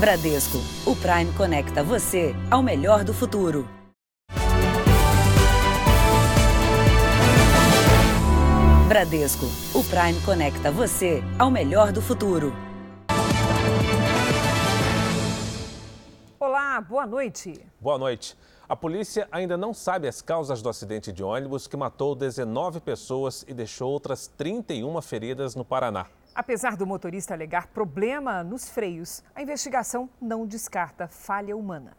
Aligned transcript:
Bradesco, 0.00 0.56
o 0.86 0.96
Prime 0.96 1.30
conecta 1.34 1.84
você 1.84 2.34
ao 2.50 2.62
melhor 2.62 3.04
do 3.04 3.12
futuro. 3.12 3.68
Bradesco, 8.88 9.44
o 9.74 9.84
Prime 9.84 10.18
conecta 10.24 10.72
você 10.72 11.22
ao 11.38 11.50
melhor 11.50 11.92
do 11.92 12.00
futuro. 12.00 12.50
Olá, 16.38 16.80
boa 16.80 17.06
noite. 17.06 17.60
Boa 17.78 17.98
noite. 17.98 18.38
A 18.66 18.74
polícia 18.74 19.28
ainda 19.30 19.58
não 19.58 19.74
sabe 19.74 20.08
as 20.08 20.22
causas 20.22 20.62
do 20.62 20.70
acidente 20.70 21.12
de 21.12 21.22
ônibus 21.22 21.66
que 21.66 21.76
matou 21.76 22.14
19 22.14 22.80
pessoas 22.80 23.44
e 23.46 23.52
deixou 23.52 23.90
outras 23.90 24.26
31 24.28 25.02
feridas 25.02 25.54
no 25.54 25.62
Paraná. 25.62 26.06
Apesar 26.34 26.76
do 26.76 26.86
motorista 26.86 27.34
alegar 27.34 27.66
problema 27.68 28.44
nos 28.44 28.68
freios, 28.68 29.22
a 29.34 29.42
investigação 29.42 30.08
não 30.20 30.46
descarta 30.46 31.08
falha 31.08 31.56
humana. 31.56 31.96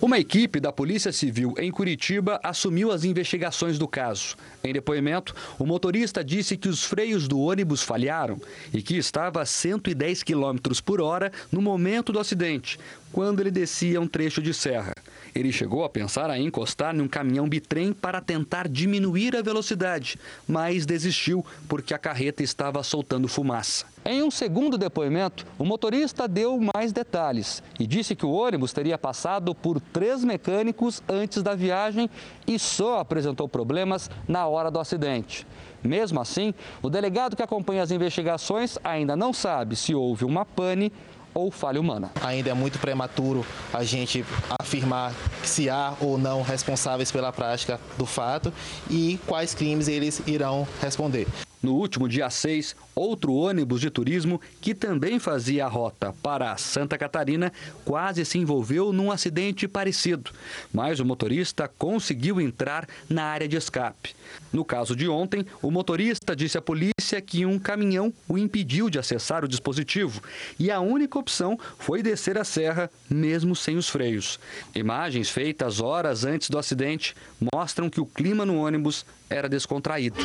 Uma 0.00 0.18
equipe 0.18 0.60
da 0.60 0.70
Polícia 0.70 1.10
Civil 1.10 1.54
em 1.56 1.70
Curitiba 1.70 2.38
assumiu 2.42 2.92
as 2.92 3.02
investigações 3.02 3.78
do 3.78 3.88
caso. 3.88 4.36
Em 4.62 4.70
depoimento, 4.70 5.34
o 5.58 5.64
motorista 5.64 6.22
disse 6.22 6.54
que 6.54 6.68
os 6.68 6.84
freios 6.84 7.26
do 7.26 7.40
ônibus 7.40 7.82
falharam 7.82 8.38
e 8.74 8.82
que 8.82 8.98
estava 8.98 9.40
a 9.40 9.46
110 9.46 10.22
km 10.22 10.58
por 10.84 11.00
hora 11.00 11.32
no 11.50 11.62
momento 11.62 12.12
do 12.12 12.20
acidente, 12.20 12.78
quando 13.10 13.40
ele 13.40 13.50
descia 13.50 13.98
um 13.98 14.06
trecho 14.06 14.42
de 14.42 14.52
serra. 14.52 14.92
Ele 15.36 15.52
chegou 15.52 15.84
a 15.84 15.88
pensar 15.90 16.30
em 16.30 16.46
encostar 16.46 16.94
num 16.94 17.06
caminhão 17.06 17.46
bitrem 17.46 17.92
para 17.92 18.22
tentar 18.22 18.66
diminuir 18.66 19.36
a 19.36 19.42
velocidade, 19.42 20.18
mas 20.48 20.86
desistiu 20.86 21.44
porque 21.68 21.92
a 21.92 21.98
carreta 21.98 22.42
estava 22.42 22.82
soltando 22.82 23.28
fumaça. 23.28 23.84
Em 24.02 24.22
um 24.22 24.30
segundo 24.30 24.78
depoimento, 24.78 25.44
o 25.58 25.64
motorista 25.64 26.26
deu 26.26 26.58
mais 26.74 26.90
detalhes 26.90 27.62
e 27.78 27.86
disse 27.86 28.16
que 28.16 28.24
o 28.24 28.30
ônibus 28.30 28.72
teria 28.72 28.96
passado 28.96 29.54
por 29.54 29.78
três 29.78 30.24
mecânicos 30.24 31.02
antes 31.06 31.42
da 31.42 31.54
viagem 31.54 32.08
e 32.46 32.58
só 32.58 33.00
apresentou 33.00 33.46
problemas 33.46 34.10
na 34.26 34.46
hora 34.46 34.70
do 34.70 34.80
acidente. 34.80 35.46
Mesmo 35.82 36.18
assim, 36.18 36.54
o 36.80 36.88
delegado 36.88 37.36
que 37.36 37.42
acompanha 37.42 37.82
as 37.82 37.90
investigações 37.90 38.78
ainda 38.82 39.14
não 39.14 39.34
sabe 39.34 39.76
se 39.76 39.94
houve 39.94 40.24
uma 40.24 40.46
pane 40.46 40.90
ou 41.36 41.50
falha 41.50 41.78
humana. 41.78 42.10
Ainda 42.22 42.50
é 42.50 42.54
muito 42.54 42.78
prematuro 42.78 43.44
a 43.72 43.84
gente 43.84 44.24
afirmar 44.58 45.12
se 45.44 45.68
há 45.68 45.92
ou 46.00 46.16
não 46.16 46.40
responsáveis 46.40 47.12
pela 47.12 47.30
prática 47.30 47.78
do 47.98 48.06
fato 48.06 48.52
e 48.90 49.20
quais 49.26 49.54
crimes 49.54 49.86
eles 49.86 50.22
irão 50.26 50.66
responder. 50.80 51.26
No 51.62 51.74
último 51.74 52.08
dia 52.08 52.28
6, 52.28 52.76
outro 52.94 53.34
ônibus 53.34 53.80
de 53.80 53.90
turismo, 53.90 54.40
que 54.60 54.74
também 54.74 55.18
fazia 55.18 55.64
a 55.64 55.68
rota 55.68 56.14
para 56.22 56.56
Santa 56.56 56.98
Catarina, 56.98 57.52
quase 57.84 58.24
se 58.24 58.38
envolveu 58.38 58.92
num 58.92 59.10
acidente 59.10 59.66
parecido. 59.66 60.30
Mas 60.72 61.00
o 61.00 61.04
motorista 61.04 61.68
conseguiu 61.78 62.40
entrar 62.40 62.86
na 63.08 63.24
área 63.24 63.48
de 63.48 63.56
escape. 63.56 64.14
No 64.52 64.64
caso 64.64 64.94
de 64.94 65.08
ontem, 65.08 65.44
o 65.62 65.70
motorista 65.70 66.36
disse 66.36 66.58
à 66.58 66.62
polícia 66.62 67.20
que 67.20 67.46
um 67.46 67.58
caminhão 67.58 68.12
o 68.28 68.38
impediu 68.38 68.88
de 68.90 68.98
acessar 68.98 69.44
o 69.44 69.48
dispositivo 69.48 70.20
e 70.58 70.70
a 70.70 70.80
única 70.80 71.18
opção 71.18 71.58
foi 71.78 72.02
descer 72.02 72.38
a 72.38 72.44
serra, 72.44 72.90
mesmo 73.08 73.54
sem 73.56 73.76
os 73.76 73.88
freios. 73.88 74.38
Imagens 74.74 75.30
feitas 75.30 75.80
horas 75.80 76.24
antes 76.24 76.50
do 76.50 76.58
acidente 76.58 77.14
mostram 77.52 77.90
que 77.90 78.00
o 78.00 78.06
clima 78.06 78.44
no 78.44 78.56
ônibus 78.56 79.04
era 79.28 79.48
descontraído. 79.48 80.16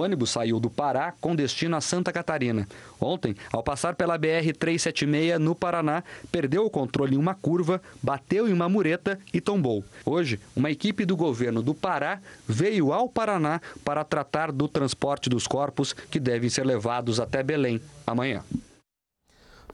Ônibus 0.00 0.30
saiu 0.30 0.58
do 0.58 0.68
Pará 0.68 1.12
com 1.20 1.34
destino 1.34 1.76
a 1.76 1.80
Santa 1.80 2.12
Catarina. 2.12 2.66
Ontem, 3.00 3.34
ao 3.52 3.62
passar 3.62 3.94
pela 3.94 4.18
BR-376 4.18 5.38
no 5.38 5.54
Paraná, 5.54 6.02
perdeu 6.30 6.64
o 6.64 6.70
controle 6.70 7.14
em 7.14 7.18
uma 7.18 7.34
curva, 7.34 7.80
bateu 8.02 8.48
em 8.48 8.52
uma 8.52 8.68
mureta 8.68 9.18
e 9.32 9.40
tombou. 9.40 9.84
Hoje, 10.04 10.40
uma 10.54 10.70
equipe 10.70 11.04
do 11.04 11.16
governo 11.16 11.62
do 11.62 11.74
Pará 11.74 12.20
veio 12.46 12.92
ao 12.92 13.08
Paraná 13.08 13.60
para 13.84 14.04
tratar 14.04 14.52
do 14.52 14.68
transporte 14.68 15.30
dos 15.30 15.46
corpos 15.46 15.92
que 15.92 16.20
devem 16.20 16.50
ser 16.50 16.64
levados 16.64 17.20
até 17.20 17.42
Belém 17.42 17.80
amanhã. 18.06 18.42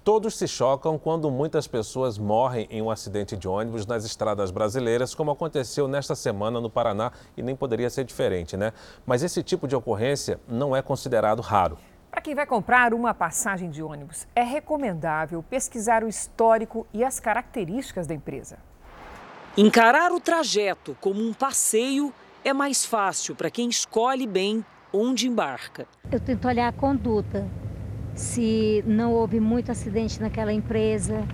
Todos 0.07 0.37
se 0.37 0.47
chocam 0.47 0.97
quando 1.01 1.29
muitas 1.33 1.67
pessoas 1.67 2.17
morrem 2.17 2.69
em 2.71 2.81
um 2.81 2.93
acidente 2.93 3.37
de 3.37 3.49
ônibus 3.49 3.85
nas 3.85 4.05
estradas 4.05 4.53
brasileiras, 4.53 5.17
como 5.17 5.33
aconteceu 5.33 5.89
nesta 5.89 6.15
semana 6.15 6.61
no 6.61 6.71
Paraná 6.71 7.11
e 7.37 7.43
nem 7.43 7.57
poderia 7.57 7.91
ser 7.91 8.05
diferente, 8.05 8.57
né? 8.57 8.73
Mas 9.05 9.25
esse 9.25 9.43
tipo 9.43 9.67
de 9.67 9.75
ocorrência 9.75 10.39
não 10.47 10.77
é 10.77 10.81
considerado 10.81 11.43
raro. 11.43 11.77
Para 12.09 12.21
quem 12.21 12.37
vai 12.37 12.47
comprar 12.47 12.95
uma 12.95 13.13
passagem 13.13 13.69
de 13.69 13.83
ônibus, 13.83 14.29
é 14.33 14.45
recomendável 14.45 15.43
pesquisar 15.43 16.05
o 16.05 16.09
histórico 16.09 16.87
e 16.95 17.03
as 17.03 17.19
características 17.19 18.07
da 18.07 18.15
empresa. 18.15 18.59
Encarar 19.57 20.13
o 20.13 20.21
trajeto 20.21 20.97
como 21.01 21.21
um 21.21 21.35
passeio 21.35 22.15
é 22.45 22.53
mais 22.53 22.87
fácil 22.87 23.35
para 23.35 23.51
quem 23.51 23.69
escolhe 23.69 24.25
bem 24.25 24.65
onde 24.93 25.27
embarca. 25.27 25.85
Eu 26.13 26.21
tento 26.21 26.47
olhar 26.47 26.69
a 26.69 26.73
conduta 26.73 27.45
se 28.17 28.83
não 28.87 29.13
houve 29.13 29.39
muito 29.39 29.71
acidente 29.71 30.21
naquela 30.21 30.53
empresa, 30.53 31.29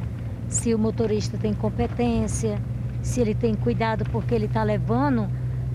se 0.48 0.74
o 0.74 0.78
motorista 0.78 1.38
tem 1.38 1.54
competência, 1.54 2.60
se 3.02 3.20
ele 3.20 3.34
tem 3.34 3.54
cuidado 3.54 4.04
porque 4.10 4.34
ele 4.34 4.46
está 4.46 4.64
levando 4.64 5.30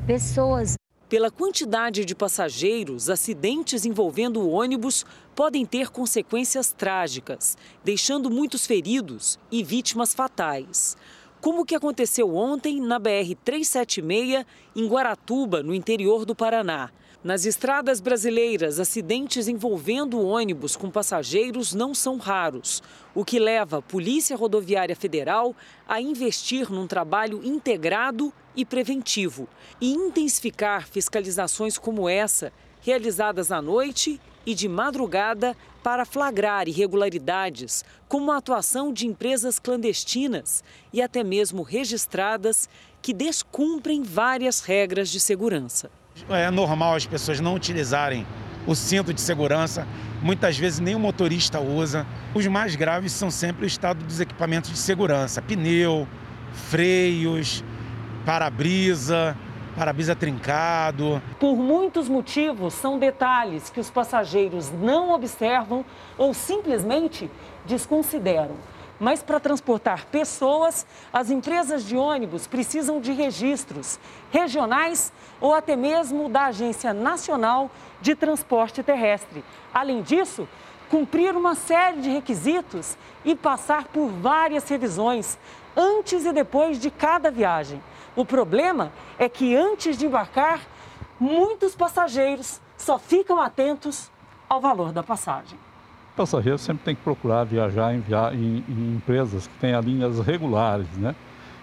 pessoas. 0.05 0.75
Pela 1.07 1.31
quantidade 1.31 2.03
de 2.03 2.13
passageiros, 2.13 3.09
acidentes 3.09 3.85
envolvendo 3.85 4.41
o 4.41 4.49
ônibus 4.49 5.05
podem 5.33 5.65
ter 5.65 5.89
consequências 5.89 6.73
trágicas, 6.73 7.57
deixando 7.85 8.29
muitos 8.29 8.67
feridos 8.67 9.39
e 9.49 9.63
vítimas 9.63 10.13
fatais. 10.13 10.97
Como 11.39 11.61
o 11.61 11.65
que 11.65 11.75
aconteceu 11.75 12.35
ontem 12.35 12.81
na 12.81 12.99
BR-376, 12.99 14.45
em 14.75 14.87
Guaratuba, 14.87 15.63
no 15.63 15.73
interior 15.73 16.25
do 16.25 16.35
Paraná. 16.35 16.89
Nas 17.27 17.45
estradas 17.45 17.99
brasileiras, 17.99 18.79
acidentes 18.79 19.49
envolvendo 19.49 20.25
ônibus 20.25 20.77
com 20.77 20.89
passageiros 20.89 21.73
não 21.73 21.93
são 21.93 22.15
raros, 22.15 22.81
o 23.13 23.25
que 23.25 23.37
leva 23.37 23.79
a 23.79 23.81
Polícia 23.81 24.37
Rodoviária 24.37 24.95
Federal 24.95 25.53
a 25.85 25.99
investir 25.99 26.71
num 26.71 26.87
trabalho 26.87 27.41
integrado 27.43 28.31
e 28.55 28.63
preventivo 28.63 29.45
e 29.81 29.91
intensificar 29.91 30.87
fiscalizações 30.87 31.77
como 31.77 32.07
essa, 32.07 32.53
realizadas 32.79 33.51
à 33.51 33.61
noite 33.61 34.21
e 34.45 34.55
de 34.55 34.69
madrugada 34.69 35.53
para 35.83 36.05
flagrar 36.05 36.69
irregularidades, 36.69 37.83
como 38.07 38.31
a 38.31 38.37
atuação 38.37 38.93
de 38.93 39.05
empresas 39.05 39.59
clandestinas 39.59 40.63
e 40.93 41.01
até 41.01 41.25
mesmo 41.25 41.61
registradas 41.61 42.69
que 43.01 43.11
descumprem 43.11 44.01
várias 44.01 44.61
regras 44.61 45.09
de 45.09 45.19
segurança. 45.19 45.91
É 46.29 46.49
normal 46.51 46.95
as 46.95 47.05
pessoas 47.05 47.39
não 47.39 47.53
utilizarem 47.53 48.25
o 48.65 48.75
cinto 48.75 49.13
de 49.13 49.21
segurança, 49.21 49.87
muitas 50.21 50.57
vezes 50.57 50.79
nem 50.79 50.93
o 50.93 50.99
motorista 50.99 51.59
usa. 51.59 52.05
Os 52.33 52.45
mais 52.47 52.75
graves 52.75 53.11
são 53.13 53.31
sempre 53.31 53.65
o 53.65 53.67
estado 53.67 54.03
dos 54.03 54.19
equipamentos 54.19 54.69
de 54.69 54.77
segurança: 54.77 55.41
pneu, 55.41 56.07
freios, 56.51 57.63
para-brisa, 58.25 59.37
para-brisa 59.75 60.15
trincado. 60.15 61.21
Por 61.39 61.55
muitos 61.55 62.09
motivos, 62.09 62.73
são 62.73 62.99
detalhes 62.99 63.69
que 63.69 63.79
os 63.79 63.89
passageiros 63.89 64.71
não 64.71 65.11
observam 65.11 65.85
ou 66.17 66.33
simplesmente 66.33 67.29
desconsideram. 67.65 68.55
Mas 68.99 69.21
para 69.21 69.39
transportar 69.39 70.05
pessoas, 70.05 70.85
as 71.13 71.29
empresas 71.29 71.85
de 71.85 71.95
ônibus 71.95 72.47
precisam 72.47 72.99
de 72.99 73.11
registros 73.11 73.99
regionais 74.31 75.13
ou 75.39 75.53
até 75.53 75.75
mesmo 75.75 76.27
da 76.27 76.45
Agência 76.45 76.93
Nacional 76.93 77.69
de 78.01 78.15
Transporte 78.15 78.81
Terrestre. 78.81 79.43
Além 79.71 80.01
disso, 80.01 80.47
cumprir 80.89 81.35
uma 81.35 81.53
série 81.53 82.01
de 82.01 82.09
requisitos 82.09 82.97
e 83.23 83.35
passar 83.35 83.85
por 83.85 84.07
várias 84.07 84.67
revisões 84.67 85.37
antes 85.75 86.25
e 86.25 86.33
depois 86.33 86.79
de 86.79 86.89
cada 86.89 87.29
viagem. 87.29 87.81
O 88.15 88.25
problema 88.25 88.91
é 89.19 89.29
que 89.29 89.55
antes 89.55 89.95
de 89.95 90.07
embarcar, 90.07 90.61
muitos 91.19 91.75
passageiros 91.75 92.59
só 92.75 92.97
ficam 92.97 93.39
atentos 93.39 94.09
ao 94.49 94.59
valor 94.59 94.91
da 94.91 95.03
passagem 95.03 95.66
passageiro 96.17 96.57
sempre 96.57 96.83
tem 96.83 96.95
que 96.95 97.01
procurar 97.01 97.43
viajar 97.43 97.93
em, 97.93 98.03
em, 98.33 98.63
em 98.67 98.95
empresas 98.95 99.47
que 99.47 99.53
tenham 99.59 99.79
linhas 99.81 100.19
regulares, 100.19 100.87
né? 100.97 101.15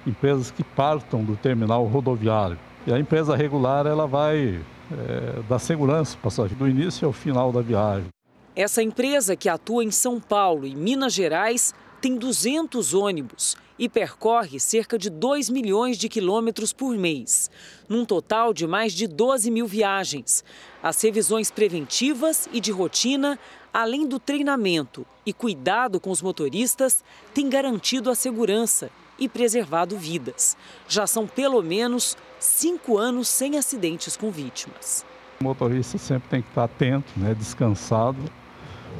Empresas 0.06 0.50
que 0.50 0.62
partam 0.62 1.24
do 1.24 1.36
terminal 1.36 1.84
rodoviário. 1.84 2.56
E 2.86 2.92
a 2.92 2.98
empresa 2.98 3.34
regular, 3.34 3.86
ela 3.86 4.06
vai 4.06 4.60
é, 4.92 5.42
dar 5.48 5.58
segurança 5.58 6.12
para 6.12 6.20
o 6.20 6.22
passageiro, 6.22 6.64
do 6.64 6.68
início 6.68 7.06
ao 7.06 7.12
final 7.12 7.50
da 7.50 7.60
viagem. 7.60 8.06
Essa 8.54 8.82
empresa 8.82 9.34
que 9.34 9.48
atua 9.48 9.82
em 9.82 9.90
São 9.90 10.20
Paulo 10.20 10.66
e 10.66 10.76
Minas 10.76 11.12
Gerais 11.12 11.74
tem 12.00 12.16
200 12.16 12.94
ônibus 12.94 13.56
e 13.78 13.88
percorre 13.88 14.60
cerca 14.60 14.98
de 14.98 15.10
2 15.10 15.50
milhões 15.50 15.98
de 15.98 16.08
quilômetros 16.08 16.72
por 16.72 16.96
mês, 16.96 17.50
num 17.88 18.04
total 18.04 18.52
de 18.54 18.66
mais 18.66 18.92
de 18.92 19.06
12 19.06 19.50
mil 19.50 19.66
viagens. 19.66 20.44
As 20.82 21.00
revisões 21.02 21.50
preventivas 21.50 22.48
e 22.52 22.60
de 22.60 22.70
rotina 22.70 23.38
além 23.74 24.06
do 24.06 24.20
treinamento 24.20 25.04
e 25.26 25.32
cuidado 25.32 25.98
com 25.98 26.12
os 26.12 26.22
motoristas, 26.22 27.02
tem 27.34 27.50
garantido 27.50 28.08
a 28.08 28.14
segurança 28.14 28.88
e 29.18 29.28
preservado 29.28 29.98
vidas. 29.98 30.56
Já 30.88 31.08
são 31.08 31.26
pelo 31.26 31.60
menos 31.60 32.16
cinco 32.38 32.96
anos 32.96 33.26
sem 33.26 33.58
acidentes 33.58 34.16
com 34.16 34.30
vítimas. 34.30 35.04
O 35.40 35.44
motorista 35.44 35.98
sempre 35.98 36.28
tem 36.28 36.42
que 36.42 36.48
estar 36.48 36.64
atento, 36.64 37.12
né, 37.16 37.34
descansado, 37.34 38.18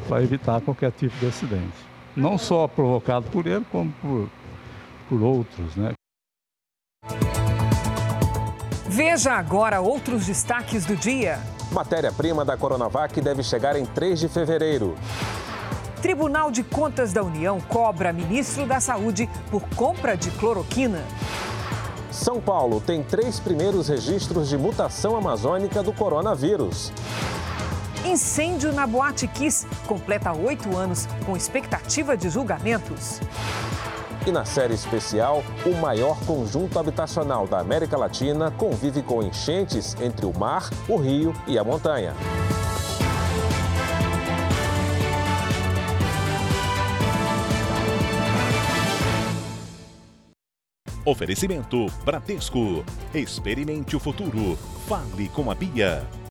para 0.09 0.25
evitar 0.25 0.61
qualquer 0.61 0.91
tipo 0.91 1.17
de 1.19 1.27
acidente. 1.27 1.73
Não 2.17 2.37
só 2.37 2.67
provocado 2.67 3.31
por 3.31 3.47
ele, 3.47 3.65
como 3.71 3.93
por, 4.03 4.29
por 5.09 5.23
outros. 5.23 5.77
Né? 5.77 5.93
Veja 8.87 9.33
agora 9.33 9.81
outros 9.81 10.27
destaques 10.27 10.85
do 10.87 10.97
dia. 10.97 11.39
Matéria-prima 11.73 12.45
da 12.45 12.57
Coronavac 12.57 13.21
deve 13.21 13.43
chegar 13.43 13.77
em 13.77 13.85
3 13.85 14.21
de 14.21 14.29
fevereiro. 14.29 14.95
Tribunal 16.01 16.51
de 16.51 16.63
Contas 16.63 17.13
da 17.13 17.23
União 17.23 17.61
cobra 17.61 18.13
ministro 18.13 18.67
da 18.67 18.79
Saúde 18.79 19.29
por 19.51 19.63
compra 19.71 20.17
de 20.17 20.31
cloroquina. 20.33 21.03
São 22.11 22.41
Paulo 22.41 22.81
tem 22.81 23.03
três 23.03 23.41
primeiros 23.41 23.89
registros 23.89 24.49
de 24.49 24.57
mutação 24.57 25.17
amazônica 25.17 25.83
do 25.83 25.93
coronavírus. 25.93 26.93
Incêndio 28.05 28.73
na 28.73 28.87
Boate 28.87 29.27
Kiss 29.27 29.67
completa 29.87 30.33
oito 30.33 30.77
anos 30.77 31.09
com 31.25 31.37
expectativa 31.37 32.17
de 32.17 32.29
julgamentos. 32.29 33.21
E 34.27 34.33
na 34.33 34.45
série 34.47 34.73
especial, 34.73 35.45
o 35.67 35.75
maior 35.75 36.19
conjunto 36.25 36.79
habitacional 36.79 37.47
da 37.47 37.59
América 37.59 37.97
Latina 37.99 38.51
convive 38.51 39.03
com 39.03 39.23
enchentes 39.23 39.95
entre 40.01 40.25
o 40.25 40.33
mar, 40.33 40.71
o 40.89 40.97
rio 40.97 41.35
e 41.47 41.59
a 41.59 41.65
montanha. 41.65 42.15
Oferecimento 51.05 51.85
Bradesco. 52.03 52.83
Experimente 53.13 53.95
o 53.95 54.01
futuro. 54.01 54.57
Fale 54.89 55.29
com 55.29 55.51
a 55.51 55.55
Bia. 55.55 56.24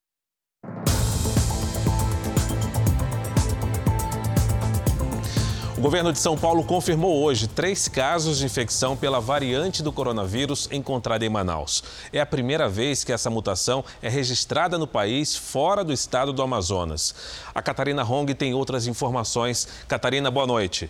Governo 5.84 6.14
de 6.14 6.20
São 6.20 6.38
Paulo 6.38 6.64
confirmou 6.64 7.22
hoje 7.22 7.46
três 7.46 7.90
casos 7.90 8.38
de 8.38 8.46
infecção 8.46 8.96
pela 8.96 9.20
variante 9.20 9.84
do 9.84 9.92
coronavírus 9.92 10.70
encontrada 10.72 11.26
em 11.26 11.30
Manaus. 11.30 11.84
É 12.14 12.22
a 12.22 12.26
primeira 12.26 12.70
vez 12.70 13.04
que 13.04 13.12
essa 13.12 13.30
mutação 13.30 13.84
é 14.02 14.08
registrada 14.08 14.78
no 14.78 14.88
país 14.88 15.36
fora 15.36 15.84
do 15.84 15.92
estado 15.92 16.32
do 16.32 16.42
Amazonas. 16.42 17.14
A 17.54 17.62
Catarina 17.62 18.02
Hong 18.02 18.34
tem 18.34 18.54
outras 18.54 18.88
informações. 18.88 19.68
Catarina, 19.86 20.32
boa 20.32 20.48
noite. 20.48 20.90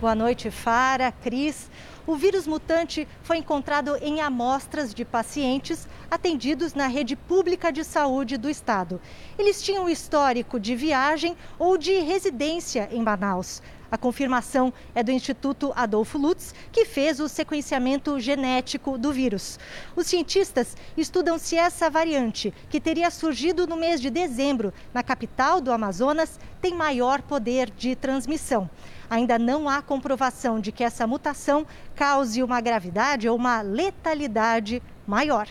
Boa 0.00 0.14
noite, 0.14 0.50
Fara, 0.50 1.12
Cris. 1.12 1.70
O 2.06 2.16
vírus 2.16 2.46
mutante 2.46 3.06
foi 3.22 3.36
encontrado 3.36 3.98
em 4.00 4.22
amostras 4.22 4.94
de 4.94 5.04
pacientes 5.04 5.86
atendidos 6.10 6.72
na 6.72 6.86
rede 6.86 7.14
pública 7.14 7.70
de 7.70 7.84
saúde 7.84 8.38
do 8.38 8.48
estado. 8.48 8.98
Eles 9.38 9.62
tinham 9.62 9.90
histórico 9.90 10.58
de 10.58 10.74
viagem 10.74 11.36
ou 11.58 11.76
de 11.76 11.98
residência 11.98 12.88
em 12.90 13.02
Manaus. 13.02 13.62
A 13.90 13.98
confirmação 13.98 14.72
é 14.94 15.02
do 15.02 15.10
Instituto 15.10 15.70
Adolfo 15.76 16.16
Lutz, 16.16 16.54
que 16.72 16.86
fez 16.86 17.20
o 17.20 17.28
sequenciamento 17.28 18.18
genético 18.18 18.96
do 18.96 19.12
vírus. 19.12 19.58
Os 19.94 20.06
cientistas 20.06 20.78
estudam 20.96 21.36
se 21.36 21.56
essa 21.56 21.90
variante, 21.90 22.54
que 22.70 22.80
teria 22.80 23.10
surgido 23.10 23.66
no 23.66 23.76
mês 23.76 24.00
de 24.00 24.08
dezembro 24.08 24.72
na 24.94 25.02
capital 25.02 25.60
do 25.60 25.70
Amazonas, 25.70 26.40
tem 26.62 26.72
maior 26.72 27.20
poder 27.20 27.68
de 27.68 27.94
transmissão 27.94 28.70
ainda 29.10 29.38
não 29.38 29.68
há 29.68 29.82
comprovação 29.82 30.60
de 30.60 30.70
que 30.70 30.84
essa 30.84 31.06
mutação 31.06 31.66
cause 31.96 32.42
uma 32.42 32.60
gravidade 32.60 33.28
ou 33.28 33.36
uma 33.36 33.60
letalidade 33.60 34.80
maior. 35.06 35.48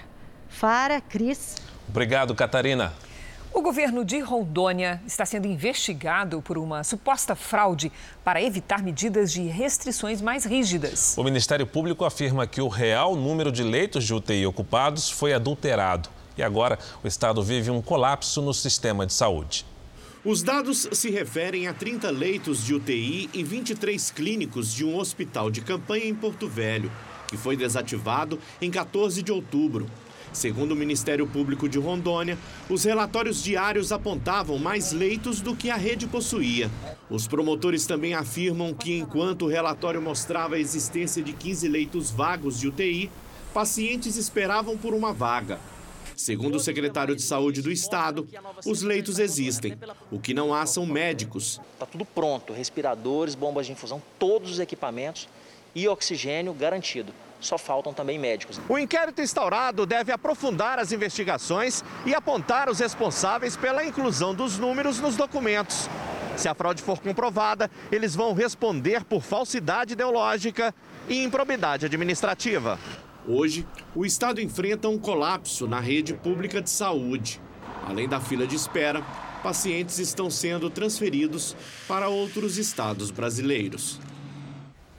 Fara, 0.47 1.01
Cris. 1.01 1.57
Obrigado, 1.87 2.33
Catarina. 2.33 2.93
O 3.51 3.61
governo 3.61 4.05
de 4.05 4.19
Rondônia 4.19 5.01
está 5.07 5.25
sendo 5.25 5.47
investigado 5.47 6.39
por 6.41 6.57
uma 6.57 6.83
suposta 6.83 7.35
fraude 7.35 7.91
para 8.23 8.41
evitar 8.41 8.81
medidas 8.83 9.33
de 9.33 9.41
restrições 9.41 10.21
mais 10.21 10.45
rígidas. 10.45 11.17
O 11.17 11.23
Ministério 11.23 11.65
Público 11.65 12.05
afirma 12.05 12.45
que 12.45 12.61
o 12.61 12.67
real 12.67 13.15
número 13.15 13.51
de 13.51 13.63
leitos 13.63 14.05
de 14.05 14.13
UTI 14.13 14.45
ocupados 14.45 15.09
foi 15.09 15.33
adulterado. 15.33 16.09
E 16.37 16.43
agora 16.43 16.77
o 17.03 17.07
estado 17.07 17.41
vive 17.41 17.71
um 17.71 17.81
colapso 17.81 18.39
no 18.41 18.53
sistema 18.53 19.05
de 19.05 19.13
saúde. 19.13 19.65
Os 20.23 20.43
dados 20.43 20.85
se 20.91 21.09
referem 21.09 21.67
a 21.67 21.73
30 21.73 22.11
leitos 22.11 22.65
de 22.65 22.75
UTI 22.75 23.29
e 23.33 23.41
23 23.41 24.11
clínicos 24.11 24.73
de 24.73 24.83
um 24.83 24.97
hospital 24.97 25.49
de 25.49 25.61
campanha 25.61 26.03
em 26.03 26.13
Porto 26.13 26.45
Velho, 26.45 26.91
que 27.25 27.37
foi 27.37 27.55
desativado 27.55 28.37
em 28.61 28.69
14 28.69 29.23
de 29.23 29.31
outubro. 29.31 29.89
Segundo 30.33 30.73
o 30.73 30.75
Ministério 30.75 31.25
Público 31.25 31.69
de 31.69 31.79
Rondônia, 31.79 32.37
os 32.69 32.83
relatórios 32.83 33.41
diários 33.41 33.93
apontavam 33.93 34.59
mais 34.59 34.91
leitos 34.91 35.39
do 35.39 35.55
que 35.55 35.69
a 35.69 35.77
rede 35.77 36.05
possuía. 36.05 36.69
Os 37.09 37.25
promotores 37.25 37.87
também 37.87 38.13
afirmam 38.13 38.73
que, 38.73 38.97
enquanto 38.97 39.45
o 39.45 39.49
relatório 39.49 40.01
mostrava 40.01 40.55
a 40.55 40.59
existência 40.59 41.23
de 41.23 41.31
15 41.31 41.65
leitos 41.69 42.11
vagos 42.11 42.59
de 42.59 42.67
UTI, 42.67 43.09
pacientes 43.53 44.17
esperavam 44.17 44.77
por 44.77 44.93
uma 44.93 45.13
vaga. 45.13 45.61
Segundo 46.19 46.55
o 46.55 46.59
secretário 46.59 47.15
de 47.15 47.21
Saúde 47.21 47.61
do 47.61 47.71
Estado, 47.71 48.27
os 48.65 48.81
leitos 48.81 49.19
existem. 49.19 49.77
O 50.11 50.19
que 50.19 50.33
não 50.33 50.53
há 50.53 50.65
são 50.65 50.85
médicos. 50.85 51.61
Está 51.75 51.85
tudo 51.85 52.03
pronto: 52.03 52.51
respiradores, 52.51 53.35
bombas 53.35 53.65
de 53.65 53.71
infusão, 53.71 54.03
todos 54.19 54.51
os 54.51 54.59
equipamentos 54.59 55.29
e 55.73 55.87
oxigênio 55.87 56.53
garantido. 56.53 57.13
Só 57.39 57.57
faltam 57.57 57.93
também 57.93 58.19
médicos. 58.19 58.59
O 58.67 58.77
inquérito 58.77 59.21
instaurado 59.21 59.85
deve 59.85 60.11
aprofundar 60.11 60.77
as 60.77 60.91
investigações 60.91 61.85
e 62.05 62.13
apontar 62.13 62.69
os 62.69 62.79
responsáveis 62.79 63.55
pela 63.55 63.85
inclusão 63.85 64.35
dos 64.35 64.59
números 64.59 64.99
nos 64.99 65.15
documentos. 65.15 65.87
Se 66.35 66.49
a 66.49 66.53
fraude 66.53 66.81
for 66.81 66.99
comprovada, 66.99 67.71
eles 67.89 68.13
vão 68.13 68.33
responder 68.33 69.05
por 69.05 69.21
falsidade 69.21 69.93
ideológica 69.93 70.75
e 71.07 71.23
improbidade 71.23 71.85
administrativa. 71.85 72.77
Hoje, 73.31 73.63
o 73.93 74.07
estado 74.07 74.41
enfrenta 74.41 74.89
um 74.89 74.97
colapso 74.97 75.67
na 75.67 75.79
rede 75.79 76.15
pública 76.15 76.59
de 76.59 76.69
saúde. 76.71 77.39
Além 77.85 78.09
da 78.09 78.19
fila 78.19 78.47
de 78.47 78.55
espera, 78.55 79.03
pacientes 79.43 79.99
estão 79.99 80.31
sendo 80.31 80.67
transferidos 80.67 81.55
para 81.87 82.09
outros 82.09 82.57
estados 82.57 83.11
brasileiros. 83.11 83.99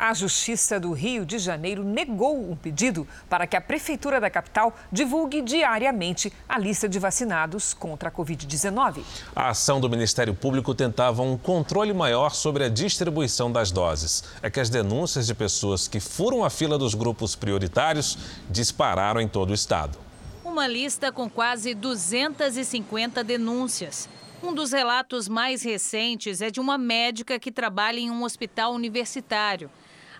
A 0.03 0.15
Justiça 0.15 0.81
do 0.81 0.93
Rio 0.93 1.27
de 1.27 1.39
Janeiro 1.39 1.85
negou 1.85 2.51
um 2.51 2.57
pedido 2.57 3.07
para 3.29 3.47
que 3.47 3.55
a 3.55 3.61
Prefeitura 3.61 4.19
da 4.19 4.31
capital 4.31 4.75
divulgue 4.91 5.43
diariamente 5.43 6.33
a 6.49 6.59
lista 6.59 6.89
de 6.89 6.99
vacinados 6.99 7.75
contra 7.75 8.09
a 8.09 8.13
Covid-19. 8.13 9.05
A 9.37 9.51
ação 9.51 9.79
do 9.79 9.91
Ministério 9.91 10.35
Público 10.35 10.75
tentava 10.75 11.21
um 11.21 11.37
controle 11.37 11.93
maior 11.93 12.31
sobre 12.31 12.65
a 12.65 12.71
distribuição 12.71 13.53
das 13.53 13.71
doses. 13.71 14.25
É 14.43 14.49
que 14.49 14.59
as 14.59 14.71
denúncias 14.71 15.27
de 15.27 15.35
pessoas 15.35 15.87
que 15.87 16.01
foram 16.01 16.45
à 16.45 16.49
fila 16.49 16.79
dos 16.79 16.95
grupos 16.95 17.37
prioritários 17.37 18.17
dispararam 18.49 19.21
em 19.21 19.29
todo 19.29 19.51
o 19.51 19.55
estado. 19.55 19.99
Uma 20.43 20.67
lista 20.67 21.13
com 21.13 21.29
quase 21.29 21.75
250 21.75 23.23
denúncias. 23.23 24.09
Um 24.43 24.55
dos 24.55 24.73
relatos 24.73 25.29
mais 25.29 25.63
recentes 25.63 26.41
é 26.41 26.51
de 26.51 26.59
uma 26.59 26.79
médica 26.79 27.39
que 27.39 27.53
trabalha 27.53 28.01
em 28.01 28.11
um 28.11 28.25
hospital 28.25 28.73
universitário. 28.73 29.71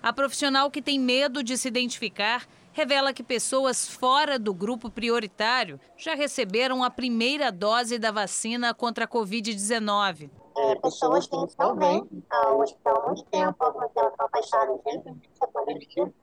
A 0.03 0.11
profissional 0.11 0.71
que 0.71 0.81
tem 0.81 0.99
medo 0.99 1.43
de 1.43 1.55
se 1.55 1.67
identificar 1.67 2.47
revela 2.73 3.13
que 3.13 3.21
pessoas 3.21 3.87
fora 3.87 4.39
do 4.39 4.51
grupo 4.51 4.89
prioritário 4.89 5.79
já 5.95 6.15
receberam 6.15 6.83
a 6.83 6.89
primeira 6.89 7.51
dose 7.51 7.99
da 7.99 8.11
vacina 8.11 8.73
contra 8.73 9.05
a 9.05 9.07
Covid-19. 9.07 10.31
É, 10.57 10.75
pessoas 10.75 11.27
que 11.27 11.35
estão 11.35 11.75
bem 11.75 12.03
ao 12.31 12.61
hospital 12.61 13.03
há 13.03 13.07
muito 13.07 13.23
tempo, 13.25 13.55
algumas 13.59 13.91
delas 13.93 14.11
estão 14.11 14.25
afastadas 14.25 14.79
desde 14.83 15.21
pandemia, 15.53 16.13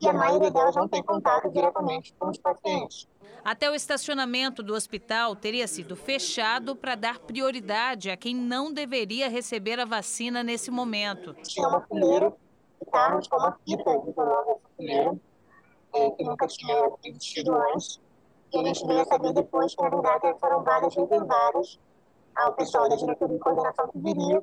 e 0.00 0.08
a 0.08 0.12
maioria 0.12 0.50
delas 0.50 0.76
não 0.76 0.88
tem 0.88 1.02
contato 1.02 1.50
diretamente 1.50 2.12
com 2.18 2.28
os 2.28 2.38
pacientes. 2.38 3.08
Até 3.44 3.70
o 3.70 3.74
estacionamento 3.74 4.62
do 4.62 4.74
hospital 4.74 5.34
teria 5.34 5.66
sido 5.66 5.96
fechado 5.96 6.76
para 6.76 6.94
dar 6.94 7.18
prioridade 7.18 8.10
a 8.10 8.16
quem 8.16 8.34
não 8.34 8.72
deveria 8.72 9.28
receber 9.28 9.80
a 9.80 9.84
vacina 9.84 10.42
nesse 10.42 10.70
momento. 10.70 11.34
Tinha 11.42 11.68
uma 11.68 11.80
fileira 11.80 12.32
carros 12.86 13.28
com 13.28 13.36
uma 13.36 13.52
fita 13.64 13.90
isolando 14.08 14.50
essa 14.50 14.68
fileira, 14.76 15.16
é, 15.94 16.10
que 16.10 16.24
nunca 16.24 16.46
tinha 16.46 16.90
existido 17.04 17.54
antes. 17.54 18.00
E 18.52 18.58
a 18.58 18.64
gente 18.64 18.86
veio 18.86 19.00
a 19.00 19.04
saber 19.04 19.32
depois 19.32 19.74
que, 19.74 19.82
na 19.82 19.88
verdade, 19.88 20.34
foram 20.38 20.62
vagas 20.62 20.94
reservadas 20.94 21.78
ao 22.36 22.52
pessoal 22.54 22.88
da 22.88 22.96
diretoria 22.96 23.36
de 23.36 23.42
coordenação 23.42 23.88
que 23.88 23.98
viria 23.98 24.42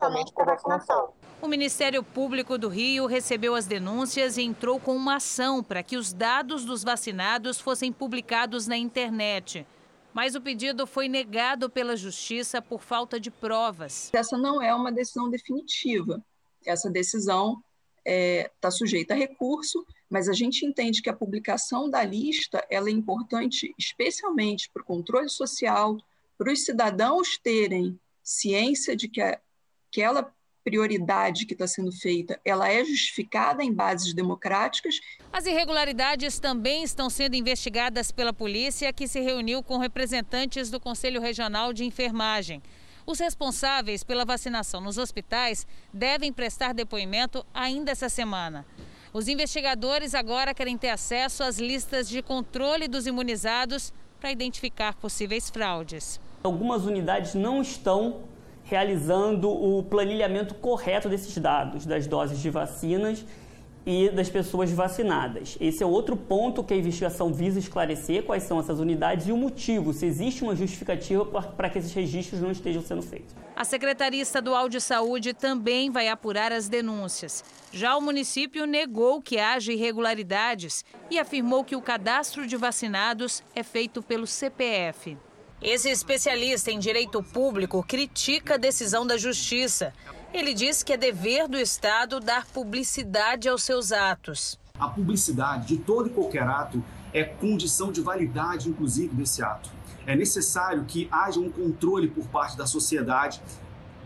somente 0.00 0.32
para 0.32 0.44
vacinação. 0.44 1.12
O 1.42 1.48
Ministério 1.48 2.02
Público 2.02 2.56
do 2.56 2.68
Rio 2.68 3.06
recebeu 3.06 3.54
as 3.54 3.66
denúncias 3.66 4.36
e 4.36 4.42
entrou 4.42 4.78
com 4.80 4.94
uma 4.94 5.16
ação 5.16 5.62
para 5.62 5.82
que 5.82 5.96
os 5.96 6.12
dados 6.12 6.64
dos 6.64 6.82
vacinados 6.82 7.60
fossem 7.60 7.92
publicados 7.92 8.66
na 8.66 8.76
internet. 8.76 9.66
mas 10.14 10.34
o 10.34 10.40
pedido 10.40 10.84
foi 10.84 11.08
negado 11.08 11.70
pela 11.70 11.94
Justiça 11.94 12.60
por 12.60 12.80
falta 12.80 13.20
de 13.20 13.30
provas. 13.30 14.10
Essa 14.12 14.36
não 14.36 14.60
é 14.60 14.74
uma 14.74 14.90
decisão 14.90 15.30
definitiva. 15.30 16.20
Essa 16.66 16.90
decisão 16.90 17.62
está 18.08 18.10
é, 18.10 18.50
tá 18.60 18.70
sujeita 18.70 19.14
a 19.14 19.16
recurso, 19.16 19.84
mas 20.08 20.28
a 20.28 20.32
gente 20.32 20.64
entende 20.64 21.02
que 21.02 21.10
a 21.10 21.16
publicação 21.16 21.90
da 21.90 22.02
lista 22.02 22.64
ela 22.70 22.88
é 22.88 22.92
importante 22.92 23.74
especialmente 23.78 24.70
para 24.72 24.82
o 24.82 24.86
controle 24.86 25.28
social, 25.28 25.96
para 26.36 26.52
os 26.52 26.64
cidadãos 26.64 27.38
terem 27.38 27.98
ciência 28.22 28.96
de 28.96 29.08
que 29.08 29.20
aquela 29.20 30.32
prioridade 30.64 31.46
que 31.46 31.54
está 31.54 31.66
sendo 31.66 31.90
feita, 31.90 32.38
ela 32.44 32.70
é 32.70 32.84
justificada 32.84 33.64
em 33.64 33.72
bases 33.72 34.12
democráticas. 34.12 35.00
As 35.32 35.46
irregularidades 35.46 36.38
também 36.38 36.82
estão 36.82 37.08
sendo 37.08 37.36
investigadas 37.36 38.12
pela 38.12 38.34
polícia, 38.34 38.92
que 38.92 39.08
se 39.08 39.20
reuniu 39.20 39.62
com 39.62 39.78
representantes 39.78 40.70
do 40.70 40.78
Conselho 40.78 41.22
Regional 41.22 41.72
de 41.72 41.84
Enfermagem. 41.84 42.62
Os 43.08 43.20
responsáveis 43.20 44.04
pela 44.04 44.22
vacinação 44.22 44.82
nos 44.82 44.98
hospitais 44.98 45.66
devem 45.90 46.30
prestar 46.30 46.74
depoimento 46.74 47.42
ainda 47.54 47.90
essa 47.90 48.10
semana. 48.10 48.66
Os 49.14 49.28
investigadores 49.28 50.14
agora 50.14 50.52
querem 50.52 50.76
ter 50.76 50.90
acesso 50.90 51.42
às 51.42 51.58
listas 51.58 52.06
de 52.06 52.20
controle 52.20 52.86
dos 52.86 53.06
imunizados 53.06 53.94
para 54.20 54.30
identificar 54.30 54.94
possíveis 54.96 55.48
fraudes. 55.48 56.20
Algumas 56.42 56.84
unidades 56.84 57.34
não 57.34 57.62
estão 57.62 58.24
realizando 58.62 59.48
o 59.48 59.82
planilhamento 59.84 60.54
correto 60.56 61.08
desses 61.08 61.34
dados, 61.38 61.86
das 61.86 62.06
doses 62.06 62.38
de 62.38 62.50
vacinas 62.50 63.24
e 63.90 64.10
das 64.10 64.28
pessoas 64.28 64.70
vacinadas. 64.70 65.56
Esse 65.58 65.82
é 65.82 65.86
outro 65.86 66.14
ponto 66.14 66.62
que 66.62 66.74
a 66.74 66.76
investigação 66.76 67.32
visa 67.32 67.58
esclarecer 67.58 68.22
quais 68.22 68.42
são 68.42 68.60
essas 68.60 68.80
unidades 68.80 69.26
e 69.26 69.32
o 69.32 69.36
motivo, 69.36 69.94
se 69.94 70.04
existe 70.04 70.42
uma 70.42 70.54
justificativa 70.54 71.24
para 71.24 71.70
que 71.70 71.78
esses 71.78 71.94
registros 71.94 72.38
não 72.38 72.50
estejam 72.50 72.82
sendo 72.82 73.00
feitos. 73.00 73.34
A 73.56 73.64
Secretaria 73.64 74.20
Estadual 74.20 74.68
de 74.68 74.78
Saúde 74.78 75.32
também 75.32 75.90
vai 75.90 76.06
apurar 76.08 76.52
as 76.52 76.68
denúncias. 76.68 77.42
Já 77.72 77.96
o 77.96 78.02
município 78.02 78.66
negou 78.66 79.22
que 79.22 79.38
haja 79.38 79.72
irregularidades 79.72 80.84
e 81.10 81.18
afirmou 81.18 81.64
que 81.64 81.74
o 81.74 81.80
cadastro 81.80 82.46
de 82.46 82.58
vacinados 82.58 83.42
é 83.54 83.62
feito 83.62 84.02
pelo 84.02 84.26
CPF. 84.26 85.16
Esse 85.62 85.88
especialista 85.88 86.70
em 86.70 86.78
direito 86.78 87.22
público 87.22 87.82
critica 87.82 88.54
a 88.54 88.58
decisão 88.58 89.06
da 89.06 89.16
Justiça. 89.16 89.94
Ele 90.32 90.52
diz 90.52 90.82
que 90.82 90.92
é 90.92 90.96
dever 90.96 91.48
do 91.48 91.56
Estado 91.56 92.20
dar 92.20 92.46
publicidade 92.46 93.48
aos 93.48 93.62
seus 93.62 93.92
atos. 93.92 94.58
A 94.78 94.88
publicidade 94.88 95.68
de 95.68 95.78
todo 95.78 96.08
e 96.08 96.10
qualquer 96.10 96.42
ato 96.42 96.84
é 97.14 97.24
condição 97.24 97.90
de 97.90 98.02
validade, 98.02 98.68
inclusive, 98.68 99.14
desse 99.14 99.42
ato. 99.42 99.70
É 100.06 100.14
necessário 100.14 100.84
que 100.84 101.08
haja 101.10 101.40
um 101.40 101.50
controle 101.50 102.08
por 102.08 102.26
parte 102.28 102.56
da 102.56 102.66
sociedade, 102.66 103.40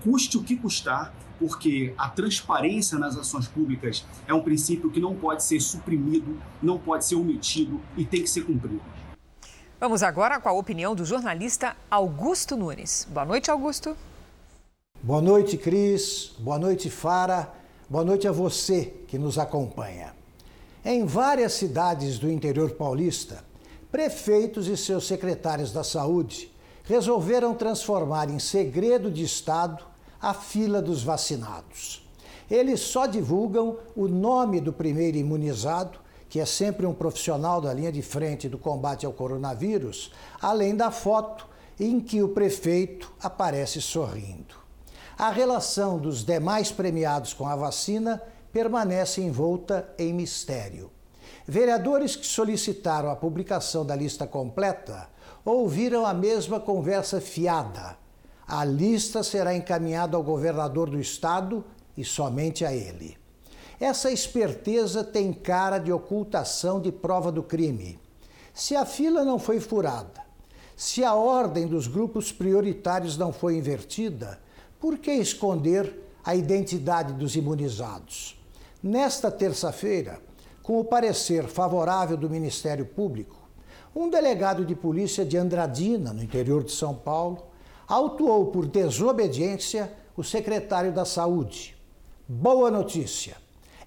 custe 0.02 0.38
o 0.38 0.44
que 0.44 0.56
custar, 0.56 1.12
porque 1.40 1.92
a 1.98 2.08
transparência 2.08 2.98
nas 2.98 3.16
ações 3.16 3.48
públicas 3.48 4.04
é 4.26 4.32
um 4.32 4.42
princípio 4.42 4.90
que 4.90 5.00
não 5.00 5.16
pode 5.16 5.42
ser 5.42 5.60
suprimido, 5.60 6.40
não 6.62 6.78
pode 6.78 7.04
ser 7.04 7.16
omitido 7.16 7.80
e 7.96 8.04
tem 8.04 8.22
que 8.22 8.30
ser 8.30 8.46
cumprido. 8.46 8.82
Vamos 9.80 10.04
agora 10.04 10.40
com 10.40 10.48
a 10.48 10.52
opinião 10.52 10.94
do 10.94 11.04
jornalista 11.04 11.76
Augusto 11.90 12.56
Nunes. 12.56 13.08
Boa 13.10 13.26
noite, 13.26 13.50
Augusto. 13.50 13.96
Boa 15.04 15.20
noite, 15.20 15.56
Cris. 15.56 16.30
Boa 16.38 16.60
noite, 16.60 16.88
Fara. 16.88 17.52
Boa 17.90 18.04
noite 18.04 18.28
a 18.28 18.30
você 18.30 18.94
que 19.08 19.18
nos 19.18 19.36
acompanha. 19.36 20.14
Em 20.84 21.04
várias 21.04 21.54
cidades 21.54 22.20
do 22.20 22.30
interior 22.30 22.70
paulista, 22.70 23.42
prefeitos 23.90 24.68
e 24.68 24.76
seus 24.76 25.04
secretários 25.04 25.72
da 25.72 25.82
saúde 25.82 26.54
resolveram 26.84 27.52
transformar 27.52 28.30
em 28.30 28.38
segredo 28.38 29.10
de 29.10 29.24
Estado 29.24 29.84
a 30.20 30.32
fila 30.32 30.80
dos 30.80 31.02
vacinados. 31.02 32.08
Eles 32.48 32.78
só 32.78 33.06
divulgam 33.06 33.78
o 33.96 34.06
nome 34.06 34.60
do 34.60 34.72
primeiro 34.72 35.16
imunizado 35.16 35.98
que 36.28 36.38
é 36.38 36.46
sempre 36.46 36.86
um 36.86 36.94
profissional 36.94 37.60
da 37.60 37.74
linha 37.74 37.90
de 37.90 38.02
frente 38.02 38.48
do 38.48 38.56
combate 38.56 39.04
ao 39.04 39.12
coronavírus, 39.12 40.12
além 40.40 40.76
da 40.76 40.92
foto 40.92 41.48
em 41.80 41.98
que 41.98 42.22
o 42.22 42.28
prefeito 42.28 43.12
aparece 43.20 43.82
sorrindo. 43.82 44.61
A 45.22 45.30
relação 45.30 46.00
dos 46.00 46.24
demais 46.24 46.72
premiados 46.72 47.32
com 47.32 47.46
a 47.46 47.54
vacina 47.54 48.20
permanece 48.52 49.20
envolta 49.20 49.88
em 49.96 50.12
mistério. 50.12 50.90
Vereadores 51.46 52.16
que 52.16 52.26
solicitaram 52.26 53.08
a 53.08 53.14
publicação 53.14 53.86
da 53.86 53.94
lista 53.94 54.26
completa 54.26 55.08
ouviram 55.44 56.04
a 56.04 56.12
mesma 56.12 56.58
conversa 56.58 57.20
fiada. 57.20 57.96
A 58.48 58.64
lista 58.64 59.22
será 59.22 59.54
encaminhada 59.54 60.16
ao 60.16 60.24
governador 60.24 60.90
do 60.90 60.98
estado 60.98 61.64
e 61.96 62.04
somente 62.04 62.64
a 62.64 62.74
ele. 62.74 63.16
Essa 63.78 64.10
esperteza 64.10 65.04
tem 65.04 65.32
cara 65.32 65.78
de 65.78 65.92
ocultação 65.92 66.80
de 66.80 66.90
prova 66.90 67.30
do 67.30 67.44
crime. 67.44 67.96
Se 68.52 68.74
a 68.74 68.84
fila 68.84 69.24
não 69.24 69.38
foi 69.38 69.60
furada, 69.60 70.20
se 70.76 71.04
a 71.04 71.14
ordem 71.14 71.68
dos 71.68 71.86
grupos 71.86 72.32
prioritários 72.32 73.16
não 73.16 73.32
foi 73.32 73.54
invertida, 73.54 74.40
por 74.82 74.98
que 74.98 75.12
esconder 75.12 75.96
a 76.24 76.34
identidade 76.34 77.12
dos 77.12 77.36
imunizados? 77.36 78.36
Nesta 78.82 79.30
terça-feira, 79.30 80.20
com 80.60 80.80
o 80.80 80.84
parecer 80.84 81.46
favorável 81.46 82.16
do 82.16 82.28
Ministério 82.28 82.84
Público, 82.84 83.36
um 83.94 84.10
delegado 84.10 84.64
de 84.64 84.74
polícia 84.74 85.24
de 85.24 85.36
Andradina, 85.36 86.12
no 86.12 86.20
interior 86.20 86.64
de 86.64 86.72
São 86.72 86.96
Paulo, 86.96 87.46
autuou 87.86 88.46
por 88.46 88.66
desobediência 88.66 89.92
o 90.16 90.24
secretário 90.24 90.92
da 90.92 91.04
Saúde. 91.04 91.76
Boa 92.26 92.68
notícia! 92.68 93.36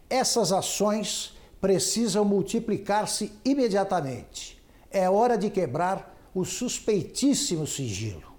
Essas 0.09 0.53
ações 0.53 1.35
precisam 1.59 2.23
multiplicar-se 2.23 3.33
imediatamente. 3.43 4.63
É 4.89 5.09
hora 5.09 5.37
de 5.37 5.49
quebrar 5.49 6.17
o 6.33 6.45
suspeitíssimo 6.45 7.67
sigilo. 7.67 8.34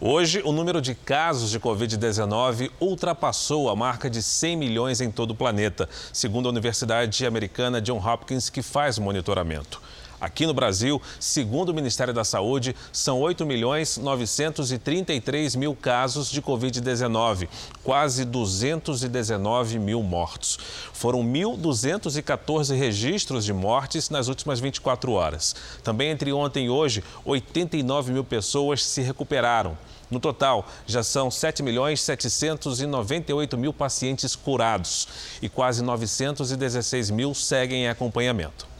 Hoje, 0.00 0.42
o 0.44 0.50
número 0.50 0.80
de 0.80 0.92
casos 0.94 1.50
de 1.50 1.60
Covid-19 1.60 2.70
ultrapassou 2.80 3.70
a 3.70 3.76
marca 3.76 4.10
de 4.10 4.22
100 4.22 4.56
milhões 4.56 5.00
em 5.00 5.10
todo 5.10 5.30
o 5.30 5.34
planeta, 5.36 5.88
segundo 6.12 6.46
a 6.46 6.50
Universidade 6.50 7.24
Americana 7.24 7.80
John 7.80 8.04
Hopkins, 8.04 8.50
que 8.50 8.60
faz 8.60 8.98
monitoramento. 8.98 9.80
Aqui 10.20 10.46
no 10.46 10.54
Brasil, 10.54 11.00
segundo 11.18 11.70
o 11.70 11.74
Ministério 11.74 12.14
da 12.14 12.24
Saúde, 12.24 12.74
são 12.92 13.20
8 13.20 13.44
milhões 13.44 13.98
933 13.98 15.56
mil 15.56 15.74
casos 15.74 16.30
de 16.30 16.40
Covid-19, 16.40 17.48
quase 17.82 18.24
219 18.24 19.78
mil 19.78 20.02
mortos. 20.02 20.58
Foram 20.92 21.22
1.214 21.22 22.76
registros 22.76 23.44
de 23.44 23.52
mortes 23.52 24.10
nas 24.10 24.28
últimas 24.28 24.60
24 24.60 25.12
horas. 25.12 25.54
Também 25.82 26.10
entre 26.10 26.32
ontem 26.32 26.66
e 26.66 26.70
hoje, 26.70 27.02
89 27.24 28.12
mil 28.12 28.24
pessoas 28.24 28.84
se 28.84 29.00
recuperaram. 29.02 29.76
No 30.10 30.20
total, 30.20 30.66
já 30.86 31.02
são 31.02 31.30
7 31.30 31.62
milhões 31.62 32.00
798 32.00 33.58
mil 33.58 33.72
pacientes 33.72 34.36
curados 34.36 35.08
e 35.40 35.48
quase 35.48 35.82
916 35.82 37.10
mil 37.10 37.34
seguem 37.34 37.84
em 37.84 37.88
acompanhamento. 37.88 38.73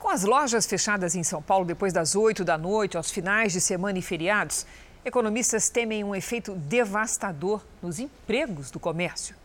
Com 0.00 0.08
as 0.08 0.24
lojas 0.24 0.64
fechadas 0.64 1.14
em 1.14 1.22
São 1.22 1.42
Paulo 1.42 1.66
depois 1.66 1.92
das 1.92 2.16
8 2.16 2.42
da 2.42 2.56
noite, 2.56 2.96
aos 2.96 3.10
finais 3.10 3.52
de 3.52 3.60
semana 3.60 3.98
e 3.98 4.02
feriados, 4.02 4.66
economistas 5.04 5.68
temem 5.68 6.02
um 6.02 6.14
efeito 6.14 6.54
devastador 6.54 7.62
nos 7.82 7.98
empregos 7.98 8.70
do 8.70 8.80
comércio. 8.80 9.36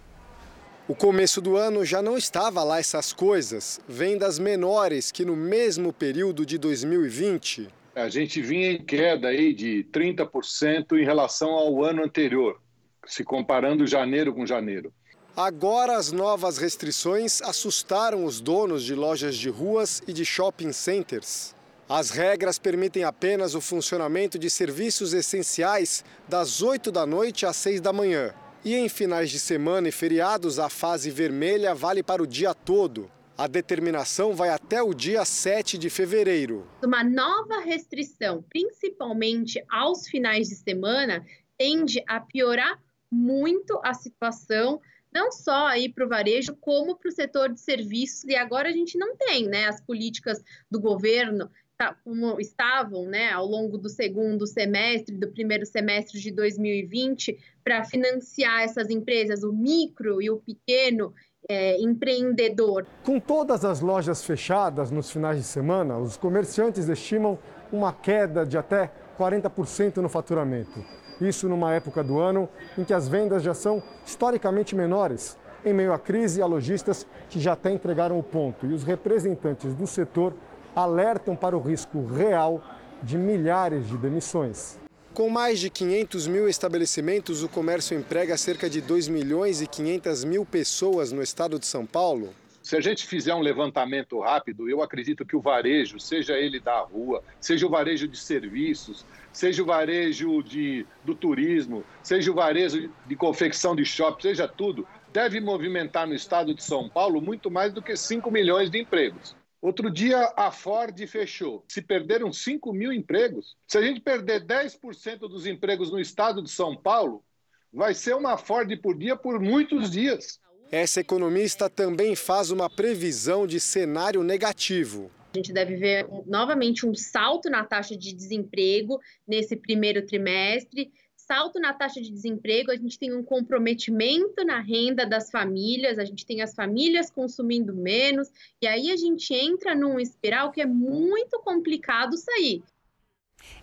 O 0.88 0.96
começo 0.96 1.42
do 1.42 1.58
ano 1.58 1.84
já 1.84 2.02
não 2.02 2.18
estava 2.18 2.64
lá 2.64 2.80
essas 2.80 3.12
coisas, 3.12 3.82
vendas 3.86 4.40
menores 4.40 5.12
que 5.12 5.26
no 5.26 5.36
mesmo 5.36 5.92
período 5.92 6.46
de 6.46 6.58
2020. 6.58 7.68
A 7.94 8.08
gente 8.08 8.42
vinha 8.42 8.72
em 8.72 8.82
queda 8.82 9.28
aí 9.28 9.54
de 9.54 9.86
30% 9.92 10.98
em 10.98 11.04
relação 11.04 11.50
ao 11.50 11.84
ano 11.84 12.02
anterior, 12.02 12.62
se 13.06 13.26
comparando 13.26 13.86
janeiro 13.86 14.34
com 14.34 14.46
janeiro. 14.46 14.94
Agora, 15.38 15.98
as 15.98 16.14
novas 16.14 16.58
restrições 16.58 17.42
assustaram 17.42 18.24
os 18.24 18.40
donos 18.40 18.86
de 18.86 18.96
lojas 18.96 19.36
de 19.36 19.50
ruas 19.50 20.02
e 20.08 20.14
de 20.14 20.24
shopping 20.24 20.72
centers. 20.72 21.54
As 21.90 22.10
regras 22.10 22.58
permitem 22.58 23.04
apenas 23.04 23.54
o 23.54 23.60
funcionamento 23.60 24.40
de 24.40 24.50
serviços 24.50 25.14
essenciais 25.14 26.06
das 26.26 26.62
8 26.62 26.90
da 26.90 27.06
noite 27.06 27.46
às 27.46 27.58
6 27.58 27.82
da 27.82 27.92
manhã. 27.92 28.34
E 28.64 28.76
em 28.76 28.88
finais 28.88 29.30
de 29.30 29.38
semana 29.38 29.90
e 29.90 29.92
feriados, 29.92 30.58
a 30.58 30.70
fase 30.70 31.12
vermelha 31.12 31.76
vale 31.76 32.02
para 32.02 32.24
o 32.24 32.28
dia 32.28 32.54
todo. 32.54 33.12
A 33.38 33.46
determinação 33.46 34.34
vai 34.34 34.48
até 34.48 34.82
o 34.82 34.94
dia 34.94 35.26
7 35.26 35.78
de 35.78 35.90
fevereiro. 35.90 36.66
Uma 36.82 37.04
nova 37.04 37.60
restrição, 37.60 38.42
principalmente 38.50 39.62
aos 39.70 40.08
finais 40.08 40.48
de 40.48 40.56
semana, 40.56 41.26
tende 41.58 42.02
a 42.08 42.22
piorar 42.22 42.80
muito 43.12 43.78
a 43.84 43.94
situação 43.94 44.80
não 45.16 45.32
só 45.32 45.68
aí 45.68 45.88
para 45.88 46.06
o 46.06 46.10
varejo, 46.10 46.58
como 46.60 46.98
para 46.98 47.08
o 47.08 47.12
setor 47.12 47.54
de 47.54 47.62
serviços. 47.62 48.26
E 48.26 48.36
agora 48.36 48.68
a 48.68 48.74
gente 48.74 48.98
não 48.98 49.16
tem 49.16 49.48
né, 49.48 49.66
as 49.66 49.80
políticas 49.80 50.44
do 50.70 50.78
governo 50.78 51.50
tá, 51.78 51.96
como 52.04 52.38
estavam 52.38 53.06
né, 53.06 53.32
ao 53.32 53.46
longo 53.46 53.78
do 53.78 53.88
segundo 53.88 54.46
semestre, 54.46 55.16
do 55.16 55.32
primeiro 55.32 55.66
semestre 55.66 56.20
de 56.20 56.32
2020, 56.32 57.38
para 57.64 57.86
financiar 57.86 58.64
essas 58.64 58.90
empresas, 58.90 59.42
o 59.44 59.54
micro 59.54 60.22
e 60.22 60.30
o 60.30 60.38
pequeno 60.38 61.14
é, 61.48 61.80
empreendedor. 61.82 62.86
Com 63.04 63.18
todas 63.18 63.64
as 63.64 63.80
lojas 63.80 64.22
fechadas 64.22 64.92
nos 64.92 65.10
finais 65.10 65.38
de 65.38 65.44
semana, 65.44 65.98
os 65.98 66.18
comerciantes 66.18 66.90
estimam 66.90 67.40
uma 67.72 67.94
queda 67.94 68.46
de 68.46 68.58
até 68.58 68.92
40% 69.18 69.98
no 69.98 70.10
faturamento. 70.10 71.05
Isso 71.22 71.48
numa 71.48 71.74
época 71.74 72.04
do 72.04 72.20
ano 72.20 72.50
em 72.78 72.84
que 72.84 72.94
as 72.94 73.08
vendas 73.08 73.44
já 73.44 73.54
são 73.54 73.82
historicamente 74.06 74.76
menores, 74.76 75.38
em 75.66 75.74
meio 75.74 75.94
à 75.94 76.00
crise 76.00 76.42
há 76.42 76.46
lojistas 76.46 77.08
que 77.30 77.40
já 77.40 77.54
até 77.54 77.72
entregaram 77.72 78.20
o 78.20 78.24
ponto. 78.24 78.66
E 78.66 78.74
os 78.74 78.84
representantes 78.84 79.74
do 79.74 79.88
setor 79.88 80.34
alertam 80.76 81.36
para 81.36 81.58
o 81.58 81.62
risco 81.62 82.06
real 82.06 82.62
de 83.02 83.18
milhares 83.18 83.88
de 83.88 83.98
demissões. 83.98 84.78
Com 85.14 85.30
mais 85.30 85.60
de 85.60 85.70
500 85.70 86.28
mil 86.28 86.50
estabelecimentos, 86.50 87.42
o 87.42 87.48
comércio 87.48 87.98
emprega 87.98 88.36
cerca 88.36 88.70
de 88.70 88.82
2 88.82 89.08
milhões 89.08 89.62
e 89.62 89.68
500 89.68 90.26
mil 90.26 90.46
pessoas 90.46 91.14
no 91.14 91.24
estado 91.24 91.58
de 91.58 91.66
São 91.66 91.86
Paulo. 91.86 92.30
Se 92.66 92.76
a 92.76 92.82
gente 92.82 93.06
fizer 93.06 93.32
um 93.36 93.42
levantamento 93.42 94.20
rápido, 94.20 94.68
eu 94.68 94.82
acredito 94.82 95.24
que 95.24 95.36
o 95.36 95.40
varejo, 95.40 96.00
seja 96.00 96.34
ele 96.34 96.60
da 96.60 96.80
rua, 96.80 97.24
seja 97.40 97.68
o 97.68 97.70
varejo 97.70 98.08
de 98.08 98.18
serviços, 98.18 99.06
seja 99.32 99.62
o 99.62 99.68
varejo 99.68 100.42
de, 100.42 100.84
do 101.04 101.14
turismo, 101.14 101.84
seja 102.02 102.32
o 102.32 102.34
varejo 102.34 102.92
de 103.06 103.16
confecção 103.16 103.76
de 103.76 103.86
shopping, 103.86 104.24
seja 104.24 104.48
tudo, 104.48 104.88
deve 105.14 105.40
movimentar 105.40 106.08
no 106.08 106.16
estado 106.16 106.56
de 106.56 106.64
São 106.64 106.90
Paulo 106.90 107.22
muito 107.22 107.52
mais 107.52 107.72
do 107.72 107.84
que 107.84 107.96
5 107.96 108.32
milhões 108.32 108.72
de 108.72 108.80
empregos. 108.80 109.36
Outro 109.62 109.92
dia 109.92 110.34
a 110.36 110.50
Ford 110.50 110.98
fechou. 111.06 111.64
Se 111.68 111.84
perderam 111.84 112.34
5 112.34 112.74
mil 112.74 112.92
empregos. 112.92 113.56
Se 113.68 113.78
a 113.78 113.82
gente 113.84 114.02
perder 114.02 114.44
10% 114.44 115.20
dos 115.20 115.46
empregos 115.46 115.92
no 115.92 116.00
estado 116.00 116.42
de 116.42 116.50
São 116.50 116.76
Paulo, 116.76 117.24
vai 117.72 117.94
ser 117.94 118.16
uma 118.16 118.40
Ford 118.40 118.76
por 118.82 118.98
dia 118.98 119.16
por 119.16 119.40
muitos 119.40 119.92
dias. 119.92 120.40
Essa 120.72 121.00
economista 121.00 121.70
também 121.70 122.16
faz 122.16 122.52
uma 122.52 122.70
previsão 122.70 123.46
de 123.46 123.60
cenário 123.60 124.24
negativo. 124.24 125.12
A 125.34 125.38
gente 125.38 125.54
deve 125.54 125.76
ver 125.76 126.08
novamente 126.26 126.86
um 126.86 126.96
salto 126.96 127.50
na 127.50 127.64
taxa 127.64 127.96
de 127.96 128.14
desemprego 128.14 129.00
nesse 129.28 129.56
primeiro 129.56 130.06
trimestre 130.06 130.92
salto 131.28 131.60
na 131.60 131.74
taxa 131.74 132.00
de 132.00 132.12
desemprego, 132.12 132.72
a 132.72 132.76
gente 132.76 133.00
tem 133.00 133.14
um 133.14 133.24
comprometimento 133.24 134.46
na 134.46 134.60
renda 134.60 135.06
das 135.06 135.32
famílias, 135.32 135.98
a 135.98 136.06
gente 136.06 136.26
tem 136.26 136.42
as 136.42 136.54
famílias 136.54 137.10
consumindo 137.10 137.74
menos, 137.74 138.30
e 138.62 138.68
aí 138.68 138.92
a 138.92 138.96
gente 138.96 139.34
entra 139.34 139.76
num 139.76 140.00
espiral 140.00 140.52
que 140.52 140.62
é 140.62 140.66
muito 140.66 141.40
complicado 141.40 142.16
sair. 142.16 142.64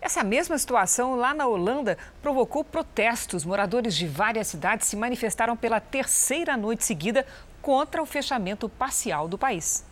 Essa 0.01 0.25
mesma 0.25 0.59
situação 0.59 1.15
lá 1.15 1.33
na 1.33 1.47
Holanda 1.47 1.97
provocou 2.21 2.65
protestos. 2.65 3.45
Moradores 3.45 3.95
de 3.95 4.07
várias 4.07 4.49
cidades 4.49 4.89
se 4.89 4.97
manifestaram 4.97 5.57
pela 5.57 5.81
terceira 5.81 6.57
noite 6.57 6.85
seguida 6.85 7.27
contra 7.61 8.03
o 8.03 8.07
fechamento 8.07 8.69
parcial 8.69 9.29
do 9.29 9.39
país. 9.39 9.85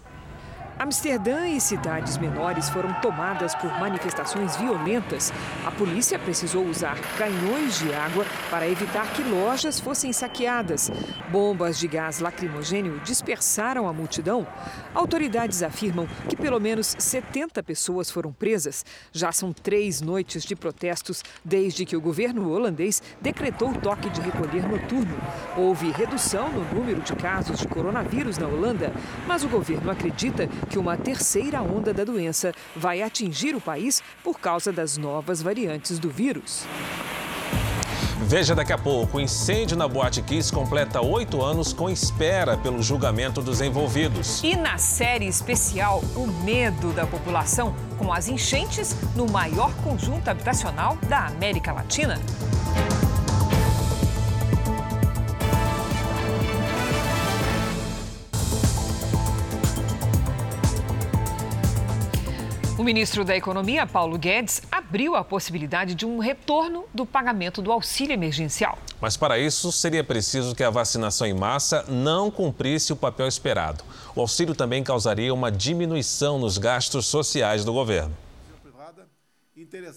Amsterdã 0.80 1.46
e 1.46 1.60
cidades 1.60 2.16
menores 2.16 2.70
foram 2.70 2.90
tomadas 3.02 3.54
por 3.54 3.70
manifestações 3.78 4.56
violentas. 4.56 5.30
A 5.66 5.70
polícia 5.70 6.18
precisou 6.18 6.64
usar 6.64 6.99
canhões 7.18 7.78
de 7.78 7.92
água 7.92 8.25
para 8.49 8.66
evitar 8.66 9.06
que 9.12 9.22
lojas 9.22 9.78
fossem 9.78 10.10
saqueadas. 10.10 10.90
Bombas 11.30 11.78
de 11.78 11.87
gás 11.87 12.20
lacrimogênio 12.20 12.99
dispersaram 13.00 13.87
a 13.87 13.92
multidão. 13.92 14.46
Autoridades 14.94 15.62
afirmam 15.62 16.08
que 16.30 16.34
pelo 16.34 16.58
menos 16.58 16.96
70 16.99 17.62
pessoas 17.62 18.10
foram 18.10 18.32
presas. 18.32 18.82
Já 19.12 19.32
são 19.32 19.52
três 19.52 20.00
noites 20.00 20.44
de 20.44 20.56
protestos 20.56 21.22
desde 21.44 21.84
que 21.84 21.94
o 21.94 22.00
governo 22.00 22.50
holandês 22.50 23.02
decretou 23.20 23.68
o 23.68 23.78
toque 23.78 24.08
de 24.08 24.22
recolher 24.22 24.66
noturno. 24.66 25.14
Houve 25.58 25.90
redução 25.90 26.50
no 26.50 26.64
número 26.75 27.02
de 27.02 27.14
casos 27.16 27.58
de 27.58 27.69
coronavírus 27.69 28.38
na 28.38 28.47
Holanda, 28.47 28.90
mas 29.26 29.45
o 29.45 29.49
governo 29.49 29.90
acredita 29.90 30.49
que 30.71 30.78
uma 30.78 30.97
terceira 30.97 31.61
onda 31.61 31.93
da 31.93 32.04
doença 32.04 32.54
vai 32.76 33.02
atingir 33.02 33.56
o 33.56 33.61
país 33.61 34.00
por 34.23 34.39
causa 34.39 34.73
das 34.73 34.97
novas 34.97 35.43
variantes 35.43 35.99
do 35.99 36.09
vírus. 36.09 36.65
Veja 38.23 38.54
daqui 38.54 38.73
a 38.73 38.78
pouco: 38.78 39.19
o 39.19 39.21
incêndio 39.21 39.76
na 39.76 39.89
Boate 39.89 40.23
Kiss 40.23 40.52
completa 40.52 41.00
oito 41.00 41.43
anos 41.43 41.73
com 41.73 41.91
espera 41.91 42.56
pelo 42.56 42.80
julgamento 42.83 43.43
dos 43.43 43.61
envolvidos. 43.61 44.41
E 44.45 44.54
na 44.54 44.78
série 44.78 45.26
especial, 45.26 46.00
o 46.15 46.26
medo 46.45 46.93
da 46.93 47.06
população 47.06 47.75
com 47.99 48.13
as 48.13 48.28
enchentes 48.28 48.95
no 49.17 49.26
maior 49.26 49.75
conjunto 49.83 50.28
habitacional 50.28 50.97
da 51.09 51.26
América 51.26 51.73
Latina. 51.73 52.21
O 62.80 62.82
ministro 62.82 63.26
da 63.26 63.36
Economia, 63.36 63.86
Paulo 63.86 64.16
Guedes, 64.16 64.62
abriu 64.73 65.14
a 65.14 65.23
possibilidade 65.23 65.95
de 65.95 66.06
um 66.06 66.19
retorno 66.19 66.86
do 66.95 67.04
pagamento 67.04 67.60
do 67.60 67.71
auxílio 67.71 68.14
emergencial. 68.14 68.78
Mas 68.99 69.19
para 69.19 69.38
isso 69.38 69.71
seria 69.71 70.02
preciso 70.02 70.54
que 70.54 70.64
a 70.64 70.71
vacinação 70.71 71.26
em 71.26 71.34
massa 71.34 71.84
não 71.86 72.30
cumprisse 72.30 72.90
o 72.90 72.97
papel 72.97 73.28
esperado. 73.28 73.84
O 74.16 74.23
auxílio 74.23 74.54
também 74.54 74.82
causaria 74.82 75.34
uma 75.34 75.52
diminuição 75.52 76.38
nos 76.38 76.56
gastos 76.56 77.04
sociais 77.04 77.66
do 77.66 77.73
governo. 77.75 78.16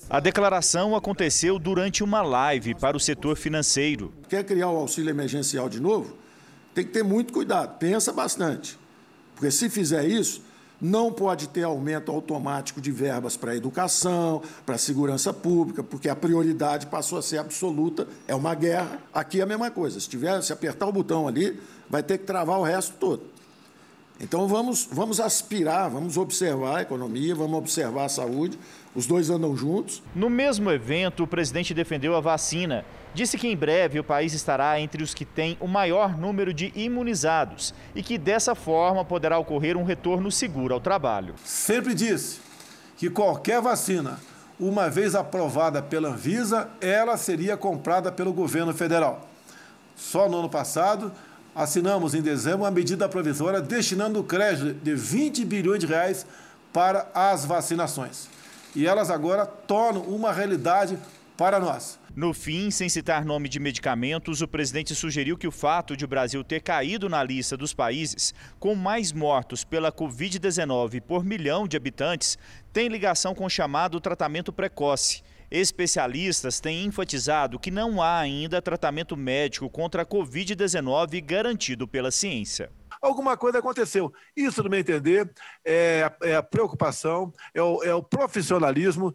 A 0.10 0.20
declaração 0.20 0.94
aconteceu 0.94 1.58
durante 1.58 2.04
uma 2.04 2.22
live 2.22 2.76
para 2.76 2.98
o 2.98 3.00
setor 3.00 3.38
financeiro. 3.38 4.14
Quer 4.28 4.44
criar 4.44 4.68
o 4.68 4.76
auxílio 4.76 5.10
emergencial 5.10 5.70
de 5.70 5.80
novo? 5.80 6.18
Tem 6.76 6.84
que 6.84 6.92
ter 6.92 7.04
muito 7.04 7.32
cuidado, 7.32 7.78
pensa 7.78 8.12
bastante. 8.12 8.78
Porque 9.36 9.52
se 9.52 9.70
fizer 9.70 10.06
isso, 10.06 10.44
não 10.84 11.14
pode 11.14 11.48
ter 11.48 11.64
aumento 11.64 12.12
automático 12.12 12.82
de 12.82 12.92
verbas 12.92 13.38
para 13.38 13.54
a 13.54 13.56
educação, 13.56 14.42
para 14.66 14.76
a 14.76 14.78
segurança 14.78 15.34
pública, 15.34 15.82
porque 15.82 16.10
a 16.10 16.16
prioridade 16.16 16.88
passou 16.88 17.18
a 17.18 17.22
ser 17.22 17.38
absoluta, 17.38 18.06
é 18.28 18.36
uma 18.36 18.54
guerra. 18.54 19.00
Aqui 19.14 19.40
é 19.40 19.44
a 19.44 19.46
mesma 19.46 19.72
coisa, 19.72 19.98
se, 19.98 20.10
tiver, 20.10 20.42
se 20.42 20.52
apertar 20.52 20.86
o 20.86 20.92
botão 20.92 21.26
ali, 21.26 21.58
vai 21.90 22.04
ter 22.04 22.18
que 22.18 22.26
travar 22.26 22.60
o 22.60 22.64
resto 22.64 22.96
todo. 23.00 23.33
Então 24.24 24.48
vamos, 24.48 24.88
vamos 24.92 25.20
aspirar, 25.20 25.90
vamos 25.90 26.18
observar 26.18 26.78
a 26.78 26.82
economia, 26.82 27.36
vamos 27.36 27.58
observar 27.58 28.06
a 28.06 28.10
saúde, 28.10 28.58
os 28.96 29.06
dois 29.06 29.30
andam 29.30 29.56
juntos. 29.56 30.02
No 30.16 30.30
mesmo 30.30 30.72
evento, 30.72 31.24
o 31.24 31.28
presidente 31.28 31.74
defendeu 31.74 32.16
a 32.16 32.22
vacina 32.22 32.84
disse 33.14 33.38
que 33.38 33.48
em 33.48 33.56
breve 33.56 34.00
o 34.00 34.04
país 34.04 34.34
estará 34.34 34.80
entre 34.80 35.04
os 35.04 35.14
que 35.14 35.26
têm 35.26 35.58
o 35.60 35.68
maior 35.68 36.18
número 36.18 36.54
de 36.54 36.72
imunizados 36.76 37.74
e 37.94 38.02
que 38.02 38.18
dessa 38.18 38.56
forma 38.56 39.06
poderá 39.06 39.38
ocorrer 39.38 39.78
um 39.78 39.84
retorno 39.84 40.32
seguro 40.32 40.74
ao 40.74 40.80
trabalho. 40.80 41.36
Sempre 41.44 41.94
disse 41.94 42.40
que 42.98 43.10
qualquer 43.10 43.62
vacina, 43.62 44.20
uma 44.60 44.90
vez 44.90 45.16
aprovada 45.16 45.82
pela 45.82 46.10
Anvisa, 46.10 46.70
ela 46.82 47.18
seria 47.18 47.56
comprada 47.56 48.12
pelo 48.12 48.34
governo 48.34 48.74
federal. 48.74 49.28
Só 49.96 50.28
no 50.28 50.40
ano 50.40 50.50
passado, 50.50 51.12
assinamos 51.56 52.14
em 52.14 52.22
dezembro 52.22 52.62
uma 52.62 52.72
medida 52.72 53.08
provisória 53.08 53.62
destinando 53.62 54.20
o 54.20 54.24
crédito 54.24 54.74
de 54.74 54.96
20 54.96 55.46
bilhões 55.46 55.80
de 55.80 55.86
reais 55.86 56.26
para 56.72 57.10
as 57.14 57.46
vacinações. 57.46 58.28
E 58.76 58.88
elas 58.88 59.12
agora 59.12 59.46
tornam 59.46 60.02
uma 60.02 60.32
realidade 60.32 60.98
para 61.38 61.60
nós. 61.60 62.00
No 62.16 62.32
fim, 62.32 62.70
sem 62.70 62.88
citar 62.88 63.26
nome 63.26 63.50
de 63.50 63.60
medicamentos, 63.60 64.42
o 64.42 64.48
presidente 64.48 64.94
sugeriu 64.94 65.36
que 65.36 65.48
o 65.48 65.52
fato 65.52 65.98
de 65.98 66.06
o 66.06 66.08
Brasil 66.08 66.44
ter 66.44 66.62
caído 66.62 67.10
na 67.10 67.24
lista 67.24 67.58
dos 67.58 67.74
países 67.74 68.36
com 68.60 68.76
mais 68.76 69.12
mortos 69.12 69.64
pela 69.64 69.92
Covid-19 69.92 71.02
por 71.02 71.24
milhão 71.24 71.68
de 71.68 71.76
habitantes 71.76 72.38
tem 72.72 72.88
ligação 72.88 73.34
com 73.34 73.46
o 73.46 73.50
chamado 73.50 74.00
tratamento 74.00 74.54
precoce. 74.54 75.24
Especialistas 75.54 76.60
têm 76.60 76.84
enfatizado 76.84 77.60
que 77.60 77.70
não 77.70 78.02
há 78.02 78.18
ainda 78.18 78.62
tratamento 78.62 79.16
médico 79.16 79.70
contra 79.70 80.02
a 80.02 80.06
Covid-19 80.06 81.24
garantido 81.24 81.88
pela 81.88 82.10
ciência 82.10 82.72
alguma 83.02 83.36
coisa 83.36 83.60
aconteceu. 83.60 84.14
Isso, 84.36 84.64
no 84.64 84.70
meu 84.70 84.80
entender, 84.80 85.30
é, 85.66 86.10
é 86.22 86.36
a 86.36 86.44
preocupação, 86.44 87.34
é 87.54 87.62
o, 87.62 87.84
é 87.84 87.94
o 87.94 88.02
profissionalismo 88.02 89.14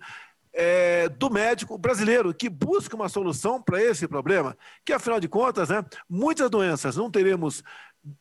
é, 0.52 1.08
do 1.08 1.30
médico 1.30 1.78
brasileiro 1.78 2.34
que 2.34 2.48
busca 2.48 2.94
uma 2.94 3.08
solução 3.08 3.62
para 3.62 3.82
esse 3.82 4.06
problema, 4.06 4.56
que 4.84 4.92
afinal 4.92 5.18
de 5.18 5.28
contas, 5.28 5.70
né, 5.70 5.84
muitas 6.08 6.50
doenças 6.50 6.96
não 6.96 7.10
teremos 7.10 7.62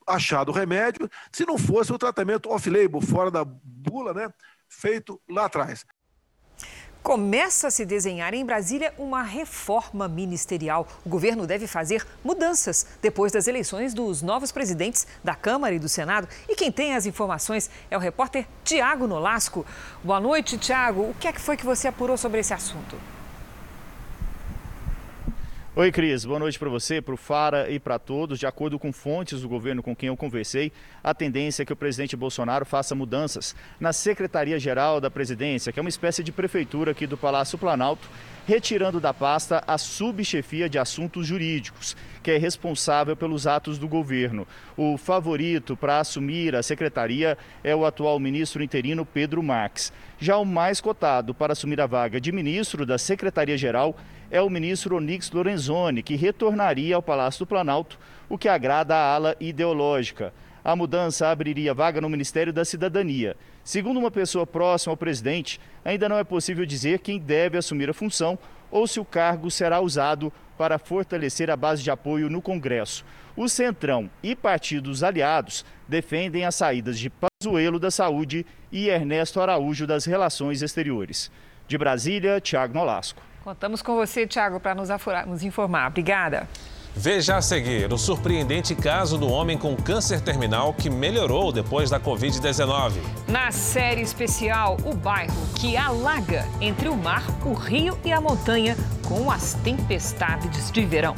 achado 0.07 0.51
remédio 0.51 1.09
se 1.31 1.45
não 1.45 1.57
fosse 1.57 1.91
o 1.91 1.97
tratamento 1.97 2.49
off-label, 2.49 3.01
fora 3.01 3.29
da 3.29 3.43
bula, 3.45 4.13
né, 4.13 4.33
feito 4.69 5.21
lá 5.29 5.45
atrás. 5.45 5.85
Começa 7.03 7.67
a 7.67 7.71
se 7.71 7.85
desenhar 7.85 8.33
em 8.33 8.45
Brasília 8.45 8.93
uma 8.97 9.21
reforma 9.21 10.07
ministerial. 10.07 10.87
O 11.05 11.09
governo 11.09 11.47
deve 11.47 11.67
fazer 11.67 12.05
mudanças 12.23 12.85
depois 13.01 13.31
das 13.31 13.47
eleições 13.47 13.93
dos 13.93 14.21
novos 14.21 14.51
presidentes 14.51 15.07
da 15.23 15.35
Câmara 15.35 15.73
e 15.73 15.79
do 15.79 15.87
Senado. 15.87 16.27
E 16.49 16.55
quem 16.55 16.71
tem 16.71 16.95
as 16.95 17.05
informações 17.05 17.69
é 17.89 17.97
o 17.97 17.99
repórter 17.99 18.45
Tiago 18.63 19.07
Nolasco. 19.07 19.65
Boa 20.03 20.19
noite, 20.19 20.57
Tiago. 20.57 21.01
O 21.01 21.15
que 21.19 21.27
é 21.27 21.31
que 21.31 21.41
foi 21.41 21.55
que 21.55 21.65
você 21.65 21.87
apurou 21.87 22.17
sobre 22.17 22.41
esse 22.41 22.53
assunto? 22.53 23.16
Oi, 25.79 25.91
Cris. 25.91 26.25
Boa 26.25 26.39
noite 26.39 26.57
para 26.57 26.69
você, 26.69 26.99
para 26.99 27.13
o 27.13 27.17
Fara 27.17 27.69
e 27.69 27.79
para 27.79 27.99
todos. 27.99 28.39
De 28.39 28.47
acordo 28.47 28.79
com 28.79 28.91
fontes 28.91 29.41
do 29.41 29.47
governo 29.47 29.83
com 29.83 29.95
quem 29.95 30.07
eu 30.07 30.17
conversei, 30.17 30.71
a 31.03 31.13
tendência 31.13 31.61
é 31.61 31.65
que 31.67 31.71
o 31.71 31.75
presidente 31.75 32.15
Bolsonaro 32.15 32.65
faça 32.65 32.95
mudanças 32.95 33.55
na 33.79 33.93
Secretaria-Geral 33.93 34.99
da 34.99 35.11
Presidência, 35.11 35.71
que 35.71 35.79
é 35.79 35.81
uma 35.81 35.87
espécie 35.87 36.23
de 36.23 36.31
prefeitura 36.31 36.93
aqui 36.93 37.05
do 37.05 37.15
Palácio 37.15 37.59
Planalto, 37.59 38.09
retirando 38.47 38.99
da 38.99 39.13
pasta 39.13 39.63
a 39.67 39.77
subchefia 39.77 40.67
de 40.67 40.79
assuntos 40.79 41.27
jurídicos, 41.27 41.95
que 42.23 42.31
é 42.31 42.37
responsável 42.39 43.15
pelos 43.15 43.45
atos 43.45 43.77
do 43.77 43.87
governo. 43.87 44.47
O 44.75 44.97
favorito 44.97 45.77
para 45.77 45.99
assumir 45.99 46.55
a 46.55 46.63
secretaria 46.63 47.37
é 47.63 47.75
o 47.75 47.85
atual 47.85 48.19
ministro 48.19 48.63
interino 48.63 49.05
Pedro 49.05 49.43
Marques. 49.43 49.93
Já 50.17 50.37
o 50.37 50.45
mais 50.45 50.81
cotado 50.81 51.35
para 51.35 51.53
assumir 51.53 51.79
a 51.79 51.85
vaga 51.85 52.19
de 52.19 52.31
ministro 52.31 52.83
da 52.83 52.97
Secretaria-Geral 52.97 53.95
é 54.29 54.41
o 54.41 54.49
ministro 54.49 54.97
Onix 54.97 55.31
Lorenzoni, 55.31 56.03
que 56.03 56.15
retornaria 56.15 56.95
ao 56.95 57.01
Palácio 57.01 57.39
do 57.39 57.47
Planalto, 57.47 57.99
o 58.29 58.37
que 58.37 58.49
agrada 58.49 58.95
a 58.95 59.13
ala 59.13 59.35
ideológica. 59.39 60.33
A 60.63 60.75
mudança 60.75 61.29
abriria 61.29 61.73
vaga 61.73 62.01
no 62.01 62.09
Ministério 62.09 62.51
da 62.51 62.65
Cidadania. 62.65 63.37
Segundo 63.63 63.99
uma 63.99 64.11
pessoa 64.11 64.45
próxima 64.45 64.91
ao 64.91 64.97
presidente, 64.97 65.61
ainda 65.83 66.09
não 66.09 66.17
é 66.17 66.23
possível 66.23 66.65
dizer 66.65 66.99
quem 66.99 67.19
deve 67.19 67.57
assumir 67.57 67.89
a 67.89 67.93
função 67.93 68.37
ou 68.69 68.85
se 68.85 68.99
o 68.99 69.05
cargo 69.05 69.49
será 69.49 69.79
usado 69.79 70.31
para 70.57 70.77
fortalecer 70.77 71.49
a 71.49 71.55
base 71.55 71.83
de 71.83 71.91
apoio 71.91 72.29
no 72.29 72.41
Congresso. 72.41 73.05
O 73.35 73.47
Centrão 73.47 74.09
e 74.21 74.35
partidos 74.35 75.03
aliados 75.03 75.63
defendem 75.87 76.43
as 76.43 76.55
saídas 76.55 76.99
de 76.99 77.09
Pazuello 77.09 77.79
da 77.79 77.91
Saúde 77.91 78.45
e 78.71 78.89
Ernesto 78.89 79.39
Araújo 79.39 79.85
das 79.87 80.05
Relações 80.05 80.61
Exteriores. 80.61 81.31
De 81.67 81.77
Brasília, 81.77 82.41
Tiago 82.41 82.73
Nolasco. 82.73 83.21
Contamos 83.47 83.81
com 83.81 83.95
você, 83.95 84.27
Tiago, 84.27 84.59
para 84.59 84.75
nos, 84.75 84.89
nos 85.25 85.41
informar. 85.41 85.87
Obrigada. 85.87 86.49
Veja 86.93 87.37
a 87.37 87.41
seguir 87.41 87.93
o 87.93 87.97
surpreendente 87.97 88.75
caso 88.75 89.17
do 89.17 89.25
homem 89.29 89.57
com 89.57 89.73
câncer 89.73 90.19
terminal 90.19 90.73
que 90.73 90.89
melhorou 90.89 91.53
depois 91.53 91.89
da 91.89 91.97
Covid-19. 91.97 92.95
Na 93.25 93.49
série 93.49 94.01
especial, 94.01 94.75
o 94.83 94.93
bairro 94.93 95.47
que 95.55 95.77
alaga 95.77 96.45
entre 96.59 96.89
o 96.89 96.97
mar, 96.97 97.23
o 97.45 97.53
rio 97.53 97.97
e 98.03 98.11
a 98.11 98.19
montanha 98.19 98.75
com 99.07 99.31
as 99.31 99.53
tempestades 99.53 100.69
de 100.69 100.85
verão. 100.85 101.15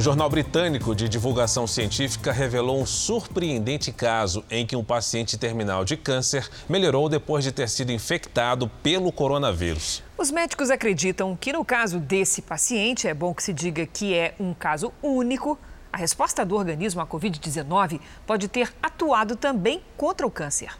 Um 0.00 0.02
jornal 0.02 0.30
britânico 0.30 0.94
de 0.94 1.10
divulgação 1.10 1.66
científica 1.66 2.32
revelou 2.32 2.80
um 2.80 2.86
surpreendente 2.86 3.92
caso 3.92 4.42
em 4.50 4.64
que 4.64 4.74
um 4.74 4.82
paciente 4.82 5.36
terminal 5.36 5.84
de 5.84 5.94
câncer 5.94 6.48
melhorou 6.66 7.06
depois 7.06 7.44
de 7.44 7.52
ter 7.52 7.68
sido 7.68 7.92
infectado 7.92 8.66
pelo 8.82 9.12
coronavírus. 9.12 10.02
Os 10.16 10.30
médicos 10.30 10.70
acreditam 10.70 11.36
que 11.36 11.52
no 11.52 11.62
caso 11.62 12.00
desse 12.00 12.40
paciente, 12.40 13.06
é 13.06 13.12
bom 13.12 13.34
que 13.34 13.42
se 13.42 13.52
diga 13.52 13.84
que 13.84 14.14
é 14.14 14.34
um 14.40 14.54
caso 14.54 14.90
único, 15.02 15.58
a 15.92 15.98
resposta 15.98 16.46
do 16.46 16.56
organismo 16.56 17.02
à 17.02 17.06
Covid-19 17.06 18.00
pode 18.26 18.48
ter 18.48 18.72
atuado 18.82 19.36
também 19.36 19.82
contra 19.98 20.26
o 20.26 20.30
câncer. 20.30 20.70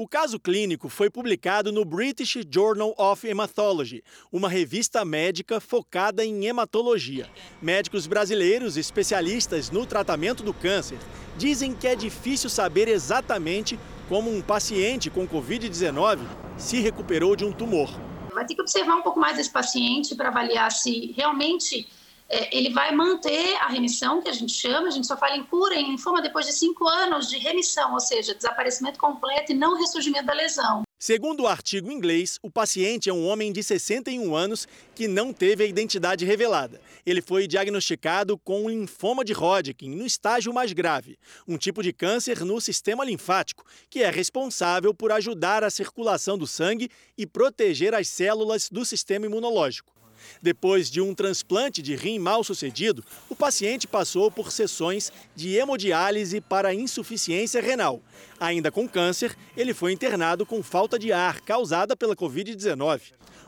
O 0.00 0.06
caso 0.06 0.38
clínico 0.38 0.88
foi 0.88 1.10
publicado 1.10 1.72
no 1.72 1.84
British 1.84 2.36
Journal 2.48 2.94
of 2.96 3.26
Hematology, 3.26 4.04
uma 4.30 4.48
revista 4.48 5.04
médica 5.04 5.58
focada 5.58 6.24
em 6.24 6.46
hematologia. 6.46 7.28
Médicos 7.60 8.06
brasileiros 8.06 8.76
especialistas 8.76 9.72
no 9.72 9.84
tratamento 9.84 10.44
do 10.44 10.54
câncer 10.54 10.98
dizem 11.36 11.74
que 11.74 11.88
é 11.88 11.96
difícil 11.96 12.48
saber 12.48 12.86
exatamente 12.86 13.76
como 14.08 14.32
um 14.32 14.40
paciente 14.40 15.10
com 15.10 15.26
Covid-19 15.26 16.20
se 16.56 16.78
recuperou 16.78 17.34
de 17.34 17.44
um 17.44 17.50
tumor. 17.50 17.90
Vai 18.32 18.46
ter 18.46 18.54
que 18.54 18.62
observar 18.62 18.94
um 18.94 19.02
pouco 19.02 19.18
mais 19.18 19.36
esse 19.36 19.50
paciente 19.50 20.14
para 20.14 20.28
avaliar 20.28 20.70
se 20.70 21.12
realmente 21.16 21.88
é, 22.28 22.54
ele 22.56 22.70
vai 22.70 22.94
manter 22.94 23.56
a 23.56 23.68
remissão, 23.68 24.20
que 24.20 24.28
a 24.28 24.32
gente 24.32 24.52
chama, 24.52 24.88
a 24.88 24.90
gente 24.90 25.06
só 25.06 25.16
fala 25.16 25.36
em 25.36 25.44
cura 25.44 25.74
em 25.74 25.90
linfoma 25.90 26.20
depois 26.20 26.46
de 26.46 26.52
cinco 26.52 26.86
anos 26.86 27.28
de 27.28 27.38
remissão, 27.38 27.94
ou 27.94 28.00
seja, 28.00 28.34
desaparecimento 28.34 28.98
completo 28.98 29.52
e 29.52 29.54
não 29.54 29.78
ressurgimento 29.78 30.26
da 30.26 30.34
lesão. 30.34 30.82
Segundo 31.00 31.44
o 31.44 31.46
artigo 31.46 31.92
inglês, 31.92 32.38
o 32.42 32.50
paciente 32.50 33.08
é 33.08 33.12
um 33.12 33.24
homem 33.26 33.52
de 33.52 33.62
61 33.62 34.34
anos 34.34 34.66
que 34.96 35.06
não 35.06 35.32
teve 35.32 35.62
a 35.62 35.66
identidade 35.66 36.24
revelada. 36.24 36.80
Ele 37.06 37.22
foi 37.22 37.46
diagnosticado 37.46 38.36
com 38.36 38.68
linfoma 38.68 39.24
de 39.24 39.32
Hodgkin 39.32 39.94
no 39.94 40.04
estágio 40.04 40.52
mais 40.52 40.72
grave, 40.72 41.16
um 41.46 41.56
tipo 41.56 41.84
de 41.84 41.92
câncer 41.92 42.44
no 42.44 42.60
sistema 42.60 43.04
linfático, 43.04 43.64
que 43.88 44.02
é 44.02 44.10
responsável 44.10 44.92
por 44.92 45.12
ajudar 45.12 45.62
a 45.62 45.70
circulação 45.70 46.36
do 46.36 46.48
sangue 46.48 46.90
e 47.16 47.24
proteger 47.24 47.94
as 47.94 48.08
células 48.08 48.68
do 48.68 48.84
sistema 48.84 49.24
imunológico. 49.24 49.97
Depois 50.42 50.90
de 50.90 51.00
um 51.00 51.14
transplante 51.14 51.82
de 51.82 51.94
rim 51.94 52.18
mal 52.18 52.42
sucedido, 52.44 53.04
o 53.28 53.36
paciente 53.36 53.86
passou 53.86 54.30
por 54.30 54.52
sessões 54.52 55.12
de 55.34 55.54
hemodiálise 55.54 56.40
para 56.40 56.74
insuficiência 56.74 57.60
renal. 57.60 58.00
Ainda 58.40 58.70
com 58.70 58.88
câncer, 58.88 59.36
ele 59.56 59.74
foi 59.74 59.92
internado 59.92 60.46
com 60.46 60.62
falta 60.62 60.98
de 60.98 61.12
ar 61.12 61.40
causada 61.40 61.96
pela 61.96 62.16
Covid-19. 62.16 63.00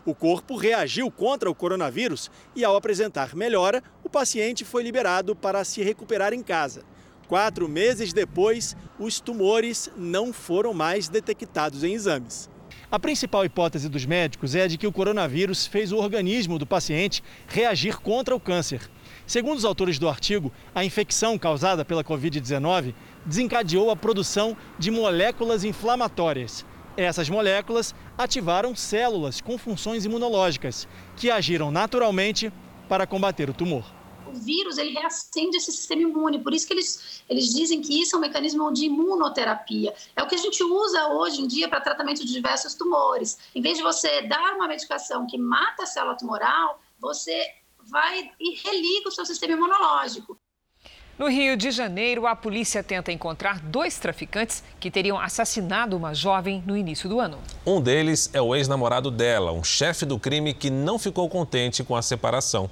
O 0.05 0.15
corpo 0.15 0.57
reagiu 0.57 1.11
contra 1.11 1.51
o 1.51 1.55
coronavírus 1.55 2.31
e, 2.57 2.65
ao 2.65 2.77
apresentar 2.77 3.35
melhora, 3.35 3.83
o 4.03 4.09
paciente 4.09 4.65
foi 4.65 4.83
liberado 4.83 5.37
para 5.37 5.63
se 5.65 5.83
recuperar 5.83 6.33
em 6.33 6.43
casa. 6.43 6.83
Quatro 7.29 7.69
meses 7.69 8.13
depois, 8.13 8.77
os 8.99 9.21
tumores 9.21 9.89
não 9.97 10.33
foram 10.33 10.75
mais 10.75 11.09
detectados 11.09 11.85
em 11.85 11.95
exames. 11.95 12.51
A 12.93 12.99
principal 12.99 13.45
hipótese 13.45 13.89
dos 13.89 14.05
médicos 14.05 14.57
é 14.57 14.63
a 14.63 14.67
de 14.67 14.77
que 14.77 14.87
o 14.87 14.91
coronavírus 14.91 15.65
fez 15.65 15.93
o 15.93 15.97
organismo 15.97 16.59
do 16.59 16.67
paciente 16.67 17.23
reagir 17.47 18.01
contra 18.01 18.35
o 18.35 18.41
câncer. 18.41 18.91
Segundo 19.25 19.59
os 19.59 19.65
autores 19.65 19.97
do 19.97 20.09
artigo, 20.09 20.53
a 20.75 20.85
infecção 20.85 21.39
causada 21.39 21.85
pela 21.85 22.03
Covid-19 22.03 22.93
desencadeou 23.25 23.93
a 23.93 23.97
produção 23.97 24.57
de 24.77 24.91
moléculas 24.91 25.63
inflamatórias. 25.63 26.67
Essas 26.97 27.29
moléculas 27.31 27.95
ativaram 28.19 28.75
células 28.75 29.41
com 29.41 29.57
funções 29.57 30.05
imunológicas, 30.05 30.89
que 31.17 31.31
agiram 31.31 31.71
naturalmente 31.71 32.53
para 32.89 33.07
combater 33.07 33.49
o 33.49 33.55
tumor 33.55 34.00
o 34.31 34.33
vírus 34.33 34.79
ele 34.79 34.93
reacende 34.93 35.57
esse 35.57 35.73
sistema 35.73 36.03
imune. 36.03 36.39
Por 36.39 36.55
isso 36.55 36.67
que 36.67 36.73
eles, 36.73 37.23
eles 37.29 37.53
dizem 37.53 37.81
que 37.81 38.01
isso 38.01 38.15
é 38.15 38.19
um 38.19 38.23
mecanismo 38.23 38.73
de 38.73 38.87
imunoterapia. 38.87 39.93
É 40.15 40.23
o 40.23 40.27
que 40.27 40.35
a 40.35 40.39
gente 40.39 40.63
usa 40.63 41.09
hoje 41.09 41.43
em 41.43 41.47
dia 41.47 41.69
para 41.69 41.81
tratamento 41.81 42.25
de 42.25 42.33
diversos 42.33 42.75
tumores. 42.75 43.39
Em 43.55 43.61
vez 43.61 43.77
de 43.77 43.83
você 43.83 44.23
dar 44.23 44.55
uma 44.55 44.69
medicação 44.69 45.27
que 45.27 45.37
mata 45.37 45.83
a 45.83 45.87
célula 45.87 46.17
tumoral, 46.17 46.81
você 46.99 47.47
vai 47.79 48.31
e 48.39 48.55
religa 48.57 49.09
o 49.09 49.13
seu 49.13 49.27
sistema 49.27 49.55
imunológico. 49.55 50.37
No 51.19 51.29
Rio 51.29 51.55
de 51.55 51.71
Janeiro, 51.71 52.27
a 52.27 52.35
polícia 52.35 52.83
tenta 52.83 53.13
encontrar 53.13 53.61
dois 53.61 53.99
traficantes 53.99 54.65
que 54.81 54.91
teriam 54.91 55.21
assassinado 55.21 55.95
uma 55.95 56.15
jovem 56.15 56.63
no 56.67 56.75
início 56.75 57.11
do 57.11 57.21
ano. 57.21 57.39
Um 57.67 57.79
deles 57.79 58.31
é 58.33 58.41
o 58.41 58.57
ex-namorado 58.57 59.11
dela, 59.11 59.53
um 59.53 59.63
chefe 59.63 60.07
do 60.07 60.19
crime 60.19 60.55
que 60.55 60.71
não 60.71 60.99
ficou 60.99 61.29
contente 61.29 61.85
com 61.85 61.95
a 61.95 62.01
separação. 62.01 62.71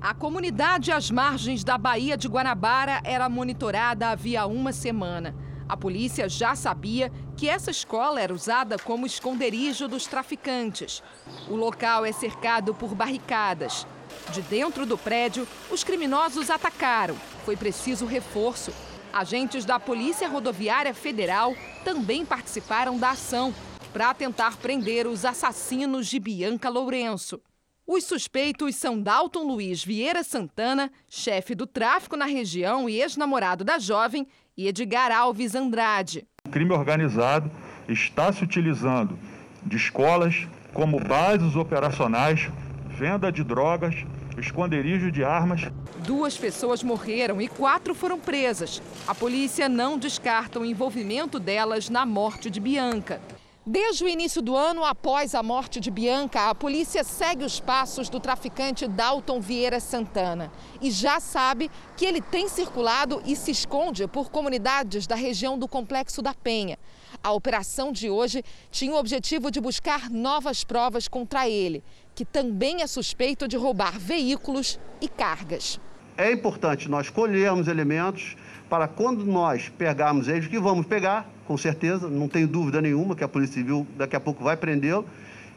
A 0.00 0.12
comunidade 0.14 0.92
às 0.92 1.10
margens 1.10 1.64
da 1.64 1.78
Baía 1.78 2.16
de 2.16 2.28
Guanabara 2.28 3.00
era 3.02 3.28
monitorada 3.28 4.10
havia 4.10 4.46
uma 4.46 4.72
semana. 4.72 5.34
A 5.68 5.76
polícia 5.76 6.28
já 6.28 6.54
sabia 6.54 7.10
que 7.36 7.48
essa 7.48 7.70
escola 7.70 8.20
era 8.20 8.32
usada 8.32 8.78
como 8.78 9.06
esconderijo 9.06 9.88
dos 9.88 10.06
traficantes. 10.06 11.02
O 11.48 11.56
local 11.56 12.04
é 12.04 12.12
cercado 12.12 12.74
por 12.74 12.94
barricadas. 12.94 13.86
De 14.32 14.42
dentro 14.42 14.86
do 14.86 14.98
prédio, 14.98 15.48
os 15.70 15.82
criminosos 15.82 16.50
atacaram. 16.50 17.16
Foi 17.44 17.56
preciso 17.56 18.06
reforço. 18.06 18.72
Agentes 19.12 19.64
da 19.64 19.80
Polícia 19.80 20.28
Rodoviária 20.28 20.94
Federal 20.94 21.54
também 21.84 22.24
participaram 22.24 22.98
da 22.98 23.10
ação 23.10 23.52
para 23.92 24.12
tentar 24.12 24.56
prender 24.58 25.06
os 25.06 25.24
assassinos 25.24 26.06
de 26.06 26.20
Bianca 26.20 26.68
Lourenço. 26.68 27.40
Os 27.88 28.02
suspeitos 28.02 28.74
são 28.74 29.00
Dalton 29.00 29.44
Luiz 29.44 29.84
Vieira 29.84 30.24
Santana, 30.24 30.90
chefe 31.08 31.54
do 31.54 31.68
tráfico 31.68 32.16
na 32.16 32.24
região 32.24 32.88
e 32.88 33.00
ex-namorado 33.00 33.62
da 33.62 33.78
jovem, 33.78 34.26
e 34.56 34.66
Edgar 34.66 35.12
Alves 35.12 35.54
Andrade. 35.54 36.26
O 36.44 36.50
crime 36.50 36.72
organizado 36.72 37.48
está 37.88 38.32
se 38.32 38.42
utilizando 38.42 39.16
de 39.62 39.76
escolas 39.76 40.48
como 40.74 40.98
bases 40.98 41.54
operacionais, 41.54 42.50
venda 42.98 43.30
de 43.30 43.44
drogas 43.44 43.94
esconderijo 44.40 45.10
de 45.10 45.24
armas. 45.24 45.62
Duas 46.06 46.36
pessoas 46.36 46.82
morreram 46.82 47.40
e 47.40 47.48
quatro 47.48 47.94
foram 47.94 48.18
presas. 48.18 48.82
A 49.06 49.14
polícia 49.14 49.68
não 49.68 49.98
descarta 49.98 50.58
o 50.58 50.64
envolvimento 50.64 51.38
delas 51.38 51.88
na 51.88 52.04
morte 52.04 52.50
de 52.50 52.60
Bianca. 52.60 53.20
Desde 53.68 54.04
o 54.04 54.08
início 54.08 54.40
do 54.40 54.54
ano, 54.54 54.84
após 54.84 55.34
a 55.34 55.42
morte 55.42 55.80
de 55.80 55.90
Bianca, 55.90 56.48
a 56.48 56.54
polícia 56.54 57.02
segue 57.02 57.42
os 57.42 57.58
passos 57.58 58.08
do 58.08 58.20
traficante 58.20 58.86
Dalton 58.86 59.40
Vieira 59.40 59.80
Santana 59.80 60.52
e 60.80 60.88
já 60.88 61.18
sabe 61.18 61.68
que 61.96 62.04
ele 62.04 62.20
tem 62.20 62.48
circulado 62.48 63.20
e 63.26 63.34
se 63.34 63.50
esconde 63.50 64.06
por 64.06 64.30
comunidades 64.30 65.04
da 65.08 65.16
região 65.16 65.58
do 65.58 65.66
Complexo 65.66 66.22
da 66.22 66.32
Penha. 66.32 66.78
A 67.20 67.32
operação 67.32 67.90
de 67.90 68.08
hoje 68.08 68.44
tinha 68.70 68.92
o 68.92 68.98
objetivo 68.98 69.50
de 69.50 69.60
buscar 69.60 70.08
novas 70.10 70.62
provas 70.62 71.08
contra 71.08 71.48
ele, 71.48 71.82
que 72.14 72.24
também 72.24 72.82
é 72.82 72.86
suspeito 72.86 73.48
de 73.48 73.56
roubar 73.56 73.98
veículos 73.98 74.78
e 75.00 75.08
cargas. 75.08 75.80
É 76.16 76.30
importante 76.30 76.88
nós 76.88 77.10
colhermos 77.10 77.66
elementos 77.66 78.36
para 78.68 78.88
quando 78.88 79.24
nós 79.24 79.68
pegarmos 79.68 80.28
eles, 80.28 80.46
que 80.46 80.58
vamos 80.58 80.86
pegar, 80.86 81.28
com 81.46 81.56
certeza, 81.56 82.08
não 82.08 82.28
tenho 82.28 82.48
dúvida 82.48 82.80
nenhuma 82.80 83.14
que 83.14 83.24
a 83.24 83.28
Polícia 83.28 83.54
Civil 83.54 83.86
daqui 83.96 84.16
a 84.16 84.20
pouco 84.20 84.42
vai 84.42 84.56
prendê-lo, 84.56 85.06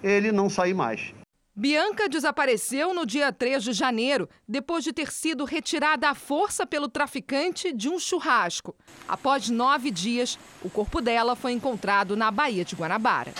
ele 0.03 0.31
não 0.31 0.49
sair 0.49 0.73
mais. 0.73 1.13
Bianca 1.55 2.07
desapareceu 2.07 2.93
no 2.93 3.05
dia 3.05 3.33
3 3.33 3.61
de 3.63 3.73
janeiro, 3.73 4.29
depois 4.47 4.81
de 4.81 4.93
ter 4.93 5.11
sido 5.11 5.43
retirada 5.43 6.09
à 6.09 6.15
força 6.15 6.65
pelo 6.65 6.87
traficante 6.87 7.73
de 7.73 7.89
um 7.89 7.99
churrasco. 7.99 8.73
Após 9.07 9.49
nove 9.49 9.91
dias, 9.91 10.39
o 10.63 10.69
corpo 10.69 11.01
dela 11.01 11.35
foi 11.35 11.51
encontrado 11.51 12.15
na 12.15 12.31
Baía 12.31 12.63
de 12.63 12.75
Guanabara. 12.75 13.33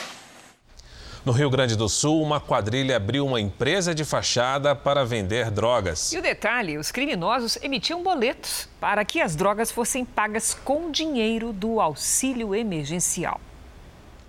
No 1.26 1.34
Rio 1.34 1.50
Grande 1.50 1.76
do 1.76 1.90
Sul, 1.90 2.22
uma 2.22 2.40
quadrilha 2.40 2.96
abriu 2.96 3.26
uma 3.26 3.42
empresa 3.42 3.94
de 3.94 4.06
fachada 4.06 4.74
para 4.74 5.04
vender 5.04 5.52
drogas. 5.52 6.14
E 6.14 6.18
o 6.18 6.22
detalhe: 6.22 6.78
os 6.78 6.92
criminosos 6.92 7.58
emitiam 7.62 8.02
boletos 8.02 8.70
para 8.80 9.04
que 9.04 9.20
as 9.20 9.36
drogas 9.36 9.70
fossem 9.70 10.06
pagas 10.06 10.54
com 10.54 10.90
dinheiro 10.90 11.52
do 11.52 11.82
auxílio 11.82 12.56
emergencial. 12.56 13.42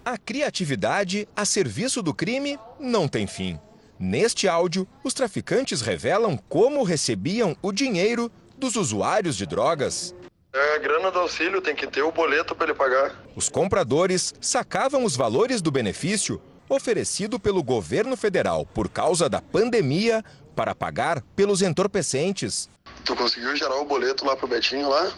A 0.04 0.18
criatividade 0.18 1.28
a 1.36 1.44
serviço 1.44 2.02
do 2.02 2.12
crime 2.12 2.58
não 2.80 3.06
tem 3.06 3.26
fim. 3.26 3.58
Neste 3.96 4.48
áudio, 4.48 4.88
os 5.04 5.14
traficantes 5.14 5.82
revelam 5.82 6.36
como 6.48 6.82
recebiam 6.82 7.56
o 7.62 7.70
dinheiro 7.70 8.32
dos 8.58 8.74
usuários 8.74 9.36
de 9.36 9.46
drogas. 9.46 10.14
É 10.52 10.74
a 10.74 10.78
grana 10.78 11.12
do 11.12 11.20
auxílio, 11.20 11.62
tem 11.62 11.76
que 11.76 11.86
ter 11.86 12.02
o 12.02 12.10
boleto 12.10 12.56
para 12.56 12.66
ele 12.66 12.74
pagar. 12.74 13.14
Os 13.36 13.48
compradores 13.48 14.34
sacavam 14.40 15.04
os 15.04 15.14
valores 15.14 15.62
do 15.62 15.70
benefício 15.70 16.40
oferecido 16.70 17.38
pelo 17.38 17.62
governo 17.62 18.16
federal 18.16 18.64
por 18.64 18.88
causa 18.88 19.28
da 19.28 19.42
pandemia 19.42 20.24
para 20.54 20.74
pagar 20.74 21.20
pelos 21.34 21.60
entorpecentes. 21.60 22.70
Tu 23.04 23.14
conseguiu 23.16 23.54
gerar 23.56 23.76
o 23.80 23.84
boleto 23.84 24.24
lá 24.24 24.36
pro 24.36 24.46
Betinho 24.46 24.88
lá? 24.88 25.12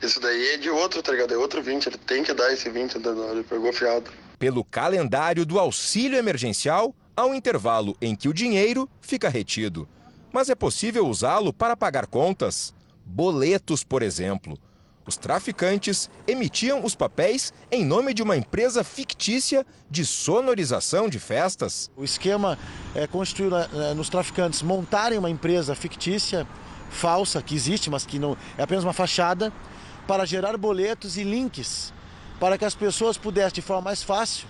Esse 0.00 0.20
daí 0.20 0.54
é 0.54 0.58
de 0.58 0.70
outro, 0.70 1.02
tá 1.02 1.10
ligado? 1.10 1.32
É 1.32 1.36
outro 1.36 1.62
20, 1.62 1.86
ele 1.86 1.98
tem 1.98 2.22
que 2.22 2.32
dar 2.32 2.52
esse 2.52 2.68
20, 2.68 2.96
ele 2.96 3.42
pegou 3.42 3.72
fiado. 3.72 4.10
Pelo 4.38 4.62
calendário 4.62 5.44
do 5.44 5.58
auxílio 5.58 6.18
emergencial, 6.18 6.94
há 7.16 7.26
um 7.26 7.34
intervalo 7.34 7.96
em 8.00 8.14
que 8.14 8.28
o 8.28 8.34
dinheiro 8.34 8.88
fica 9.00 9.28
retido. 9.28 9.88
Mas 10.32 10.50
é 10.50 10.54
possível 10.54 11.08
usá-lo 11.08 11.52
para 11.52 11.76
pagar 11.76 12.06
contas. 12.06 12.72
Boletos, 13.04 13.82
por 13.82 14.02
exemplo. 14.02 14.56
Os 15.08 15.16
traficantes 15.16 16.10
emitiam 16.26 16.84
os 16.84 16.94
papéis 16.94 17.50
em 17.72 17.82
nome 17.82 18.12
de 18.12 18.22
uma 18.22 18.36
empresa 18.36 18.84
fictícia 18.84 19.64
de 19.90 20.04
sonorização 20.04 21.08
de 21.08 21.18
festas. 21.18 21.90
O 21.96 22.04
esquema 22.04 22.58
é 22.94 23.06
constituir 23.06 23.50
né, 23.50 23.94
nos 23.96 24.10
traficantes 24.10 24.60
montarem 24.60 25.18
uma 25.18 25.30
empresa 25.30 25.74
fictícia, 25.74 26.46
falsa, 26.90 27.40
que 27.40 27.54
existe, 27.54 27.88
mas 27.88 28.04
que 28.04 28.18
não 28.18 28.36
é 28.58 28.62
apenas 28.62 28.84
uma 28.84 28.92
fachada, 28.92 29.50
para 30.06 30.26
gerar 30.26 30.58
boletos 30.58 31.16
e 31.16 31.24
links 31.24 31.90
para 32.38 32.58
que 32.58 32.66
as 32.66 32.74
pessoas 32.74 33.16
pudessem, 33.16 33.54
de 33.54 33.62
forma 33.62 33.82
mais 33.82 34.02
fácil, 34.02 34.46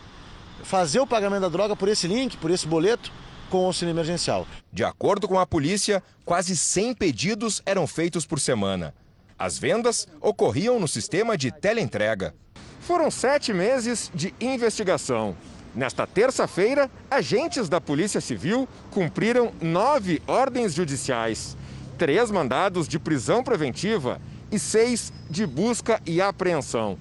fazer 0.64 0.98
o 0.98 1.06
pagamento 1.06 1.42
da 1.42 1.48
droga 1.48 1.76
por 1.76 1.88
esse 1.88 2.08
link, 2.08 2.36
por 2.36 2.50
esse 2.50 2.66
boleto, 2.66 3.12
com 3.48 3.64
auxílio 3.64 3.92
emergencial. 3.92 4.44
De 4.72 4.82
acordo 4.82 5.28
com 5.28 5.38
a 5.38 5.46
polícia, 5.46 6.02
quase 6.24 6.56
100 6.56 6.94
pedidos 6.94 7.62
eram 7.64 7.86
feitos 7.86 8.26
por 8.26 8.40
semana. 8.40 8.92
As 9.38 9.56
vendas 9.56 10.08
ocorriam 10.20 10.80
no 10.80 10.88
sistema 10.88 11.38
de 11.38 11.52
teleentrega. 11.52 12.34
Foram 12.80 13.08
sete 13.08 13.52
meses 13.52 14.10
de 14.12 14.34
investigação. 14.40 15.36
Nesta 15.74 16.06
terça-feira, 16.08 16.90
agentes 17.08 17.68
da 17.68 17.80
Polícia 17.80 18.20
Civil 18.20 18.68
cumpriram 18.90 19.52
nove 19.60 20.20
ordens 20.26 20.74
judiciais, 20.74 21.56
três 21.96 22.32
mandados 22.32 22.88
de 22.88 22.98
prisão 22.98 23.44
preventiva 23.44 24.20
e 24.50 24.58
seis 24.58 25.12
de 25.30 25.46
busca 25.46 26.00
e 26.04 26.20
apreensão. 26.20 26.98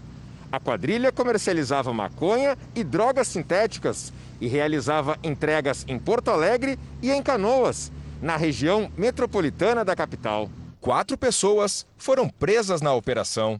A 0.51 0.59
quadrilha 0.59 1.11
comercializava 1.11 1.91
maconha 1.91 2.55
e 2.75 2.83
drogas 2.83 3.29
sintéticas 3.29 4.13
e 4.39 4.47
realizava 4.47 5.17
entregas 5.23 5.83
em 5.87 5.97
Porto 5.97 6.29
Alegre 6.29 6.77
e 7.01 7.09
em 7.11 7.23
Canoas, 7.23 7.91
na 8.21 8.37
região 8.37 8.91
metropolitana 8.95 9.83
da 9.83 9.95
capital. 9.95 10.49
Quatro 10.87 11.17
pessoas 11.17 11.85
foram 11.97 12.29
presas 12.29 12.81
na 12.81 12.93
operação. 12.93 13.59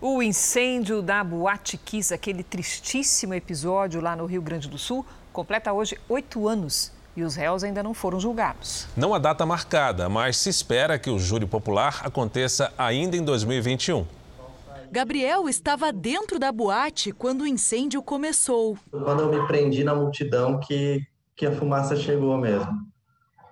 O 0.00 0.20
incêndio 0.20 1.00
da 1.00 1.22
Boate 1.22 1.76
Kiss, 1.76 2.12
aquele 2.12 2.42
tristíssimo 2.42 3.32
episódio 3.32 4.00
lá 4.00 4.16
no 4.16 4.26
Rio 4.26 4.42
Grande 4.42 4.68
do 4.68 4.76
Sul, 4.76 5.06
completa 5.32 5.72
hoje 5.72 5.96
oito 6.08 6.48
anos 6.48 6.92
e 7.16 7.22
os 7.22 7.36
réus 7.36 7.62
ainda 7.62 7.80
não 7.80 7.94
foram 7.94 8.18
julgados. 8.18 8.88
Não 8.96 9.14
há 9.14 9.20
data 9.20 9.46
marcada, 9.46 10.08
mas 10.08 10.36
se 10.36 10.48
espera 10.48 10.98
que 10.98 11.08
o 11.08 11.16
júri 11.16 11.46
popular 11.46 12.00
aconteça 12.02 12.72
ainda 12.76 13.16
em 13.16 13.22
2021. 13.22 14.04
Gabriel 14.90 15.48
estava 15.48 15.92
dentro 15.92 16.40
da 16.40 16.50
boate 16.50 17.12
quando 17.12 17.42
o 17.42 17.46
incêndio 17.46 18.02
começou. 18.02 18.76
Quando 18.90 19.20
eu 19.20 19.30
me 19.30 19.46
prendi 19.46 19.84
na 19.84 19.94
multidão 19.94 20.58
que, 20.58 21.06
que 21.36 21.46
a 21.46 21.52
fumaça 21.52 21.94
chegou 21.94 22.36
mesmo. 22.36 22.89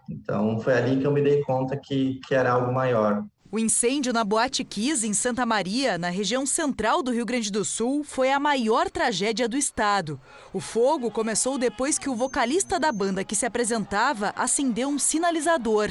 Então 0.09 0.59
foi 0.61 0.75
ali 0.75 0.99
que 0.99 1.07
eu 1.07 1.13
me 1.13 1.23
dei 1.23 1.43
conta 1.43 1.77
que, 1.77 2.21
que 2.27 2.35
era 2.35 2.53
algo 2.53 2.73
maior. 2.73 3.25
O 3.51 3.59
incêndio 3.59 4.13
na 4.13 4.25
Boate 4.25 4.63
Kiss, 4.63 5.07
em 5.07 5.15
Santa 5.15 5.47
Maria, 5.47 5.97
na 5.97 6.11
região 6.11 6.45
central 6.45 7.03
do 7.03 7.11
Rio 7.11 7.25
Grande 7.25 7.51
do 7.51 7.65
Sul, 7.65 8.05
foi 8.05 8.31
a 8.31 8.39
maior 8.39 8.91
tragédia 8.91 9.49
do 9.49 9.57
estado. 9.57 10.21
O 10.53 10.61
fogo 10.61 11.11
começou 11.11 11.57
depois 11.57 11.99
que 11.99 12.11
o 12.11 12.15
vocalista 12.15 12.79
da 12.79 12.93
banda 12.93 13.25
que 13.25 13.35
se 13.35 13.47
apresentava 13.47 14.35
acendeu 14.37 14.91
um 14.91 14.99
sinalizador. 14.99 15.89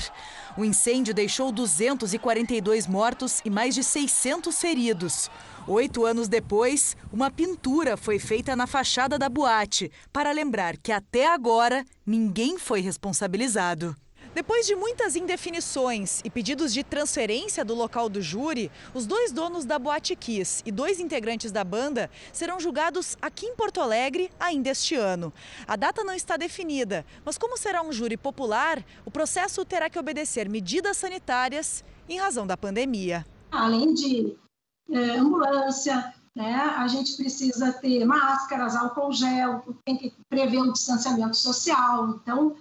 O 0.55 0.63
incêndio 0.63 1.15
deixou 1.15 1.51
242 1.51 2.85
mortos 2.85 3.41
e 3.43 3.49
mais 3.49 3.73
de 3.73 3.83
600 3.83 4.55
feridos. 4.61 5.31
Oito 5.67 6.05
anos 6.05 6.27
depois, 6.27 6.95
uma 7.11 7.31
pintura 7.31 7.97
foi 7.97 8.19
feita 8.19 8.55
na 8.55 8.67
fachada 8.67 9.17
da 9.17 9.29
boate 9.29 9.91
para 10.13 10.31
lembrar 10.31 10.77
que 10.77 10.91
até 10.91 11.27
agora 11.27 11.83
ninguém 12.05 12.59
foi 12.59 12.81
responsabilizado. 12.81 13.95
Depois 14.37 14.67
de 14.67 14.75
muitas 14.75 15.15
indefinições 15.15 16.21
e 16.23 16.29
pedidos 16.29 16.71
de 16.71 16.83
transferência 16.83 17.65
do 17.65 17.73
local 17.73 18.07
do 18.07 18.21
júri, 18.21 18.71
os 18.93 19.07
dois 19.07 19.31
donos 19.31 19.65
da 19.65 19.79
Boate 19.79 20.15
Kiss 20.15 20.61
e 20.63 20.71
dois 20.71 20.99
integrantes 20.99 21.51
da 21.51 21.63
banda 21.63 22.07
serão 22.31 22.59
julgados 22.59 23.17
aqui 23.19 23.47
em 23.47 23.55
Porto 23.55 23.81
Alegre 23.81 24.29
ainda 24.39 24.69
este 24.69 24.93
ano. 24.93 25.33
A 25.67 25.75
data 25.75 26.03
não 26.03 26.13
está 26.13 26.37
definida, 26.37 27.03
mas 27.25 27.35
como 27.35 27.57
será 27.57 27.81
um 27.81 27.91
júri 27.91 28.15
popular, 28.15 28.85
o 29.03 29.09
processo 29.09 29.65
terá 29.65 29.89
que 29.89 29.97
obedecer 29.97 30.47
medidas 30.47 30.97
sanitárias 30.97 31.83
em 32.07 32.19
razão 32.19 32.45
da 32.45 32.55
pandemia. 32.55 33.25
Além 33.51 33.91
de 33.95 34.37
é, 34.91 35.17
ambulância, 35.17 36.13
né, 36.35 36.53
a 36.77 36.87
gente 36.87 37.17
precisa 37.17 37.73
ter 37.73 38.05
máscaras, 38.05 38.75
álcool 38.75 39.11
gel, 39.11 39.63
tem 39.83 39.97
que 39.97 40.13
prever 40.29 40.59
um 40.59 40.71
distanciamento 40.71 41.35
social. 41.35 42.09
Então, 42.21 42.55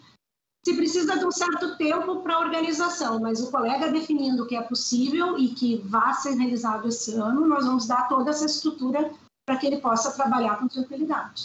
se 0.67 0.75
precisa 0.75 1.17
de 1.17 1.25
um 1.25 1.31
certo 1.31 1.77
tempo 1.77 2.23
para 2.23 2.35
a 2.35 2.41
organização, 2.41 3.21
mas 3.21 3.41
o 3.41 3.53
colega 3.53 3.89
definindo 3.89 4.45
que 4.49 4.57
é 4.57 4.63
possível 4.63 5.39
e 5.39 5.51
que 5.51 5.77
vai 5.85 6.13
ser 6.15 6.35
realizado 6.35 6.89
esse 6.89 7.15
ano, 7.15 7.47
nós 7.47 7.65
vamos 7.65 7.87
dar 7.87 8.09
toda 8.09 8.31
essa 8.31 8.47
estrutura 8.47 9.13
para 9.47 9.59
que 9.59 9.69
ele 9.69 9.77
possa 9.77 10.11
trabalhar 10.11 10.59
com 10.59 10.67
tranquilidade. 10.67 11.45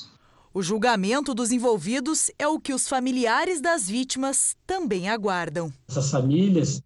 O 0.51 0.63
julgamento 0.63 1.35
dos 1.35 1.51
envolvidos 1.51 2.31
é 2.39 2.47
o 2.47 2.59
que 2.59 2.73
os 2.73 2.87
familiares 2.87 3.61
das 3.61 3.87
vítimas 3.87 4.55
também 4.65 5.07
aguardam. 5.07 5.71
Essas 5.87 6.09
famílias, 6.09 6.81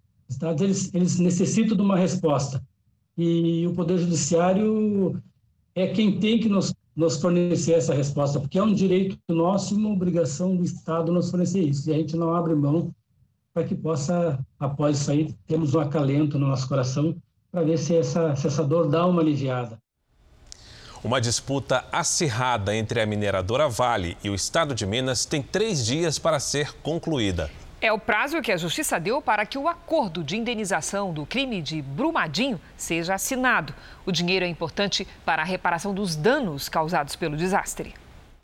eles, 0.59 0.93
eles 0.93 1.17
necessitam 1.17 1.77
de 1.77 1.81
uma 1.81 1.95
resposta. 1.95 2.61
E 3.17 3.65
o 3.65 3.73
Poder 3.73 3.97
Judiciário 3.97 5.23
é 5.73 5.87
quem 5.87 6.19
tem 6.19 6.37
que 6.41 6.49
nos 6.49 6.73
nos 6.95 7.19
fornecer 7.21 7.73
essa 7.73 7.93
resposta, 7.93 8.39
porque 8.39 8.57
é 8.57 8.63
um 8.63 8.73
direito 8.73 9.17
nosso 9.27 9.73
e 9.73 9.77
uma 9.77 9.89
obrigação 9.89 10.55
do 10.55 10.63
Estado 10.63 11.11
nos 11.11 11.29
fornecer 11.29 11.61
isso. 11.61 11.89
E 11.89 11.93
a 11.93 11.97
gente 11.97 12.15
não 12.15 12.33
abre 12.33 12.55
mão 12.55 12.93
para 13.53 13.63
que 13.63 13.75
possa, 13.75 14.39
após 14.59 14.99
isso 14.99 15.11
aí, 15.11 15.33
temos 15.45 15.73
um 15.75 15.79
acalento 15.79 16.39
no 16.39 16.47
nosso 16.47 16.67
coração 16.67 17.15
para 17.51 17.63
ver 17.63 17.77
se 17.77 17.95
essa, 17.95 18.35
se 18.35 18.47
essa 18.47 18.63
dor 18.63 18.89
dá 18.89 19.05
uma 19.05 19.21
aliviada. 19.21 19.77
Uma 21.03 21.21
disputa 21.21 21.85
acirrada 21.91 22.75
entre 22.75 22.99
a 22.99 23.05
mineradora 23.05 23.69
Vale 23.69 24.17
e 24.23 24.29
o 24.29 24.35
Estado 24.35 24.73
de 24.73 24.85
Minas 24.85 25.23
tem 25.23 25.41
três 25.41 25.85
dias 25.85 26.17
para 26.17 26.39
ser 26.39 26.73
concluída. 26.81 27.49
É 27.85 27.93
o 27.93 27.99
prazo 27.99 28.41
que 28.41 28.51
a 28.51 28.57
Justiça 28.57 28.99
deu 28.99 29.21
para 29.21 29.45
que 29.45 29.59
o 29.59 29.67
acordo 29.67 30.23
de 30.23 30.35
indenização 30.35 31.13
do 31.13 31.23
crime 31.23 31.61
de 31.61 31.83
Brumadinho 31.83 32.59
seja 32.75 33.13
assinado. 33.13 33.75
O 34.03 34.11
dinheiro 34.11 34.43
é 34.43 34.47
importante 34.47 35.07
para 35.23 35.43
a 35.43 35.45
reparação 35.45 35.93
dos 35.93 36.15
danos 36.15 36.67
causados 36.67 37.15
pelo 37.15 37.37
desastre. 37.37 37.93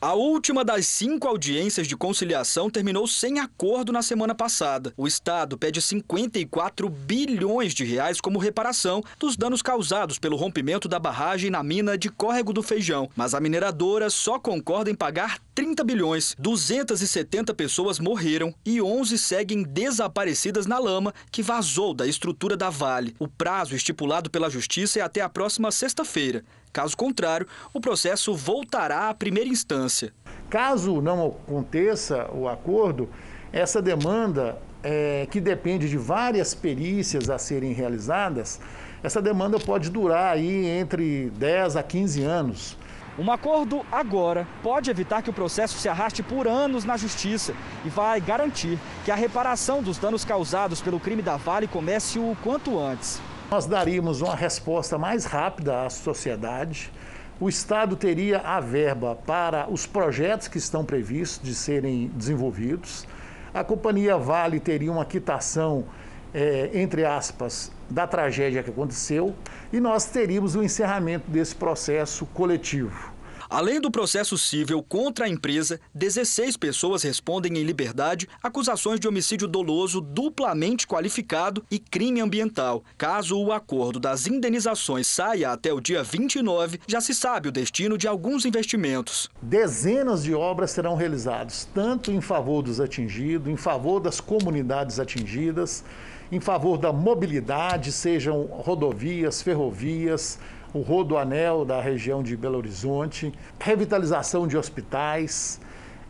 A 0.02 0.14
última 0.14 0.64
das 0.64 0.88
cinco 0.88 1.28
audiências 1.28 1.86
de 1.86 1.96
conciliação 1.96 2.68
terminou 2.68 3.06
sem 3.06 3.38
acordo 3.38 3.92
na 3.92 4.02
semana 4.02 4.34
passada. 4.34 4.92
O 4.96 5.06
Estado 5.06 5.56
pede 5.56 5.80
54 5.80 6.88
bilhões 6.88 7.72
de 7.72 7.84
reais 7.84 8.20
como 8.20 8.40
reparação 8.40 9.00
dos 9.16 9.36
danos 9.36 9.62
causados 9.62 10.18
pelo 10.18 10.36
rompimento 10.36 10.88
da 10.88 10.98
barragem 10.98 11.50
na 11.50 11.62
mina 11.62 11.96
de 11.96 12.08
Córrego 12.08 12.52
do 12.52 12.64
Feijão. 12.64 13.08
Mas 13.14 13.32
a 13.32 13.38
mineradora 13.38 14.10
só 14.10 14.40
concorda 14.40 14.90
em 14.90 14.94
pagar 14.96 15.38
30 15.54 15.84
bilhões. 15.84 16.34
270 16.36 17.54
pessoas 17.54 18.00
morreram 18.00 18.52
e 18.66 18.82
11 18.82 19.16
seguem 19.16 19.62
desaparecidas 19.62 20.66
na 20.66 20.80
lama 20.80 21.14
que 21.30 21.44
vazou 21.44 21.94
da 21.94 22.08
estrutura 22.08 22.56
da 22.56 22.70
Vale. 22.70 23.14
O 23.20 23.28
prazo 23.28 23.76
estipulado 23.76 24.28
pela 24.28 24.50
Justiça 24.50 24.98
é 24.98 25.02
até 25.02 25.20
a 25.20 25.28
próxima 25.28 25.70
sexta-feira. 25.70 26.42
Caso 26.72 26.96
contrário, 26.96 27.46
o 27.74 27.80
processo 27.80 28.34
voltará 28.34 29.10
à 29.10 29.14
primeira 29.14 29.48
instância. 29.48 30.12
Caso 30.48 31.02
não 31.02 31.26
aconteça 31.26 32.30
o 32.32 32.48
acordo, 32.48 33.08
essa 33.52 33.82
demanda, 33.82 34.58
é, 34.82 35.26
que 35.30 35.40
depende 35.40 35.88
de 35.88 35.98
várias 35.98 36.54
perícias 36.54 37.28
a 37.28 37.36
serem 37.38 37.72
realizadas, 37.72 38.58
essa 39.02 39.20
demanda 39.20 39.58
pode 39.58 39.90
durar 39.90 40.32
aí 40.32 40.66
entre 40.66 41.30
10 41.30 41.76
a 41.76 41.82
15 41.82 42.22
anos. 42.22 42.78
Um 43.18 43.30
acordo 43.30 43.84
agora 43.92 44.48
pode 44.62 44.90
evitar 44.90 45.20
que 45.20 45.28
o 45.28 45.34
processo 45.34 45.78
se 45.78 45.86
arraste 45.86 46.22
por 46.22 46.48
anos 46.48 46.84
na 46.84 46.96
justiça 46.96 47.52
e 47.84 47.90
vai 47.90 48.18
garantir 48.20 48.78
que 49.04 49.10
a 49.10 49.14
reparação 49.14 49.82
dos 49.82 49.98
danos 49.98 50.24
causados 50.24 50.80
pelo 50.80 50.98
crime 50.98 51.20
da 51.20 51.36
Vale 51.36 51.66
comece 51.66 52.18
o 52.18 52.34
quanto 52.42 52.80
antes. 52.80 53.20
Nós 53.52 53.66
daríamos 53.66 54.22
uma 54.22 54.34
resposta 54.34 54.96
mais 54.96 55.26
rápida 55.26 55.84
à 55.84 55.90
sociedade. 55.90 56.90
O 57.38 57.50
Estado 57.50 57.96
teria 57.96 58.38
a 58.38 58.58
verba 58.60 59.14
para 59.14 59.70
os 59.70 59.84
projetos 59.84 60.48
que 60.48 60.56
estão 60.56 60.82
previstos 60.82 61.46
de 61.46 61.54
serem 61.54 62.10
desenvolvidos. 62.14 63.06
A 63.52 63.62
companhia 63.62 64.16
Vale 64.16 64.58
teria 64.58 64.90
uma 64.90 65.04
quitação, 65.04 65.84
é, 66.32 66.70
entre 66.72 67.04
aspas, 67.04 67.70
da 67.90 68.06
tragédia 68.06 68.62
que 68.62 68.70
aconteceu 68.70 69.34
e 69.70 69.78
nós 69.78 70.06
teríamos 70.06 70.56
o 70.56 70.62
encerramento 70.62 71.30
desse 71.30 71.54
processo 71.54 72.24
coletivo. 72.32 73.11
Além 73.52 73.82
do 73.82 73.90
processo 73.90 74.38
civil 74.38 74.82
contra 74.82 75.26
a 75.26 75.28
empresa, 75.28 75.78
16 75.94 76.56
pessoas 76.56 77.02
respondem 77.02 77.58
em 77.58 77.62
liberdade 77.62 78.26
acusações 78.42 78.98
de 78.98 79.06
homicídio 79.06 79.46
doloso 79.46 80.00
duplamente 80.00 80.86
qualificado 80.86 81.62
e 81.70 81.78
crime 81.78 82.22
ambiental. 82.22 82.82
Caso 82.96 83.38
o 83.38 83.52
acordo 83.52 84.00
das 84.00 84.26
indenizações 84.26 85.06
saia 85.06 85.52
até 85.52 85.70
o 85.70 85.82
dia 85.82 86.02
29, 86.02 86.80
já 86.86 86.98
se 86.98 87.14
sabe 87.14 87.50
o 87.50 87.52
destino 87.52 87.98
de 87.98 88.08
alguns 88.08 88.46
investimentos. 88.46 89.28
Dezenas 89.42 90.24
de 90.24 90.32
obras 90.32 90.70
serão 90.70 90.96
realizadas, 90.96 91.68
tanto 91.74 92.10
em 92.10 92.22
favor 92.22 92.62
dos 92.62 92.80
atingidos, 92.80 93.52
em 93.52 93.56
favor 93.58 94.00
das 94.00 94.18
comunidades 94.18 94.98
atingidas, 94.98 95.84
em 96.32 96.40
favor 96.40 96.78
da 96.78 96.90
mobilidade, 96.90 97.92
sejam 97.92 98.44
rodovias, 98.44 99.42
ferrovias, 99.42 100.38
o 100.74 100.80
rodoanel 100.80 101.64
da 101.64 101.80
região 101.80 102.22
de 102.22 102.36
Belo 102.36 102.58
Horizonte, 102.58 103.32
revitalização 103.58 104.46
de 104.46 104.56
hospitais, 104.56 105.60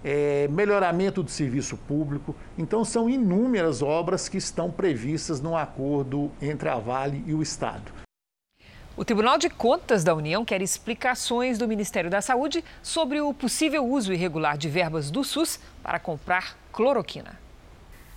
é, 0.04 0.48
melhoramento 0.48 1.22
do 1.22 1.30
serviço 1.30 1.76
público. 1.76 2.34
Então, 2.56 2.84
são 2.84 3.08
inúmeras 3.08 3.82
obras 3.82 4.28
que 4.28 4.36
estão 4.36 4.70
previstas 4.70 5.40
no 5.40 5.56
acordo 5.56 6.30
entre 6.40 6.68
a 6.68 6.76
Vale 6.76 7.22
e 7.26 7.34
o 7.34 7.42
Estado. 7.42 7.92
O 8.94 9.04
Tribunal 9.06 9.38
de 9.38 9.48
Contas 9.48 10.04
da 10.04 10.14
União 10.14 10.44
quer 10.44 10.60
explicações 10.60 11.56
do 11.56 11.66
Ministério 11.66 12.10
da 12.10 12.20
Saúde 12.20 12.62
sobre 12.82 13.20
o 13.22 13.32
possível 13.32 13.86
uso 13.86 14.12
irregular 14.12 14.58
de 14.58 14.68
verbas 14.68 15.10
do 15.10 15.24
SUS 15.24 15.58
para 15.82 15.98
comprar 15.98 16.58
cloroquina. 16.70 17.40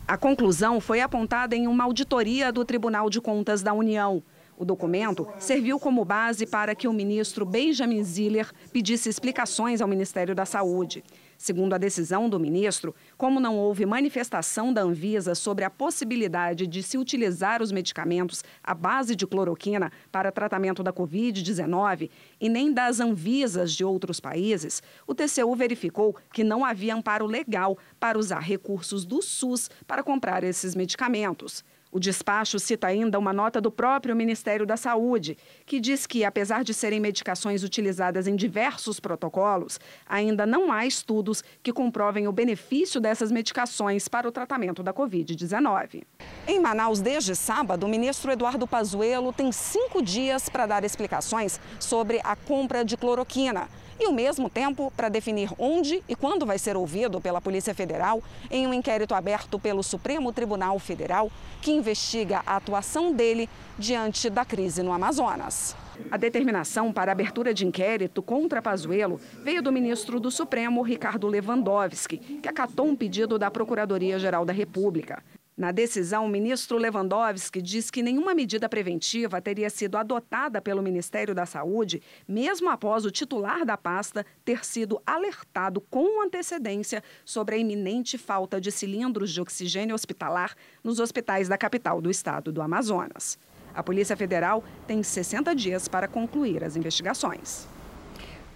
A 0.06 0.18
conclusão 0.18 0.82
foi 0.82 1.00
apontada 1.00 1.56
em 1.56 1.66
uma 1.66 1.86
auditoria 1.86 2.52
do 2.52 2.66
Tribunal 2.66 3.10
de 3.10 3.22
Contas 3.22 3.64
da 3.64 3.74
União. 3.74 4.22
O 4.58 4.64
documento 4.64 5.28
serviu 5.38 5.78
como 5.78 6.06
base 6.06 6.46
para 6.46 6.74
que 6.74 6.88
o 6.88 6.94
ministro 6.94 7.46
Benjamin 7.46 8.04
Ziller 8.04 8.52
pedisse 8.72 9.10
explicações 9.10 9.82
ao 9.82 9.88
Ministério 9.88 10.34
da 10.34 10.46
Saúde. 10.46 11.04
Segundo 11.38 11.74
a 11.74 11.78
decisão 11.78 12.30
do 12.30 12.40
ministro, 12.40 12.96
como 13.18 13.42
não 13.42 13.58
houve 13.58 13.86
manifestação 13.86 14.72
da 14.72 14.82
Anvisa 14.82 15.36
sobre 15.36 15.66
a 15.66 15.70
possibilidade 15.70 16.66
de 16.66 16.82
se 16.82 16.98
utilizar 16.98 17.62
os 17.62 17.74
medicamentos 17.74 18.44
à 18.64 18.74
base 18.74 19.14
de 19.14 19.28
cloroquina 19.28 19.92
para 20.10 20.32
tratamento 20.32 20.82
da 20.82 20.94
Covid-19 20.94 22.10
e 22.40 22.48
nem 22.48 22.72
das 22.72 23.02
Anvisas 23.02 23.74
de 23.74 23.84
outros 23.84 24.22
países, 24.22 24.82
o 25.06 25.14
TCU 25.14 25.54
verificou 25.56 26.16
que 26.32 26.44
não 26.44 26.64
havia 26.64 26.96
amparo 26.96 27.26
legal 27.26 27.78
para 28.00 28.18
usar 28.18 28.40
recursos 28.40 29.04
do 29.04 29.22
SUS 29.22 29.70
para 29.86 30.02
comprar 30.02 30.46
esses 30.46 30.74
medicamentos. 30.74 31.64
O 31.96 32.00
despacho 32.00 32.60
cita 32.60 32.88
ainda 32.88 33.18
uma 33.18 33.32
nota 33.32 33.62
do 33.62 33.72
próprio 33.72 34.14
Ministério 34.14 34.66
da 34.66 34.76
Saúde, 34.76 35.38
que 35.66 35.80
diz 35.80 36.06
que, 36.06 36.26
apesar 36.26 36.62
de 36.62 36.74
serem 36.74 37.00
medicações 37.00 37.64
utilizadas 37.64 38.28
em 38.28 38.36
diversos 38.36 39.00
protocolos, 39.00 39.80
ainda 40.06 40.46
não 40.46 40.74
há 40.74 40.86
estudos 40.86 41.42
que 41.64 41.72
comprovem 41.72 42.28
o 42.28 42.34
benefício 42.34 43.00
dessas 43.00 43.32
medicações 43.32 44.10
para 44.10 44.28
o 44.28 44.32
tratamento 44.34 44.84
da 44.84 44.94
Covid-19. 44.94 46.04
Em 46.46 46.60
Manaus, 46.60 47.00
desde 47.00 47.34
sábado, 47.34 47.86
o 47.86 47.90
ministro 47.90 48.30
Eduardo 48.30 48.68
Pazuello 48.68 49.32
tem 49.32 49.50
cinco 49.54 50.02
dias 50.02 50.50
para 50.50 50.66
dar 50.66 50.84
explicações 50.84 51.62
sobre 51.80 52.20
a 52.26 52.36
compra 52.36 52.84
de 52.84 52.98
cloroquina 52.98 53.70
e 54.00 54.08
o 54.08 54.14
mesmo 54.14 54.50
tempo 54.50 54.92
para 54.96 55.10
definir 55.10 55.50
onde 55.58 56.04
e 56.08 56.16
quando 56.16 56.46
vai 56.46 56.58
ser 56.58 56.76
ouvido 56.76 57.22
pela 57.22 57.42
Polícia 57.42 57.74
Federal 57.74 58.22
em 58.50 58.68
um 58.68 58.74
inquérito 58.74 59.14
aberto 59.14 59.60
pelo 59.60 59.84
Supremo 59.84 60.34
Tribunal 60.34 60.78
Federal 60.80 61.32
que 61.62 61.72
investiga 61.72 62.42
a 62.46 62.58
atuação 62.58 63.14
dele 63.14 63.50
diante 63.78 64.30
da 64.30 64.46
crise 64.46 64.84
no 64.84 64.92
Amazonas. 64.92 65.76
A 66.12 66.18
determinação 66.18 66.92
para 66.92 67.12
abertura 67.12 67.54
de 67.54 67.66
inquérito 67.66 68.22
contra 68.22 68.62
Pazuello 68.62 69.20
veio 69.44 69.62
do 69.62 69.72
ministro 69.72 70.20
do 70.20 70.30
Supremo, 70.30 70.82
Ricardo 70.82 71.28
Lewandowski, 71.28 72.18
que 72.18 72.50
acatou 72.50 72.88
um 72.88 72.96
pedido 72.96 73.40
da 73.40 73.50
Procuradoria-Geral 73.50 74.46
da 74.46 74.54
República. 74.54 75.24
Na 75.58 75.72
decisão, 75.72 76.26
o 76.26 76.30
ministro 76.30 76.78
Lewandowski 76.78 77.62
diz 77.62 77.90
que 77.90 78.04
nenhuma 78.04 78.36
medida 78.36 78.68
preventiva 78.68 79.42
teria 79.42 79.70
sido 79.70 79.98
adotada 79.98 80.62
pelo 80.62 80.84
Ministério 80.84 81.34
da 81.34 81.46
Saúde, 81.46 82.02
mesmo 82.28 82.70
após 82.70 83.06
o 83.06 83.12
titular 83.12 83.66
da 83.66 83.78
pasta 83.78 84.26
ter 84.44 84.66
sido 84.66 85.02
alertado 85.06 85.80
com 85.80 86.22
antecedência 86.22 87.02
sobre 87.24 87.56
a 87.56 87.58
iminente 87.58 88.18
falta 88.18 88.60
de 88.60 88.70
cilindros 88.70 89.32
de 89.32 89.40
oxigênio 89.40 89.96
hospitalar 89.96 90.58
nos 90.84 91.00
hospitais 91.00 91.48
da 91.48 91.58
capital 91.58 92.02
do 92.02 92.12
estado 92.12 92.52
do 92.52 92.62
Amazonas. 92.62 93.40
A 93.74 93.82
Polícia 93.82 94.18
Federal 94.18 94.62
tem 94.86 95.02
60 95.02 95.56
dias 95.56 95.88
para 95.88 96.06
concluir 96.06 96.66
as 96.66 96.76
investigações. 96.76 97.66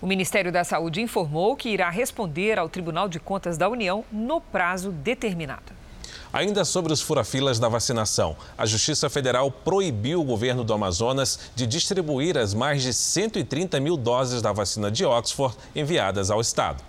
O 0.02 0.08
Ministério 0.08 0.52
da 0.52 0.66
Saúde 0.66 1.02
informou 1.02 1.56
que 1.56 1.70
irá 1.70 1.90
responder 1.90 2.60
ao 2.60 2.68
Tribunal 2.68 3.08
de 3.08 3.22
Contas 3.22 3.58
da 3.58 3.70
União 3.70 4.04
no 4.12 4.42
prazo 4.42 4.92
determinado. 4.92 5.79
Ainda 6.32 6.64
sobre 6.64 6.94
os 6.94 7.02
furafilas 7.02 7.58
da 7.58 7.68
vacinação, 7.68 8.38
a 8.56 8.64
Justiça 8.64 9.10
Federal 9.10 9.50
proibiu 9.50 10.22
o 10.22 10.24
governo 10.24 10.64
do 10.64 10.74
Amazonas 10.74 11.40
de 11.56 11.66
distribuir 11.66 12.38
as 12.38 12.54
mais 12.54 12.84
de 12.84 12.94
130 12.94 13.80
mil 13.80 13.98
doses 13.98 14.40
da 14.40 14.52
vacina 14.52 14.92
de 14.92 15.04
Oxford 15.04 15.58
enviadas 15.76 16.30
ao 16.30 16.40
estado. 16.40 16.84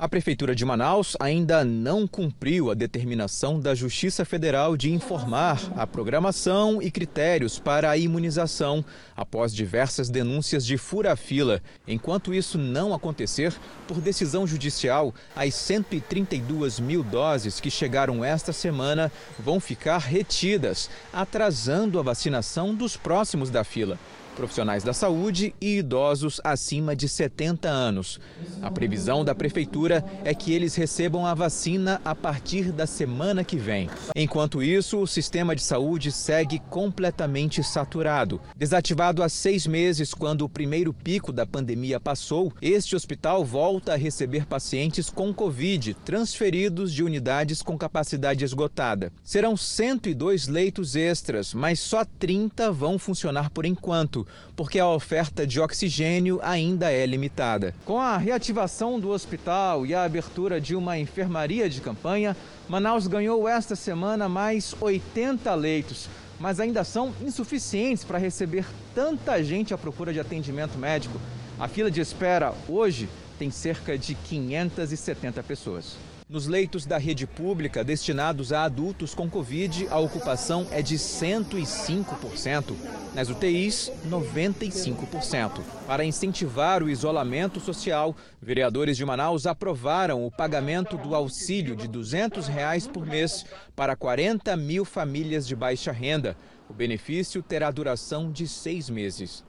A 0.00 0.08
Prefeitura 0.08 0.54
de 0.54 0.64
Manaus 0.64 1.14
ainda 1.20 1.62
não 1.62 2.06
cumpriu 2.06 2.70
a 2.70 2.74
determinação 2.74 3.60
da 3.60 3.74
Justiça 3.74 4.24
Federal 4.24 4.74
de 4.74 4.90
informar 4.90 5.60
a 5.76 5.86
programação 5.86 6.80
e 6.80 6.90
critérios 6.90 7.58
para 7.58 7.90
a 7.90 7.98
imunização 7.98 8.82
após 9.14 9.54
diversas 9.54 10.08
denúncias 10.08 10.64
de 10.64 10.78
fura-fila. 10.78 11.60
Enquanto 11.86 12.32
isso 12.32 12.56
não 12.56 12.94
acontecer, 12.94 13.52
por 13.86 14.00
decisão 14.00 14.46
judicial, 14.46 15.14
as 15.36 15.54
132 15.54 16.80
mil 16.80 17.02
doses 17.02 17.60
que 17.60 17.70
chegaram 17.70 18.24
esta 18.24 18.54
semana 18.54 19.12
vão 19.38 19.60
ficar 19.60 19.98
retidas, 19.98 20.88
atrasando 21.12 21.98
a 21.98 22.02
vacinação 22.02 22.74
dos 22.74 22.96
próximos 22.96 23.50
da 23.50 23.64
fila. 23.64 23.98
Profissionais 24.30 24.82
da 24.82 24.92
saúde 24.92 25.54
e 25.60 25.78
idosos 25.78 26.40
acima 26.42 26.94
de 26.96 27.08
70 27.08 27.68
anos. 27.68 28.18
A 28.62 28.70
previsão 28.70 29.24
da 29.24 29.34
prefeitura 29.34 30.04
é 30.24 30.34
que 30.34 30.52
eles 30.52 30.74
recebam 30.74 31.26
a 31.26 31.34
vacina 31.34 32.00
a 32.04 32.14
partir 32.14 32.72
da 32.72 32.86
semana 32.86 33.44
que 33.44 33.56
vem. 33.56 33.88
Enquanto 34.14 34.62
isso, 34.62 34.98
o 34.98 35.06
sistema 35.06 35.54
de 35.54 35.62
saúde 35.62 36.12
segue 36.12 36.58
completamente 36.70 37.62
saturado. 37.62 38.40
Desativado 38.56 39.22
há 39.22 39.28
seis 39.28 39.66
meses, 39.66 40.14
quando 40.14 40.42
o 40.42 40.48
primeiro 40.48 40.92
pico 40.92 41.32
da 41.32 41.46
pandemia 41.46 41.98
passou, 42.00 42.52
este 42.60 42.96
hospital 42.96 43.44
volta 43.44 43.92
a 43.92 43.96
receber 43.96 44.46
pacientes 44.46 45.10
com 45.10 45.32
Covid 45.32 45.94
transferidos 46.04 46.92
de 46.92 47.02
unidades 47.02 47.62
com 47.62 47.76
capacidade 47.76 48.44
esgotada. 48.44 49.12
Serão 49.22 49.56
102 49.56 50.48
leitos 50.48 50.96
extras, 50.96 51.54
mas 51.54 51.80
só 51.80 52.04
30 52.04 52.70
vão 52.72 52.98
funcionar 52.98 53.50
por 53.50 53.64
enquanto 53.64 54.19
porque 54.56 54.78
a 54.78 54.88
oferta 54.88 55.46
de 55.46 55.60
oxigênio 55.60 56.40
ainda 56.42 56.90
é 56.90 57.04
limitada. 57.06 57.74
Com 57.84 57.98
a 57.98 58.16
reativação 58.16 58.98
do 58.98 59.10
hospital 59.10 59.86
e 59.86 59.94
a 59.94 60.04
abertura 60.04 60.60
de 60.60 60.74
uma 60.74 60.98
enfermaria 60.98 61.68
de 61.68 61.80
campanha, 61.80 62.36
Manaus 62.68 63.06
ganhou 63.06 63.48
esta 63.48 63.74
semana 63.74 64.28
mais 64.28 64.74
80 64.80 65.54
leitos, 65.54 66.08
mas 66.38 66.60
ainda 66.60 66.84
são 66.84 67.12
insuficientes 67.20 68.04
para 68.04 68.18
receber 68.18 68.64
tanta 68.94 69.42
gente 69.42 69.74
à 69.74 69.78
procura 69.78 70.12
de 70.12 70.20
atendimento 70.20 70.78
médico. 70.78 71.20
A 71.58 71.68
fila 71.68 71.90
de 71.90 72.00
espera 72.00 72.54
hoje 72.68 73.08
tem 73.38 73.50
cerca 73.50 73.96
de 73.98 74.14
570 74.14 75.42
pessoas. 75.42 76.09
Nos 76.30 76.46
leitos 76.46 76.86
da 76.86 76.96
rede 76.96 77.26
pública 77.26 77.82
destinados 77.82 78.52
a 78.52 78.62
adultos 78.62 79.16
com 79.16 79.28
Covid, 79.28 79.88
a 79.90 79.98
ocupação 79.98 80.64
é 80.70 80.80
de 80.80 80.94
105%. 80.94 82.72
Nas 83.12 83.28
UTIs, 83.28 83.90
95%. 84.08 85.60
Para 85.88 86.04
incentivar 86.04 86.84
o 86.84 86.88
isolamento 86.88 87.58
social, 87.58 88.14
vereadores 88.40 88.96
de 88.96 89.04
Manaus 89.04 89.44
aprovaram 89.44 90.24
o 90.24 90.30
pagamento 90.30 90.96
do 90.96 91.16
auxílio 91.16 91.74
de 91.74 91.88
200 91.88 92.46
reais 92.46 92.86
por 92.86 93.04
mês 93.04 93.44
para 93.74 93.96
40 93.96 94.56
mil 94.56 94.84
famílias 94.84 95.48
de 95.48 95.56
baixa 95.56 95.90
renda. 95.90 96.36
O 96.68 96.72
benefício 96.72 97.42
terá 97.42 97.72
duração 97.72 98.30
de 98.30 98.46
seis 98.46 98.88
meses. 98.88 99.42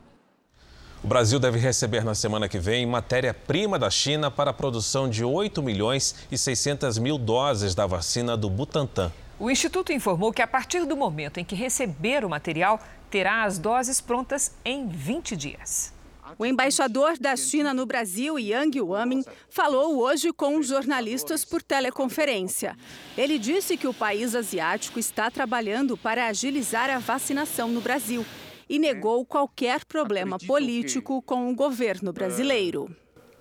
O 1.03 1.07
Brasil 1.07 1.39
deve 1.39 1.57
receber 1.57 2.05
na 2.05 2.13
semana 2.13 2.47
que 2.47 2.59
vem 2.59 2.85
matéria-prima 2.85 3.79
da 3.79 3.89
China 3.89 4.29
para 4.29 4.51
a 4.51 4.53
produção 4.53 5.09
de 5.09 5.25
8 5.25 5.63
milhões 5.63 6.13
e 6.31 6.37
600 6.37 6.99
mil 6.99 7.17
doses 7.17 7.73
da 7.73 7.87
vacina 7.87 8.37
do 8.37 8.47
Butantan. 8.47 9.11
O 9.39 9.49
Instituto 9.49 9.91
informou 9.91 10.31
que 10.31 10.43
a 10.43 10.47
partir 10.47 10.85
do 10.85 10.95
momento 10.95 11.39
em 11.39 11.43
que 11.43 11.55
receber 11.55 12.23
o 12.23 12.29
material, 12.29 12.79
terá 13.09 13.45
as 13.45 13.57
doses 13.57 13.99
prontas 13.99 14.51
em 14.63 14.87
20 14.87 15.35
dias. 15.35 15.91
O 16.37 16.45
embaixador 16.45 17.17
da 17.17 17.35
China 17.35 17.73
no 17.73 17.87
Brasil, 17.87 18.37
Yang 18.37 18.81
Wamin, 18.81 19.23
falou 19.49 19.97
hoje 19.97 20.31
com 20.31 20.61
jornalistas 20.61 21.43
por 21.43 21.63
teleconferência. 21.63 22.77
Ele 23.17 23.39
disse 23.39 23.75
que 23.75 23.87
o 23.87 23.93
país 23.93 24.35
asiático 24.35 24.99
está 24.99 25.31
trabalhando 25.31 25.97
para 25.97 26.27
agilizar 26.27 26.91
a 26.91 26.99
vacinação 26.99 27.69
no 27.69 27.81
Brasil 27.81 28.23
e 28.71 28.79
negou 28.79 29.25
qualquer 29.25 29.83
problema 29.83 30.37
político 30.39 31.21
com 31.21 31.51
o 31.51 31.53
governo 31.53 32.13
brasileiro. 32.13 32.89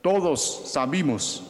Todos 0.03 0.63
sabemos 0.65 1.41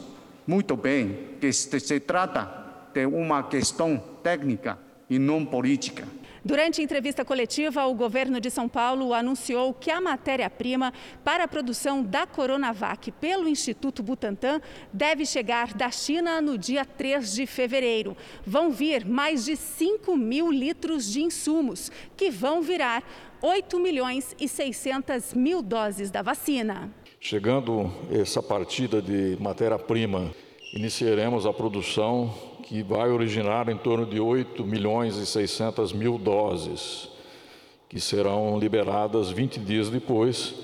muito 0.45 0.77
bem 0.77 1.17
que 1.41 1.51
se 1.51 1.99
trata 1.99 2.47
de 2.93 3.07
uma 3.07 3.41
questão 3.41 3.97
técnica 4.21 4.77
e 5.09 5.17
não 5.17 5.43
política. 5.43 6.07
Durante 6.43 6.81
entrevista 6.81 7.23
coletiva, 7.23 7.85
o 7.85 7.93
governo 7.93 8.41
de 8.41 8.49
São 8.49 8.67
Paulo 8.67 9.13
anunciou 9.13 9.75
que 9.75 9.91
a 9.91 10.01
matéria-prima 10.01 10.91
para 11.23 11.43
a 11.43 11.47
produção 11.47 12.01
da 12.01 12.25
Coronavac 12.25 13.11
pelo 13.11 13.47
Instituto 13.47 14.01
Butantan 14.01 14.59
deve 14.91 15.23
chegar 15.23 15.71
da 15.75 15.91
China 15.91 16.41
no 16.41 16.57
dia 16.57 16.83
3 16.83 17.31
de 17.33 17.45
fevereiro. 17.45 18.17
Vão 18.43 18.71
vir 18.71 19.05
mais 19.05 19.45
de 19.45 19.55
5 19.55 20.17
mil 20.17 20.51
litros 20.51 21.11
de 21.11 21.21
insumos, 21.21 21.91
que 22.17 22.31
vão 22.31 22.63
virar 22.63 23.03
8 23.39 23.79
milhões 23.79 24.35
e 24.39 24.47
600 24.47 25.35
mil 25.35 25.61
doses 25.61 26.09
da 26.09 26.23
vacina. 26.23 26.91
Chegando 27.19 27.93
essa 28.11 28.41
partida 28.41 28.99
de 28.99 29.37
matéria-prima, 29.39 30.33
iniciaremos 30.73 31.45
a 31.45 31.53
produção 31.53 32.33
que 32.71 32.81
vai 32.81 33.11
originar 33.11 33.67
em 33.67 33.75
torno 33.75 34.05
de 34.05 34.17
8 34.17 34.63
milhões 34.63 35.17
e 35.17 35.25
600 35.25 35.91
mil 35.91 36.17
doses, 36.17 37.09
que 37.89 37.99
serão 37.99 38.57
liberadas 38.57 39.29
20 39.29 39.59
dias 39.59 39.89
depois, 39.89 40.55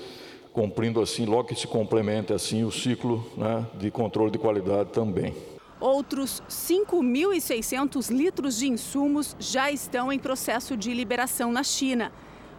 cumprindo 0.50 1.02
assim, 1.02 1.26
logo 1.26 1.48
que 1.48 1.54
se 1.54 1.66
complemente 1.66 2.32
assim 2.32 2.64
o 2.64 2.72
ciclo 2.72 3.30
né, 3.36 3.66
de 3.74 3.90
controle 3.90 4.30
de 4.30 4.38
qualidade 4.38 4.88
também. 4.88 5.34
Outros 5.78 6.42
5.600 6.48 8.10
litros 8.10 8.56
de 8.56 8.68
insumos 8.68 9.36
já 9.38 9.70
estão 9.70 10.10
em 10.10 10.18
processo 10.18 10.78
de 10.78 10.94
liberação 10.94 11.52
na 11.52 11.62
China. 11.62 12.10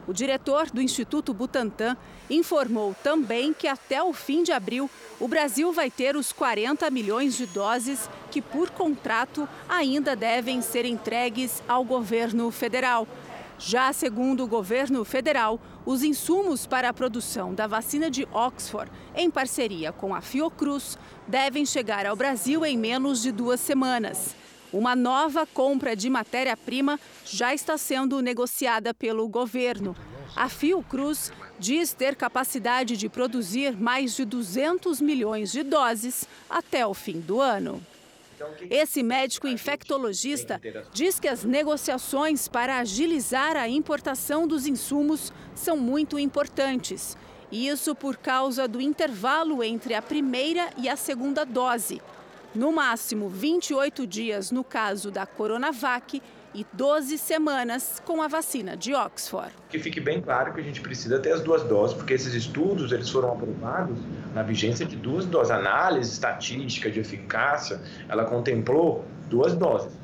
O 0.09 0.13
diretor 0.13 0.71
do 0.71 0.81
Instituto 0.81 1.35
Butantan 1.35 1.95
informou 2.31 2.95
também 3.03 3.53
que 3.53 3.67
até 3.67 4.01
o 4.01 4.11
fim 4.11 4.41
de 4.41 4.51
abril 4.51 4.89
o 5.19 5.27
Brasil 5.27 5.71
vai 5.71 5.91
ter 5.91 6.15
os 6.15 6.31
40 6.31 6.89
milhões 6.89 7.37
de 7.37 7.45
doses 7.45 8.09
que, 8.31 8.41
por 8.41 8.71
contrato, 8.71 9.47
ainda 9.69 10.15
devem 10.15 10.63
ser 10.63 10.83
entregues 10.83 11.61
ao 11.67 11.83
governo 11.83 12.49
federal. 12.49 13.07
Já 13.59 13.93
segundo 13.93 14.43
o 14.43 14.47
governo 14.47 15.05
federal, 15.05 15.59
os 15.85 16.01
insumos 16.01 16.65
para 16.65 16.89
a 16.89 16.93
produção 16.93 17.53
da 17.53 17.67
vacina 17.67 18.09
de 18.09 18.27
Oxford, 18.33 18.91
em 19.15 19.29
parceria 19.29 19.91
com 19.91 20.15
a 20.15 20.21
Fiocruz, 20.21 20.97
devem 21.27 21.67
chegar 21.67 22.07
ao 22.07 22.15
Brasil 22.15 22.65
em 22.65 22.75
menos 22.75 23.21
de 23.21 23.31
duas 23.31 23.59
semanas. 23.59 24.35
Uma 24.71 24.95
nova 24.95 25.47
compra 25.47 25.95
de 25.95 26.09
matéria-prima 26.11 26.99
já 27.25 27.55
está 27.55 27.75
sendo 27.75 28.21
negociada 28.21 28.93
pelo 28.93 29.27
governo. 29.27 29.95
A 30.35 30.47
Fiocruz 30.47 31.31
diz 31.57 31.91
ter 31.91 32.15
capacidade 32.15 32.95
de 32.95 33.09
produzir 33.09 33.75
mais 33.75 34.15
de 34.15 34.25
200 34.25 35.01
milhões 35.01 35.51
de 35.51 35.63
doses 35.63 36.27
até 36.47 36.85
o 36.85 36.93
fim 36.93 37.19
do 37.19 37.41
ano. 37.41 37.81
Esse 38.69 39.01
médico 39.01 39.47
infectologista 39.47 40.61
diz 40.93 41.19
que 41.19 41.27
as 41.27 41.43
negociações 41.43 42.47
para 42.47 42.77
agilizar 42.77 43.57
a 43.57 43.67
importação 43.67 44.47
dos 44.47 44.67
insumos 44.67 45.33
são 45.55 45.75
muito 45.77 46.19
importantes. 46.19 47.17
Isso 47.51 47.95
por 47.95 48.17
causa 48.17 48.67
do 48.67 48.79
intervalo 48.79 49.63
entre 49.63 49.95
a 49.95 50.01
primeira 50.01 50.69
e 50.77 50.87
a 50.87 50.95
segunda 50.95 51.43
dose 51.43 51.99
no 52.55 52.71
máximo 52.71 53.29
28 53.29 54.07
dias 54.07 54.51
no 54.51 54.63
caso 54.63 55.11
da 55.11 55.25
Coronavac 55.25 56.21
e 56.53 56.65
12 56.73 57.17
semanas 57.17 58.01
com 58.05 58.21
a 58.21 58.27
vacina 58.27 58.75
de 58.75 58.93
Oxford. 58.93 59.53
Que 59.69 59.77
fique 59.77 59.99
bem 59.99 60.21
claro 60.21 60.53
que 60.53 60.59
a 60.59 60.63
gente 60.63 60.81
precisa 60.81 61.19
ter 61.19 61.31
as 61.31 61.41
duas 61.41 61.63
doses, 61.63 61.95
porque 61.95 62.13
esses 62.13 62.33
estudos 62.33 62.91
eles 62.91 63.09
foram 63.09 63.33
aprovados 63.33 63.97
na 64.33 64.41
vigência 64.41 64.85
de 64.85 64.95
duas 64.95 65.25
doses. 65.25 65.51
A 65.51 65.57
análise 65.57 66.11
estatística 66.11 66.89
de 66.89 66.99
eficácia, 66.99 67.79
ela 68.07 68.25
contemplou 68.25 69.05
duas 69.29 69.53
doses. 69.53 69.99